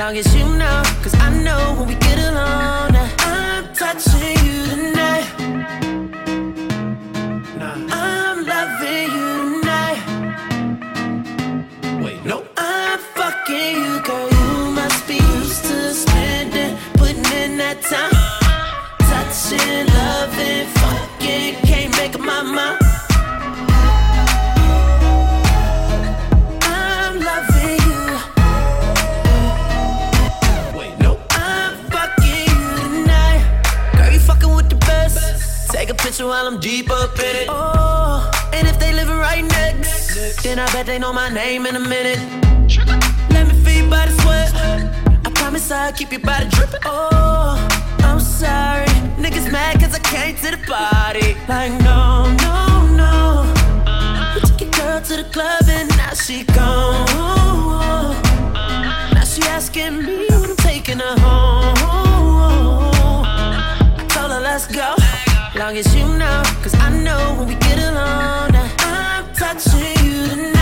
long 0.00 0.16
as 0.16 0.34
you 0.34 0.46
know, 0.46 0.82
cause 1.02 1.14
I 1.16 1.28
know 1.44 1.74
when 1.76 1.88
we 1.88 1.94
get 1.96 2.18
along. 2.30 2.92
Now 2.92 3.06
I'm 3.18 3.74
touching 3.74 4.34
you 4.46 4.64
tonight. 4.64 5.39
Best. 36.20 36.26
Take 36.26 36.26
a 36.26 36.26
picture 36.26 36.26
while 36.26 36.46
I'm 36.46 36.60
deep 36.60 36.90
up 36.90 37.18
in 37.18 37.36
it. 37.36 37.46
Oh, 37.48 38.30
and 38.52 38.66
if 38.68 38.78
they 38.78 38.92
live 38.92 39.08
right 39.08 39.44
next, 39.44 40.42
then 40.42 40.58
I 40.58 40.66
bet 40.72 40.86
they 40.86 40.98
know 40.98 41.12
my 41.12 41.28
name 41.28 41.66
in 41.66 41.76
a 41.76 41.80
minute. 41.80 42.20
Let 43.30 43.46
me 43.48 43.54
feel 43.64 43.82
your 43.82 43.90
body 43.90 44.12
sweat. 44.12 44.52
I 45.24 45.30
promise 45.34 45.70
I'll 45.70 45.92
keep 45.92 46.12
your 46.12 46.20
body 46.20 46.48
dripping. 46.50 46.80
Oh, 46.84 47.56
I'm 48.00 48.20
sorry. 48.20 48.86
Niggas 49.18 49.50
mad 49.50 49.80
cause 49.80 49.94
I 49.94 50.00
came 50.00 50.36
to 50.36 50.50
the 50.50 50.58
party. 50.66 51.36
Like, 51.48 51.72
no, 51.82 52.30
no, 52.44 52.86
no. 52.96 53.44
We 54.34 54.40
took 54.40 54.60
your 54.60 54.70
girl 54.70 55.00
to 55.00 55.16
the 55.16 55.24
club 55.32 55.62
and 55.68 55.88
now 55.96 56.14
she 56.14 56.44
gone. 56.44 57.06
Now 59.14 59.24
she 59.24 59.42
asking 59.42 60.02
me 60.02 60.26
when 60.28 60.50
I'm 60.50 60.56
taking 60.56 60.98
her 60.98 61.18
home. 61.20 61.76
I 63.24 64.06
told 64.08 64.30
her 64.32 64.40
let's 64.40 64.66
go, 64.66 64.94
long 65.60 65.76
as 65.76 65.94
you 65.94 66.06
know, 66.16 66.42
cause 66.62 66.74
I 66.76 66.88
know 66.88 67.34
when 67.36 67.48
we 67.48 67.54
get 67.56 67.78
along. 67.78 68.50
I'm 68.78 69.30
touching 69.34 69.94
you 70.06 70.26
tonight. 70.28 70.59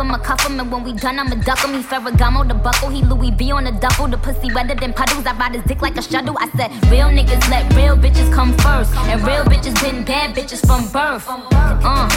Love 0.00 0.08
him, 0.08 0.14
I 0.14 0.18
cuff 0.18 0.46
him, 0.46 0.58
and 0.58 0.72
when 0.72 0.82
we 0.82 0.94
done, 0.94 1.18
I'ma 1.18 1.34
duck 1.34 1.58
him. 1.58 1.74
He 1.74 1.82
Ferragamo, 1.82 2.48
the 2.48 2.54
buckle, 2.54 2.88
he 2.88 3.02
Louis 3.02 3.32
V 3.32 3.52
on 3.52 3.64
the 3.64 3.72
duffel. 3.72 4.08
The 4.08 4.16
pussy 4.16 4.50
wetter 4.54 4.74
than 4.74 4.94
puddles. 4.94 5.26
I 5.26 5.36
ride 5.36 5.54
his 5.54 5.62
dick 5.64 5.82
like 5.82 5.98
a 5.98 6.02
shuttle. 6.02 6.38
I 6.38 6.48
said, 6.56 6.70
real 6.90 7.08
niggas 7.08 7.50
let 7.50 7.70
real 7.74 7.98
bitches 7.98 8.32
come 8.32 8.54
first, 8.58 8.96
and 8.96 9.20
real 9.26 9.44
bitches 9.44 9.74
been 9.82 10.02
bad 10.06 10.34
bitches 10.34 10.66
from 10.66 10.90
birth. 10.90 11.26
Uh, 11.28 12.08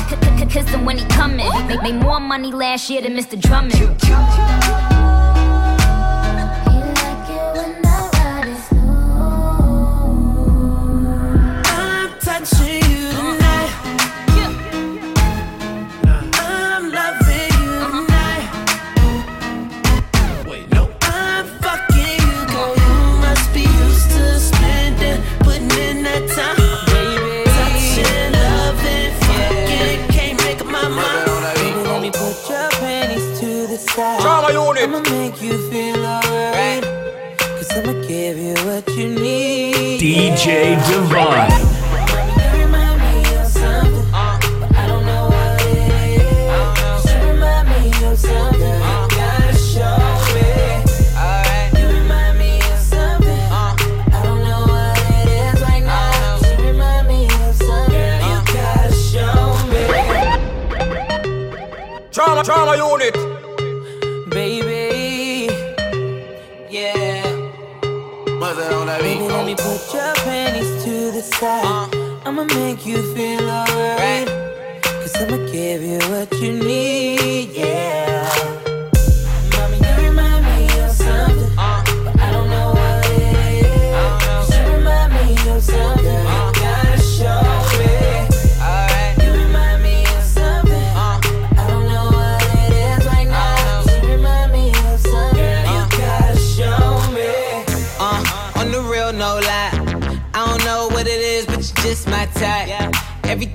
kiss 0.50 0.70
him 0.70 0.86
when 0.86 0.98
he 0.98 1.06
coming. 1.08 1.50
Make 1.84 1.96
more 1.96 2.22
money 2.22 2.54
last 2.54 2.90
year 2.90 3.02
than 3.02 3.18
Mr. 3.18 3.38
Drummond. 3.38 4.93
Make 35.34 35.42
you 35.42 35.58
feel 35.70 36.06
alright. 36.06 36.84
Cause 37.38 37.72
I'ma 37.72 37.94
give 38.08 38.38
you 38.38 38.54
what 38.66 38.88
you 38.90 39.10
need. 39.10 40.00
DJ 40.00 40.76
Divine. 40.88 41.70
Drama, 62.12 62.44
drama 62.44 62.78
unit. 62.78 63.33
Baby, 69.56 69.70
put 69.70 69.94
your 69.94 70.14
panties 70.16 70.84
to 70.84 71.12
the 71.12 71.22
side. 71.22 71.94
Uh. 71.94 72.20
I'ma 72.26 72.44
make 72.46 72.88
you 72.88 72.98
feel 73.14 73.48
alright. 73.48 74.28
Cause 74.82 75.16
I'ma 75.16 75.38
give 75.52 75.84
you 75.84 76.00
what 76.10 76.34
you 76.40 76.54
need, 76.54 77.52
yeah. 77.52 78.53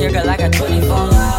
hair, 0.00 0.10
girl. 0.10 0.30
I 0.30 0.36
got 0.36 0.52
24 0.52 0.96
hours. 0.96 1.29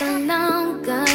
like 0.00 0.08
a 0.10 0.18
long 0.18 0.82
gun. 0.82 1.08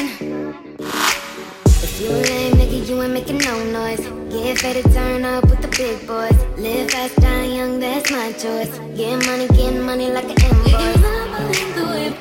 If 1.81 2.01
you 2.01 2.09
a 2.09 2.11
lame 2.11 2.53
nigga, 2.53 2.87
you 2.87 3.01
ain't 3.01 3.13
making 3.13 3.39
no 3.39 3.63
noise. 3.71 3.99
Get 4.29 4.59
fed 4.59 4.83
to 4.83 4.93
turn 4.93 5.25
up 5.25 5.43
with 5.49 5.61
the 5.61 5.67
big 5.69 6.07
boys. 6.07 6.37
Live 6.57 6.91
fast, 6.91 7.15
die 7.17 7.45
young, 7.45 7.79
that's 7.79 8.11
my 8.11 8.31
choice. 8.33 8.79
Get 8.95 9.25
money, 9.25 9.47
get 9.49 9.73
money 9.83 10.11
like 10.11 10.25
an 10.25 10.37
invoice. 10.47 11.01
Make 11.49 11.75
the 11.75 11.85
whip, 11.93 12.15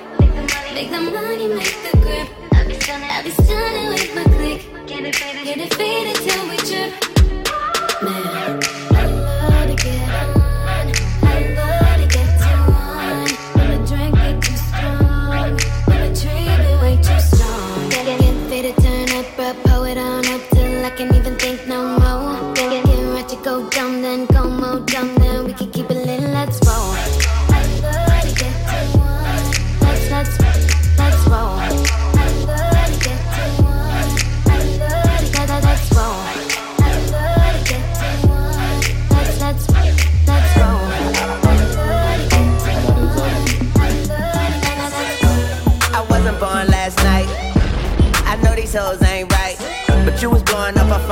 make 0.75 0.91
the 0.91 1.01
money, 1.01 1.49
make 1.49 1.77
the 1.91 1.97
grip. 1.99 2.29
I 2.53 2.67
be 2.67 2.75
stunning, 2.75 3.11
I 3.11 3.23
be 3.23 3.31
stunning 3.31 3.89
with 3.89 4.15
my 4.15 4.25
click. 4.25 4.87
Get 4.87 5.05
it 5.05 5.15
faded, 5.15 5.45
get 5.45 5.59
it 5.59 5.75
faded 5.75 6.17
till 6.17 6.49
we 6.49 6.57
trip. 6.57 6.93
Man. 8.03 8.78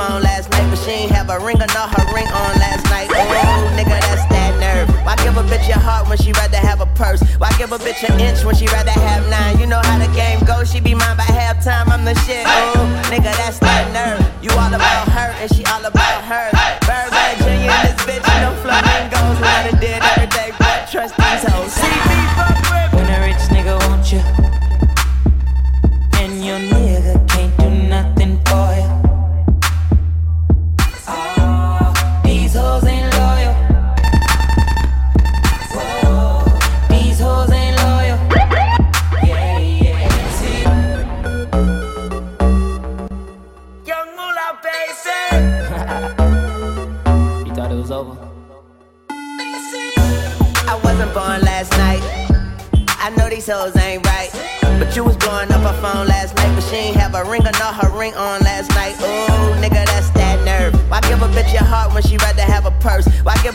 on 0.09 0.23
last 0.23 0.49
night, 0.51 0.67
but 0.69 0.79
she 0.79 0.91
ain't 0.91 1.11
have 1.11 1.29
a 1.29 1.39
ring 1.39 1.57
or 1.57 1.67
not 1.75 1.91
her 1.91 2.05
ring 2.13 2.27
on 2.27 2.51
last 2.59 2.83
night. 2.89 3.09
Ooh, 3.11 3.77
nigga, 3.77 3.99
that's 3.99 4.25
that 4.31 4.55
nerve. 4.59 4.89
Why 5.05 5.15
give 5.23 5.37
a 5.37 5.43
bitch 5.43 5.67
your 5.67 5.79
heart 5.79 6.07
when 6.07 6.17
she 6.17 6.31
rather 6.33 6.57
have 6.57 6.81
a 6.81 6.85
purse? 6.97 7.21
Why 7.37 7.51
give 7.57 7.71
a 7.71 7.77
bitch 7.77 8.03
an 8.07 8.19
inch 8.19 8.43
when 8.43 8.55
she 8.55 8.67
rather 8.67 8.91
have 8.91 9.27
nine? 9.29 9.59
You 9.59 9.67
know 9.67 9.81
how 9.83 9.97
the 9.99 10.11
game 10.15 10.39
goes, 10.45 10.71
she 10.71 10.79
be 10.79 10.93
mine 10.95 11.17
by 11.17 11.27
halftime, 11.27 11.87
I'm 11.89 12.05
the 12.05 12.15
shit. 12.25 12.45
Ooh, 12.47 12.87
nigga, 13.11 13.31
that's 13.35 13.59
that 13.59 13.91
nerve. 13.91 14.21
You 14.43 14.51
all 14.51 14.73
about 14.73 15.07
her 15.09 15.31
and 15.41 15.49
she 15.53 15.63
all 15.65 15.83
about 15.83 16.23
her. 16.23 16.51
Birdman 16.87 17.35
Jr. 17.43 17.75
this 17.83 17.99
bitch 18.07 18.26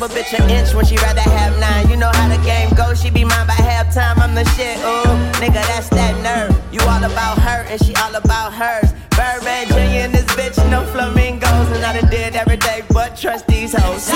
give 0.02 0.10
a 0.10 0.20
bitch 0.20 0.38
an 0.38 0.50
inch 0.50 0.74
when 0.74 0.84
she 0.84 0.96
rather 0.96 1.20
have 1.20 1.58
nine. 1.58 1.88
You 1.88 1.96
know 1.96 2.10
how 2.12 2.28
the 2.28 2.42
game 2.44 2.70
goes, 2.74 3.02
she 3.02 3.10
be 3.10 3.24
mine 3.24 3.46
by 3.46 3.54
halftime. 3.54 4.18
I'm 4.18 4.34
the 4.34 4.44
shit, 4.56 4.78
ooh. 4.78 5.04
Nigga, 5.40 5.62
that's 5.66 5.88
that 5.90 6.14
nerve. 6.22 6.56
You 6.72 6.80
all 6.82 7.04
about 7.04 7.38
her 7.38 7.64
and 7.68 7.84
she 7.84 7.94
all 7.96 8.14
about 8.14 8.52
hers. 8.52 8.92
Birdman 9.10 9.68
Jr. 9.68 10.06
and 10.06 10.14
this 10.14 10.26
bitch, 10.36 10.58
no 10.70 10.84
flamingos. 10.86 11.68
And 11.76 11.84
I 11.84 12.00
done 12.00 12.10
did 12.10 12.34
every 12.34 12.56
day 12.56 12.82
but 12.90 13.16
trust 13.16 13.46
these 13.46 13.74
hoes. 13.74 14.08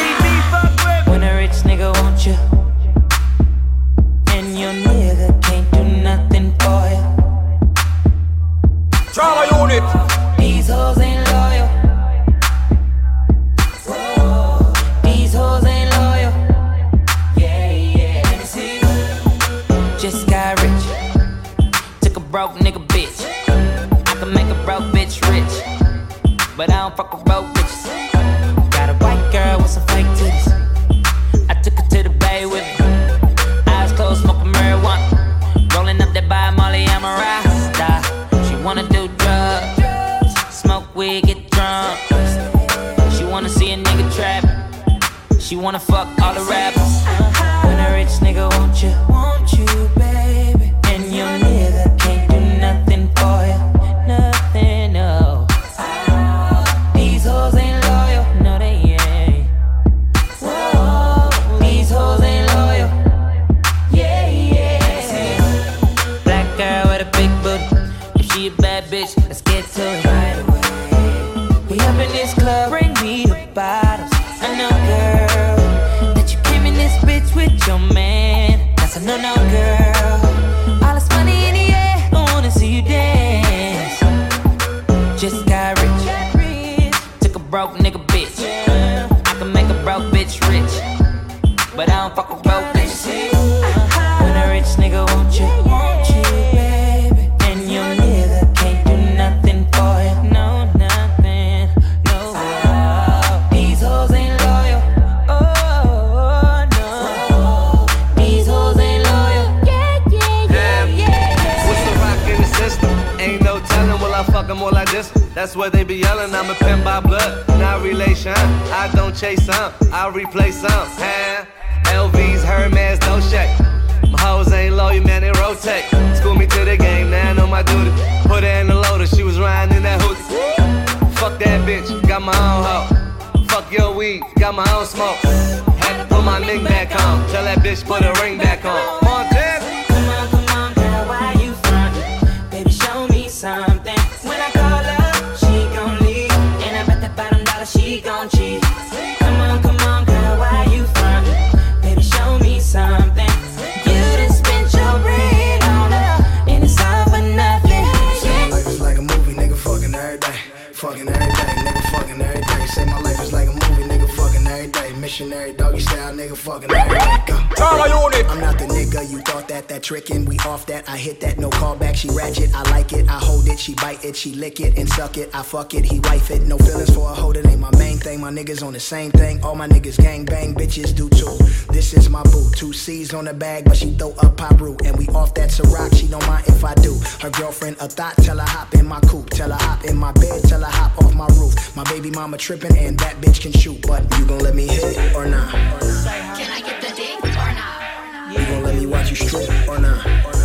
That, 170.77 170.89
I 170.89 170.97
hit 170.97 171.21
that, 171.21 171.39
no 171.39 171.49
callback. 171.51 171.97
She 171.97 172.09
ratchet, 172.11 172.51
I 172.55 172.63
like 172.71 172.93
it, 172.93 173.09
I 173.09 173.19
hold 173.19 173.47
it, 173.49 173.59
she 173.59 173.75
bite 173.75 174.05
it, 174.05 174.17
she 174.17 174.33
lick 174.33 174.61
it 174.61 174.79
and 174.79 174.89
suck 174.89 175.17
it. 175.17 175.31
I 175.35 175.43
fuck 175.43 175.75
it, 175.75 175.85
he 175.85 176.01
wife 176.01 176.31
it. 176.31 176.43
No 176.43 176.59
feelings 176.59 176.95
for 176.95 177.11
a 177.11 177.15
hoe, 177.15 177.33
it 177.33 177.47
ain't 177.47 177.61
my 177.61 177.71
main 177.79 177.99
thing. 177.99 178.21
My 178.21 178.31
niggas 178.31 178.63
on 178.67 178.73
the 178.73 178.81
same 178.81 179.11
thing. 179.11 179.43
All 179.43 179.55
my 179.55 179.69
niggas 179.69 179.99
gang 180.03 180.25
bang, 180.25 180.55
bitches 180.55 180.95
do 180.95 181.09
too. 181.09 181.37
This 181.73 181.95
is 181.95 182.09
my 182.11 182.23
boo, 182.25 182.51
two 182.55 182.73
C's 182.73 183.15
on 183.15 183.25
the 183.25 183.35
bag, 183.35 183.65
but 183.65 183.77
she 183.77 183.91
throw 183.93 184.13
up 184.23 184.37
pop 184.37 184.61
root. 184.61 184.83
And 184.85 184.97
we 184.99 185.07
off 185.09 185.35
that 185.35 185.51
Ciroc, 185.51 185.95
she 185.97 186.07
don't 186.09 186.27
mind 186.27 186.47
if 186.47 186.65
I 186.65 186.75
do. 186.75 186.95
Her 187.21 187.31
girlfriend 187.31 187.77
a 187.81 187.89
thought, 187.89 188.17
tell 188.17 188.39
her 188.39 188.47
hop 188.47 188.75
in 188.75 188.87
my 188.87 189.01
coupe. 189.01 189.31
Tell 189.31 189.51
her 189.51 189.59
hop 189.59 189.85
in 189.85 189.97
my 189.97 190.13
bed, 190.13 190.43
tell 190.45 190.61
her 190.61 190.71
hop 190.71 190.99
off 191.03 191.15
my 191.15 191.29
roof. 191.39 191.55
My 191.77 191.85
baby 191.85 192.11
mama 192.11 192.37
trippin' 192.37 192.77
and 192.77 192.99
that 192.99 193.21
bitch 193.21 193.41
can 193.41 193.53
shoot. 193.53 193.81
But 193.87 194.03
you 194.19 194.27
gon' 194.27 194.41
let 194.41 194.55
me 194.55 194.67
hit 194.67 194.97
it 194.97 195.15
or 195.15 195.27
not? 195.27 195.51
Can 195.53 196.51
I 196.51 196.61
get 196.61 196.81
the 196.83 196.95
dick 196.95 197.25
or 197.25 197.53
not? 197.61 197.87
You 198.31 198.45
gon' 198.47 198.63
let 198.63 198.75
me 198.75 198.87
watch 198.87 199.11
you 199.11 199.17
strip 199.17 199.49
or 199.69 199.79
not? 199.79 200.36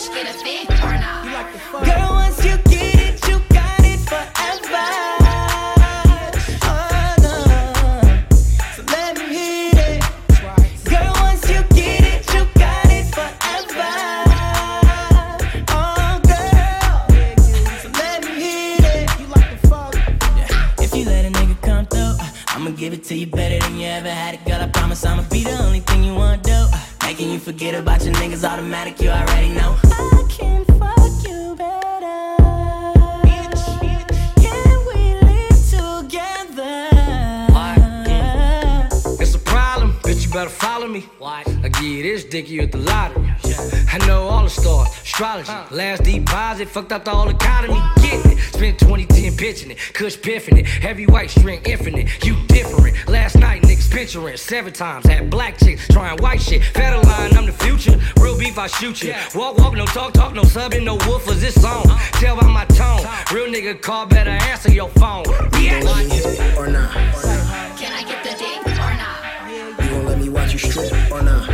Bitch 0.00 0.14
get 0.14 0.34
a 0.34 0.38
fit 0.38 0.70
or 0.82 0.94
not? 0.98 1.24
Girl, 1.84 2.10
once 2.12 2.42
you 2.42 2.56
get 2.72 2.94
it, 2.94 3.28
you 3.28 3.38
got 3.50 3.84
it 3.84 4.00
forever. 4.00 4.88
No. 7.20 7.36
So 8.74 8.82
let 8.86 9.18
me 9.18 9.24
hit 9.36 9.76
it. 9.76 10.00
Girl, 10.88 11.12
once 11.20 11.44
you 11.50 11.60
get 11.76 12.02
it, 12.12 12.24
you 12.32 12.46
got 12.54 12.86
it 12.86 13.06
forever. 13.12 13.92
Uh-huh, 15.68 16.18
girl. 16.30 16.98
So 17.82 17.88
let 18.00 18.24
me 18.24 18.32
hit 18.40 18.84
it. 18.84 19.06
If 20.80 20.94
you 20.94 21.04
let 21.04 21.26
a 21.26 21.30
nigga 21.30 21.60
come 21.60 21.84
through, 21.84 22.00
uh, 22.00 22.32
I'ma 22.48 22.70
give 22.70 22.94
it 22.94 23.04
to 23.04 23.14
you 23.14 23.26
better 23.26 23.58
than 23.58 23.76
you 23.78 23.86
ever 23.88 24.08
had 24.08 24.32
it, 24.36 24.46
girl. 24.46 24.62
I 24.62 24.68
promise 24.68 25.04
I'ma 25.04 25.24
be 25.30 25.44
the 25.44 25.58
only 25.62 25.80
thing 25.80 26.02
you 26.04 26.14
wanna 26.14 26.38
do. 26.42 26.52
Uh, 26.52 26.78
Making 27.04 27.32
you 27.32 27.38
forget 27.40 27.74
about 27.74 28.02
your 28.04 28.14
niggas 28.14 28.48
automatic, 28.48 29.00
you 29.02 29.10
already 29.10 29.48
know. 29.48 29.76
Better 40.40 40.50
follow 40.50 40.88
me. 40.88 41.06
Why? 41.18 41.42
I 41.62 41.68
give 41.68 41.82
you 41.82 42.02
this 42.02 42.24
dick, 42.24 42.48
you 42.48 42.62
at 42.62 42.72
the 42.72 42.78
lottery. 42.78 43.26
Yeah. 43.44 43.56
I 43.92 43.98
know 44.06 44.22
all 44.22 44.44
the 44.44 44.48
stars, 44.48 44.88
astrology. 45.02 45.52
Last 45.70 46.04
deposit, 46.04 46.66
fucked 46.66 46.92
up 46.92 47.04
the 47.04 47.10
whole 47.10 47.28
economy. 47.28 47.78
Getting 48.00 48.32
it. 48.32 48.38
Spent 48.38 48.78
2010 48.78 49.36
pitching 49.36 49.70
it, 49.72 49.78
Kush 49.92 50.16
piffing 50.16 50.56
it. 50.56 50.66
Heavy 50.66 51.06
white 51.06 51.28
string 51.28 51.60
infinite. 51.66 52.24
You 52.24 52.36
different. 52.46 52.96
Last 53.06 53.36
night, 53.36 53.60
niggas 53.62 53.90
picturing 53.90 54.38
seven 54.38 54.72
times. 54.72 55.04
Had 55.04 55.28
black 55.28 55.58
chicks 55.58 55.86
trying 55.88 56.16
white 56.22 56.40
shit. 56.40 56.64
Federal 56.64 57.02
line, 57.02 57.36
I'm 57.36 57.44
the 57.44 57.52
future. 57.52 58.00
Real 58.18 58.38
beef, 58.38 58.56
I 58.56 58.68
shoot 58.68 59.02
you. 59.02 59.12
Walk, 59.34 59.58
walk, 59.58 59.74
no 59.74 59.84
talk, 59.84 60.14
talk, 60.14 60.32
no 60.32 60.42
subbing, 60.42 60.84
no 60.84 60.96
woofers. 60.96 61.40
This 61.40 61.60
song. 61.60 61.84
Tell 62.12 62.36
by 62.36 62.46
my 62.46 62.64
tone. 62.64 63.02
Real 63.30 63.52
nigga 63.52 63.78
call, 63.78 64.06
better 64.06 64.30
answer 64.30 64.72
your 64.72 64.88
phone. 64.88 65.24
Yeah. 65.60 65.80
Or 66.56 66.66
not? 66.66 66.92
Can 66.94 67.46
I 67.46 67.69
You 70.30 70.36
gon' 70.36 70.44
let 70.44 70.54
me 70.54 70.60
watch 70.60 70.62
you 70.62 70.70
strip 70.70 71.10
or 71.10 71.22
not? 71.22 71.48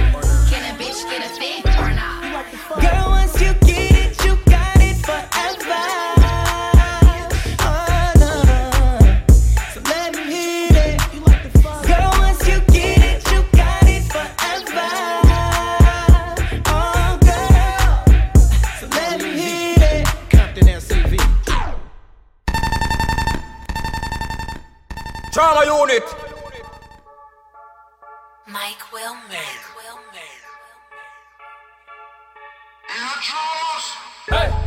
Can 0.51 0.63
a 0.63 0.77
bitch 0.77 1.01
get 1.09 1.25
a 1.25 1.29
fit 1.31 1.65
or 1.79 1.93
not? 1.95 2.21
Girl, 2.79 3.09
once 3.09 3.41
you 3.41 3.55
get 3.67 3.93
it, 3.93 4.23
you 4.23 4.37
got 4.45 4.77
it 4.83 4.97
forever. 4.97 5.83
Uh-huh. 6.79 7.29
Oh, 7.61 8.13
no. 25.89 26.26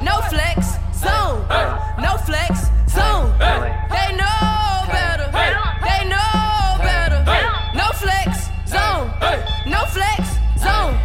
No 0.04 0.22
flex, 0.30 0.76
zone. 0.94 1.46
Hey. 1.48 1.68
No 2.02 2.18
flex, 2.18 2.68
zone. 2.90 3.32
They 3.40 4.16
know 4.16 4.86
better. 4.92 5.28
They 5.32 6.02
know 6.10 6.78
better. 6.80 7.24
No 7.76 7.88
flex, 7.94 8.50
zone. 8.68 9.12
No 9.66 9.86
flex, 9.86 10.22
zone. 10.60 10.98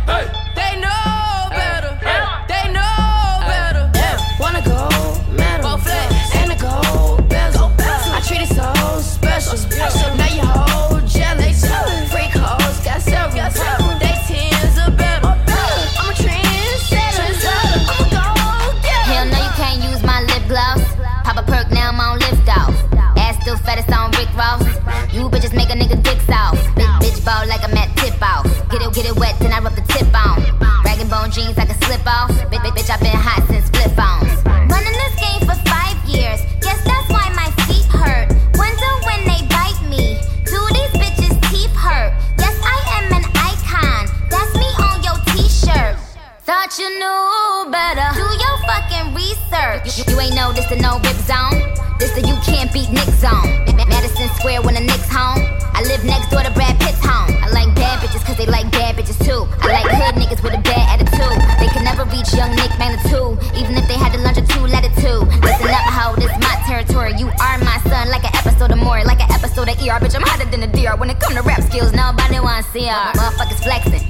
They 0.56 0.81
know 0.81 1.14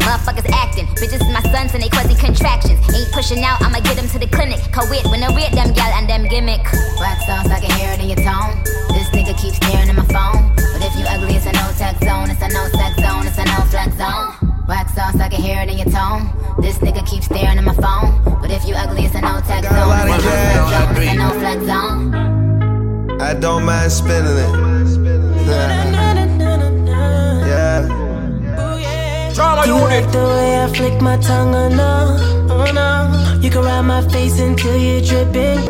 motherfuckers 0.05 0.49
acting. 0.53 0.87
Bitches 1.01 1.25
is 1.25 1.33
my 1.33 1.43
sons 1.51 1.73
and 1.75 1.83
they 1.83 1.89
causing 1.89 2.17
contractions. 2.17 2.79
Ain't 2.95 3.11
pushing 3.13 3.43
out, 3.43 3.61
I'ma 3.65 3.81
get 3.81 3.97
them 3.97 4.09
to 4.09 4.19
the 4.19 4.29
clinic. 4.29 4.61
Co-wit 4.73 5.05
when 5.09 5.25
I 5.25 5.35
read 5.35 5.53
them 5.53 5.73
gal 5.73 5.91
and 5.97 6.09
them 6.09 6.29
gimmick. 6.29 6.63
Wax 7.01 7.27
sauce, 7.27 7.49
I 7.51 7.59
can 7.61 7.73
hear 7.81 7.91
it 7.97 8.01
in 8.01 8.09
your 8.13 8.23
tone. 8.23 8.63
This 8.93 9.09
nigga 9.17 9.35
keeps 9.41 9.57
staring 9.57 9.89
at 9.89 9.97
my 9.97 10.07
phone. 10.13 10.55
But 10.55 10.85
if 10.85 10.95
you 10.95 11.05
ugly, 11.09 11.35
it's 11.35 11.47
a 11.47 11.53
no 11.53 11.67
tech 11.81 11.97
zone. 12.05 12.31
It's 12.31 12.43
a 12.45 12.49
no 12.53 12.69
sex 12.69 12.93
zone. 13.01 13.27
It's 13.27 13.39
a 13.41 13.45
no 13.45 13.59
flex 13.73 13.97
zone. 13.97 14.37
Wax 14.69 14.95
sauce, 14.95 15.19
I 15.21 15.29
can 15.29 15.43
hear 15.43 15.61
it 15.61 15.69
in 15.69 15.79
your 15.79 15.91
tone. 15.91 16.31
This 16.61 16.79
nigga 16.79 17.05
keeps 17.09 17.27
staring 17.27 17.59
at 17.59 17.65
my 17.65 17.75
phone. 17.75 18.23
But 18.41 18.51
if 18.51 18.65
you 18.65 18.75
ugly, 18.75 19.05
it's 19.05 19.15
a 19.15 19.21
no 19.21 19.41
tech 19.49 19.65
zone. 19.65 19.73
It's 19.73 20.25
a 20.25 20.29
no. 20.29 20.95
It's 20.97 21.11
a 21.11 21.15
no 21.17 21.31
flex 21.41 21.65
zone. 21.67 23.21
I 23.21 23.33
don't 23.35 23.65
mind 23.65 23.91
spinning 23.93 24.37
my 31.05 31.19
tongue, 31.19 31.55
oh 31.55 31.69
no, 31.69 32.47
oh 32.51 32.73
no. 32.73 33.39
You 33.43 33.51
can 33.51 33.63
ride 33.63 33.83
my 33.83 34.01
face 34.09 34.41
until 34.41 34.75
you're 34.75 35.03
dripping. 35.03 35.61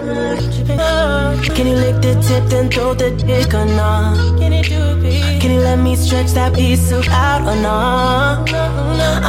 Oh. 0.78 1.43
Can 1.56 1.66
you 1.66 1.74
lick 1.74 1.97
the 2.01 2.15
tip 2.27 2.44
then 2.48 2.70
throw 2.70 2.94
the 2.94 3.11
dick 3.11 3.52
or 3.52 3.66
no? 3.66 4.15
Can 4.39 5.51
you 5.51 5.59
let 5.59 5.81
me 5.81 5.97
stretch 5.97 6.31
that 6.39 6.55
piece 6.55 6.93
of 6.93 7.09
out 7.09 7.43
or 7.43 7.61
not. 7.61 8.48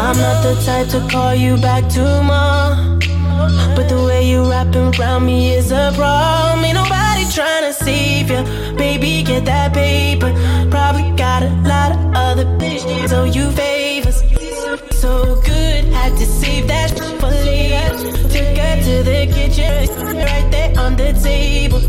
I'm 0.04 0.16
not 0.16 0.38
the 0.44 0.54
type 0.64 0.90
to 0.90 1.00
call 1.12 1.34
you 1.34 1.58
back 1.58 1.90
tomorrow. 1.90 3.00
But 3.76 3.90
the 3.90 4.02
way 4.08 4.30
you 4.30 4.48
wrapping 4.50 4.94
around 4.96 5.26
me 5.26 5.56
is 5.56 5.72
a 5.72 5.92
problem. 5.96 6.64
Ain't 6.66 6.76
nobody 6.76 7.26
trying 7.34 7.64
to 7.64 7.74
save 7.74 8.30
you. 8.30 8.44
Baby, 8.78 9.24
get 9.24 9.46
that 9.46 9.74
paper. 9.74 10.32
Probably 10.70 11.10
got 11.18 11.42
a 11.42 11.50
lot 11.72 11.92
of 11.94 12.00
other 12.14 12.46
bitches, 12.60 13.10
so 13.10 13.24
you 13.24 13.50
favors. 13.52 13.75
So 16.06 16.12
good, 16.12 16.20
had 16.20 16.20
to 16.20 16.26
save 16.26 16.68
that 16.68 16.92
for 17.20 17.30
later. 17.30 17.98
Took 18.30 18.58
her 18.58 18.76
to 18.84 19.04
the 19.04 19.26
kitchen, 19.34 20.18
right 20.18 20.48
there 20.52 20.80
on 20.80 20.96
the 20.96 21.14
table. 21.14 21.82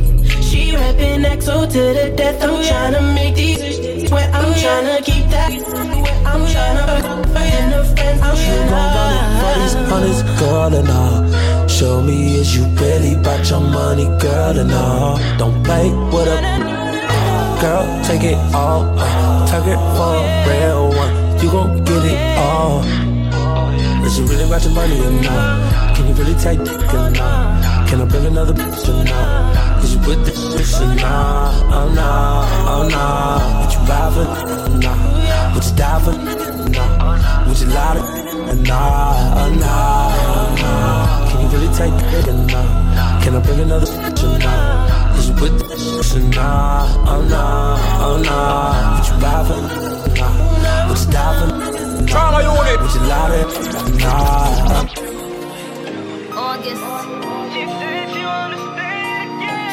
She 0.43 0.75
rapping 0.75 1.23
XO 1.23 1.67
to 1.71 1.79
the 1.79 2.15
death. 2.17 2.43
I'm 2.43 2.63
tryna 2.63 3.15
make 3.15 3.35
these 3.35 4.11
where 4.11 4.31
I'm 4.33 4.55
tryna 4.55 5.05
keep 5.05 5.29
that. 5.31 5.53
Where 5.53 6.27
I'm 6.27 6.41
tryna 6.47 6.87
and 7.37 7.73
the 7.73 7.85
friends. 7.95 8.23
I'm 8.23 8.37
You 8.37 8.71
gon' 8.71 8.95
run 8.95 9.13
it 9.17 9.33
for 9.41 9.55
these 9.61 9.75
hundreds, 9.91 10.41
girl, 10.41 10.75
and 10.75 10.89
all. 10.89 11.69
Show 11.69 12.03
me 12.03 12.37
is 12.37 12.57
you 12.57 12.65
really 12.77 13.15
about 13.15 13.49
your 13.51 13.61
money, 13.61 14.07
girl, 14.19 14.59
and 14.59 14.73
all. 14.73 15.19
Don't 15.37 15.63
play 15.63 15.91
with 15.91 16.29
a 16.29 16.41
girl, 17.61 18.05
take 18.05 18.23
it 18.25 18.39
all. 18.55 18.83
Uh, 18.99 19.47
target 19.47 19.79
for 19.97 20.17
a 20.17 20.49
real 20.49 20.89
one. 20.89 21.13
You 21.43 21.51
gon' 21.51 21.85
get 21.85 22.05
it 22.05 22.39
all. 22.39 23.06
Is 24.07 24.21
it 24.21 24.31
really 24.31 24.45
about 24.45 24.63
your 24.63 24.73
money 24.73 25.01
or 25.01 25.11
not? 25.11 25.97
Can 25.97 26.07
you 26.07 26.15
really 26.15 26.35
take 26.39 26.63
dick 26.63 26.95
or 26.95 27.11
not? 27.11 27.89
Can 27.89 28.01
I 28.01 28.05
bring 28.05 28.27
another 28.27 28.53
bitch 28.53 28.87
or 28.87 29.03
not? 29.03 29.83
Is 29.83 29.95
you 29.95 29.99
with 30.07 30.25
the 30.25 30.31
bitch 30.31 30.81
or 30.81 30.95
not? 30.95 31.51
Oh 31.75 31.93
nah, 31.93 32.47
oh 32.71 32.89
nah. 32.89 33.67
Would 33.67 33.73
you 33.75 33.81
ride 33.91 34.13
for 34.15 34.23
or 34.23 34.79
nah? 34.79 35.55
Would 35.55 35.65
you 35.65 35.75
die 35.75 35.99
for 36.05 36.15
or 36.15 36.69
nah? 36.71 37.49
Would 37.49 37.59
you 37.59 37.67
lie 37.67 37.95
to 37.95 38.03
or 38.47 38.55
nah? 38.55 39.43
Oh 39.43 39.55
nah, 39.59 40.15
oh 40.39 40.55
nah. 40.63 41.29
Can 41.29 41.41
you 41.43 41.49
really 41.49 41.75
take 41.75 41.95
dick 42.11 42.29
or 42.29 42.39
not? 42.47 43.23
Can 43.25 43.35
I 43.35 43.41
bring 43.41 43.59
another 43.59 43.87
bitch 43.87 44.23
or 44.23 44.39
not? 44.39 45.19
Is 45.19 45.29
you 45.31 45.35
with 45.35 45.59
the 45.59 45.65
bitch 45.67 46.15
or 46.15 46.23
not? 46.31 47.09
Oh 47.09 47.23
nah, 47.27 48.07
oh 48.07 48.23
nah. 48.23 48.99
Would 48.99 49.09
you 49.09 49.15
ride 49.19 49.47
for 49.49 49.55
or 49.55 50.15
nah? 50.15 50.89
Would 50.91 50.99
you 51.01 51.11
die 51.11 51.51
for 51.51 51.76
Trauma 52.05 52.43
unit. 52.43 52.81
Would 52.81 52.95
you 52.95 53.01
lie 53.09 53.29
to 53.31 53.97
nah? 53.99 54.87
August. 56.37 56.83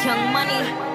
Young 0.04 0.32
Money. 0.32 0.93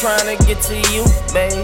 Trying 0.00 0.34
to 0.34 0.44
get 0.46 0.62
to 0.62 0.76
you, 0.96 1.04
baby. 1.34 1.60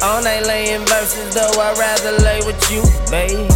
All 0.00 0.22
night 0.22 0.46
laying 0.46 0.86
verses, 0.86 1.34
though 1.34 1.50
I'd 1.58 1.76
rather 1.76 2.12
lay 2.22 2.38
with 2.46 2.62
you, 2.70 2.82
baby. 3.10 3.48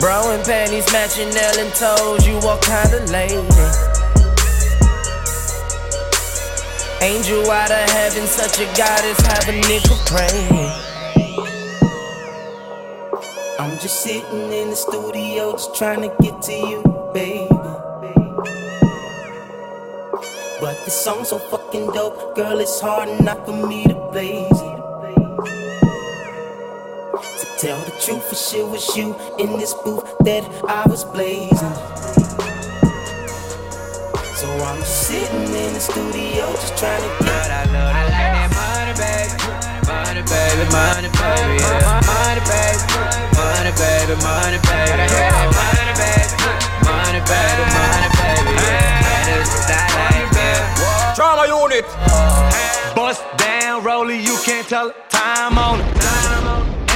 Bro 0.00 0.34
and 0.34 0.44
panties 0.44 0.90
matching 0.92 1.30
Ellen 1.30 1.70
told 1.78 2.26
you 2.26 2.34
what 2.42 2.60
kind 2.62 2.92
of 2.92 3.08
lady. 3.10 3.46
Angel 7.00 7.48
out 7.48 7.70
of 7.70 7.90
heaven, 7.90 8.26
such 8.26 8.58
a 8.58 8.66
goddess, 8.76 9.20
have 9.20 9.48
a 9.48 9.60
nigga 9.62 9.94
praying. 10.10 10.87
Just 13.80 14.02
sitting 14.02 14.52
in 14.52 14.70
the 14.70 14.76
studio, 14.76 15.52
just 15.52 15.76
trying 15.76 16.00
to 16.00 16.08
get 16.20 16.42
to 16.42 16.52
you, 16.52 16.82
baby. 17.14 17.46
But 20.60 20.84
the 20.84 20.90
song's 20.90 21.28
so 21.28 21.38
fucking 21.38 21.92
dope, 21.92 22.34
girl, 22.34 22.58
it's 22.58 22.80
hard 22.80 23.08
not 23.22 23.46
for 23.46 23.52
me 23.68 23.84
to 23.84 23.94
blaze 24.10 24.50
it. 24.50 24.78
To 27.38 27.46
tell 27.58 27.78
the 27.84 27.92
truth, 28.04 28.32
if 28.32 28.38
shit 28.38 28.66
was 28.66 28.96
you 28.96 29.14
in 29.38 29.56
this 29.60 29.74
booth 29.74 30.12
that 30.24 30.42
I 30.66 30.84
was 30.88 31.04
blazing. 31.04 31.56
So 34.34 34.48
I'm 34.64 34.82
sitting 34.82 35.54
in 35.54 35.72
the 35.74 35.80
studio, 35.80 36.50
just 36.50 36.76
trying 36.76 37.00
to 37.00 37.24
get. 37.24 37.50
I 37.50 37.64
love, 37.66 37.94
I 37.94 38.02
like 38.02 38.32
that 38.34 38.50
money, 38.58 38.94
baby. 38.98 39.37
Money, 39.88 40.20
baby, 40.28 40.64
money, 40.68 41.08
baby, 41.16 41.64
yeah. 41.64 42.04
Money, 42.04 42.42
baby, 42.44 42.76
money, 43.40 43.72
baby, 43.72 44.14
money, 44.20 44.58
baby, 44.68 45.04
yeah. 45.08 45.48
Money, 45.48 45.94
baby, 45.96 46.36
money, 46.84 47.20
baby, 47.24 47.64
money, 47.72 48.08
baby, 48.20 48.52
yeah. 48.52 49.00
That 49.00 49.26
is 49.40 49.48
what 49.48 49.72
I 49.72 49.88
like, 49.96 50.28
yeah. 50.36 51.16
Drama 51.16 51.48
unit. 51.48 51.86
Bust 52.94 53.24
down, 53.38 53.82
Rolly, 53.82 54.20
you 54.20 54.36
can't 54.44 54.68
tell 54.68 54.88
the 54.88 54.94
time 55.08 55.56
on 55.56 55.80
it. 55.80 55.86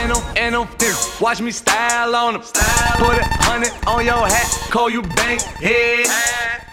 And 0.02 0.12
them, 0.12 0.22
and 0.36 0.54
them 0.54 0.66
niggas, 0.76 1.18
watch 1.20 1.40
me 1.40 1.50
style 1.50 2.14
on 2.14 2.34
them. 2.34 2.42
Put 2.42 3.16
a 3.16 3.24
hundred 3.40 3.72
on 3.86 4.04
your 4.04 4.26
hat, 4.28 4.68
call 4.70 4.90
you 4.90 5.00
bank 5.00 5.40
head. 5.40 6.06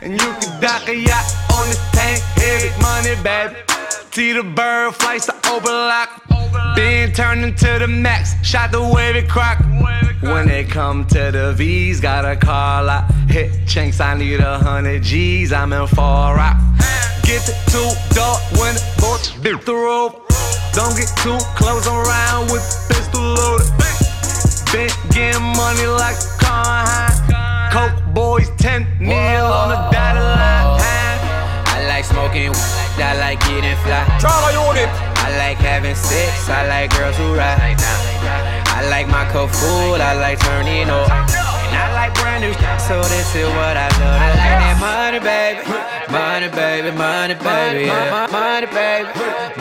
And 0.02 0.14
you 0.14 0.34
can 0.41 0.60
dock 0.60 0.90
a 0.90 0.96
yacht 0.96 1.32
on 1.54 1.68
this 1.70 1.80
tank, 1.94 2.20
heavy 2.36 2.70
money, 2.82 3.16
baby. 3.24 3.78
See 4.20 4.34
the 4.34 4.44
bird 4.44 4.96
flights 4.96 5.28
to 5.28 5.50
overlock. 5.50 6.10
Been 6.76 7.14
turned 7.14 7.46
into 7.46 7.80
the 7.80 7.88
max, 7.88 8.36
shot 8.46 8.70
the 8.70 8.84
wavy 8.84 9.26
crock. 9.26 9.60
When 10.20 10.50
it 10.50 10.70
come 10.70 11.08
to 11.08 11.32
the 11.32 11.54
V's, 11.54 12.02
got 12.02 12.26
a 12.26 12.36
call 12.36 12.90
out. 12.90 13.10
Hit 13.30 13.66
chinks, 13.66 14.02
I 14.02 14.18
need 14.18 14.41
a 14.41 14.60
hundred 14.60 15.04
G's, 15.04 15.54
I'm 15.54 15.72
in 15.72 15.88
far 15.88 16.36
rock. 16.36 16.58
Get 17.24 17.46
too 17.72 17.91
dark 18.14 18.41
when 18.60 18.76
the 18.76 18.84
boats 19.00 19.32
dip 19.40 19.62
the. 19.64 19.72
Don't 20.74 20.98
get 20.98 21.08
too 21.24 21.40
close 21.56 21.88
around 21.88 22.52
with 22.52 22.60
the 22.68 22.94
pistol 22.94 23.24
loaded. 23.24 23.72
Been 24.74 24.91
getting 25.16 25.41
money 25.56 25.88
like 25.88 26.18
a 26.18 26.44
car 26.44 26.84
high. 26.84 27.70
Coke 27.72 28.14
boys 28.14 28.50
10 28.58 28.86
mil 29.00 29.46
on 29.46 29.70
the 29.70 29.80
dotted 29.96 30.22
line. 30.22 30.76
I 31.72 31.86
like 31.88 32.04
smoking, 32.04 32.52
I 33.01 33.17
like 33.19 33.39
getting 33.47 33.76
fly. 33.84 34.03
Drama 34.19 34.51
unit. 34.51 34.89
I 35.19 35.38
like 35.38 35.57
having 35.57 35.95
sex, 35.95 36.49
I 36.49 36.65
like 36.67 36.89
girls 36.95 37.15
who 37.17 37.35
ride. 37.35 37.77
I 38.73 38.88
like 38.89 39.07
my 39.07 39.26
cup 39.30 39.49
full, 39.51 40.01
I 40.01 40.13
like 40.13 40.39
turning 40.39 40.89
up. 40.89 41.11
And 41.11 41.76
I 41.76 41.93
like 41.93 42.13
brand 42.15 42.41
new, 42.43 42.53
so 42.80 42.97
this 43.13 43.35
is 43.35 43.45
what 43.45 43.76
I 43.77 43.88
love. 43.99 44.17
I 44.17 44.30
like 44.41 44.57
that 44.63 44.77
money, 44.81 45.19
baby. 45.19 45.61
Money, 46.09 46.49
baby, 46.49 46.91
money, 46.97 47.35
baby. 47.35 47.85
Yeah. 47.85 48.26
Money, 48.31 48.65
baby. 48.73 49.09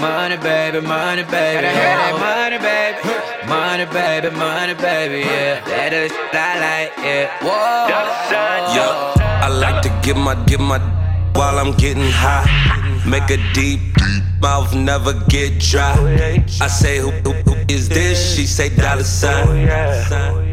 Money, 0.00 0.36
baby, 0.38 0.80
money, 0.80 1.24
baby. 1.24 1.66
I 1.66 1.74
have 1.74 2.00
that 2.00 2.14
money, 2.16 2.58
baby. 2.64 2.96
Money, 3.44 3.86
baby, 3.92 4.30
money, 4.36 4.74
baby. 4.74 5.20
Yeah. 5.28 5.60
That 5.68 5.92
is 5.92 6.12
what 6.12 6.32
I 6.32 6.52
like, 6.64 6.92
yeah. 7.04 7.28
Whoa. 7.44 7.92
Yo, 8.72 8.86
I 9.20 9.48
like 9.52 9.82
to 9.82 9.90
give 10.02 10.16
my, 10.16 10.34
give 10.46 10.60
my 10.60 10.78
while 11.34 11.58
I'm 11.58 11.72
getting 11.76 12.08
high. 12.10 12.46
Make 13.08 13.30
a 13.30 13.38
deep 13.54 13.80
mouth, 14.42 14.74
never 14.74 15.14
get 15.28 15.58
dry. 15.58 15.96
I 16.60 16.68
say, 16.68 16.98
who, 16.98 17.10
who, 17.24 17.32
who 17.32 17.54
is 17.68 17.88
this? 17.88 18.36
She 18.36 18.44
say 18.44 18.68
dollar 18.68 19.02
sign. 19.02 19.66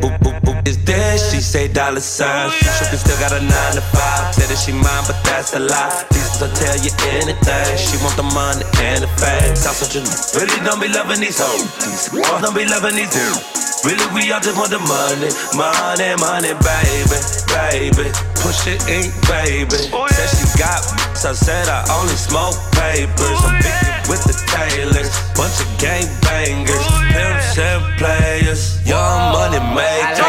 Oh, 0.01 0.07
who, 0.07 0.07
who, 0.23 0.31
who 0.39 0.53
is 0.63 0.81
this? 0.85 1.33
She 1.33 1.41
say 1.41 1.67
dollar 1.67 1.99
sign. 1.99 2.47
Oh, 2.47 2.77
Trippin' 2.77 2.97
still 2.97 3.19
got 3.19 3.33
a 3.33 3.41
nine 3.41 3.75
to 3.75 3.81
five. 3.91 4.33
Said 4.33 4.47
that 4.47 4.57
she 4.57 4.71
mine, 4.71 5.03
but 5.03 5.19
that's 5.27 5.53
a 5.53 5.59
lie. 5.59 6.05
These 6.11 6.39
will 6.39 6.47
tell 6.55 6.79
you 6.79 6.95
anything. 7.19 7.75
She 7.75 7.99
want 7.99 8.15
the 8.15 8.23
money 8.23 8.63
and 8.79 9.03
the 9.03 9.11
fame. 9.19 9.55
Sound 9.55 9.75
such 9.75 9.99
a 9.99 10.01
really 10.39 10.55
don't 10.63 10.79
be 10.79 10.87
loving 10.87 11.19
these 11.19 11.35
hoes. 11.35 12.07
Don't 12.39 12.55
be 12.55 12.63
loving 12.63 12.95
these 12.95 13.11
dudes. 13.11 13.83
Really, 13.83 14.07
we 14.15 14.31
all 14.31 14.39
just 14.39 14.57
want 14.57 14.71
the 14.71 14.79
money, 14.79 15.29
money, 15.59 16.15
money, 16.23 16.55
baby, 16.63 17.19
baby. 17.51 18.34
Push 18.45 18.67
it 18.67 18.85
ink, 18.85 19.09
baby. 19.25 19.89
Oh, 19.89 20.05
said 20.05 20.29
she 20.29 20.45
got 20.61 20.77
so 21.17 21.31
I 21.31 21.33
said 21.33 21.65
I 21.65 21.81
only 21.97 22.13
smoke 22.13 22.53
papers. 22.77 23.41
Oh, 23.41 23.49
I'm 23.49 23.57
big 23.57 24.05
with 24.05 24.21
the 24.21 24.37
tailors, 24.45 25.09
bunch 25.33 25.57
of 25.57 25.69
gang 25.81 26.05
bangers, 26.21 26.77
oh, 26.77 27.09
pimps 27.09 27.57
and 27.57 27.81
players, 27.97 28.77
young 28.85 29.33
money 29.33 29.57
makers. 29.73 30.21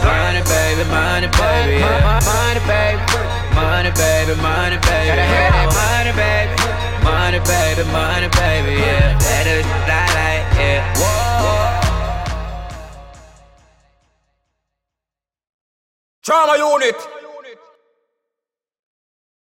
Money, 0.00 0.40
baby, 0.48 0.88
money, 0.88 1.28
baby, 1.28 1.76
yeah. 1.84 2.24
money, 2.24 2.64
baby, 2.64 3.04
money, 3.52 3.92
baby, 3.92 4.32
money, 4.40 4.80
baby. 4.80 5.12
Gotta 5.12 5.76
money, 5.76 6.12
baby, 6.16 6.56
money, 7.04 7.40
baby, 7.44 7.84
money, 7.92 8.28
baby, 8.32 8.80
yeah. 8.80 9.26
Trauma 16.26 16.56
unit. 16.58 17.15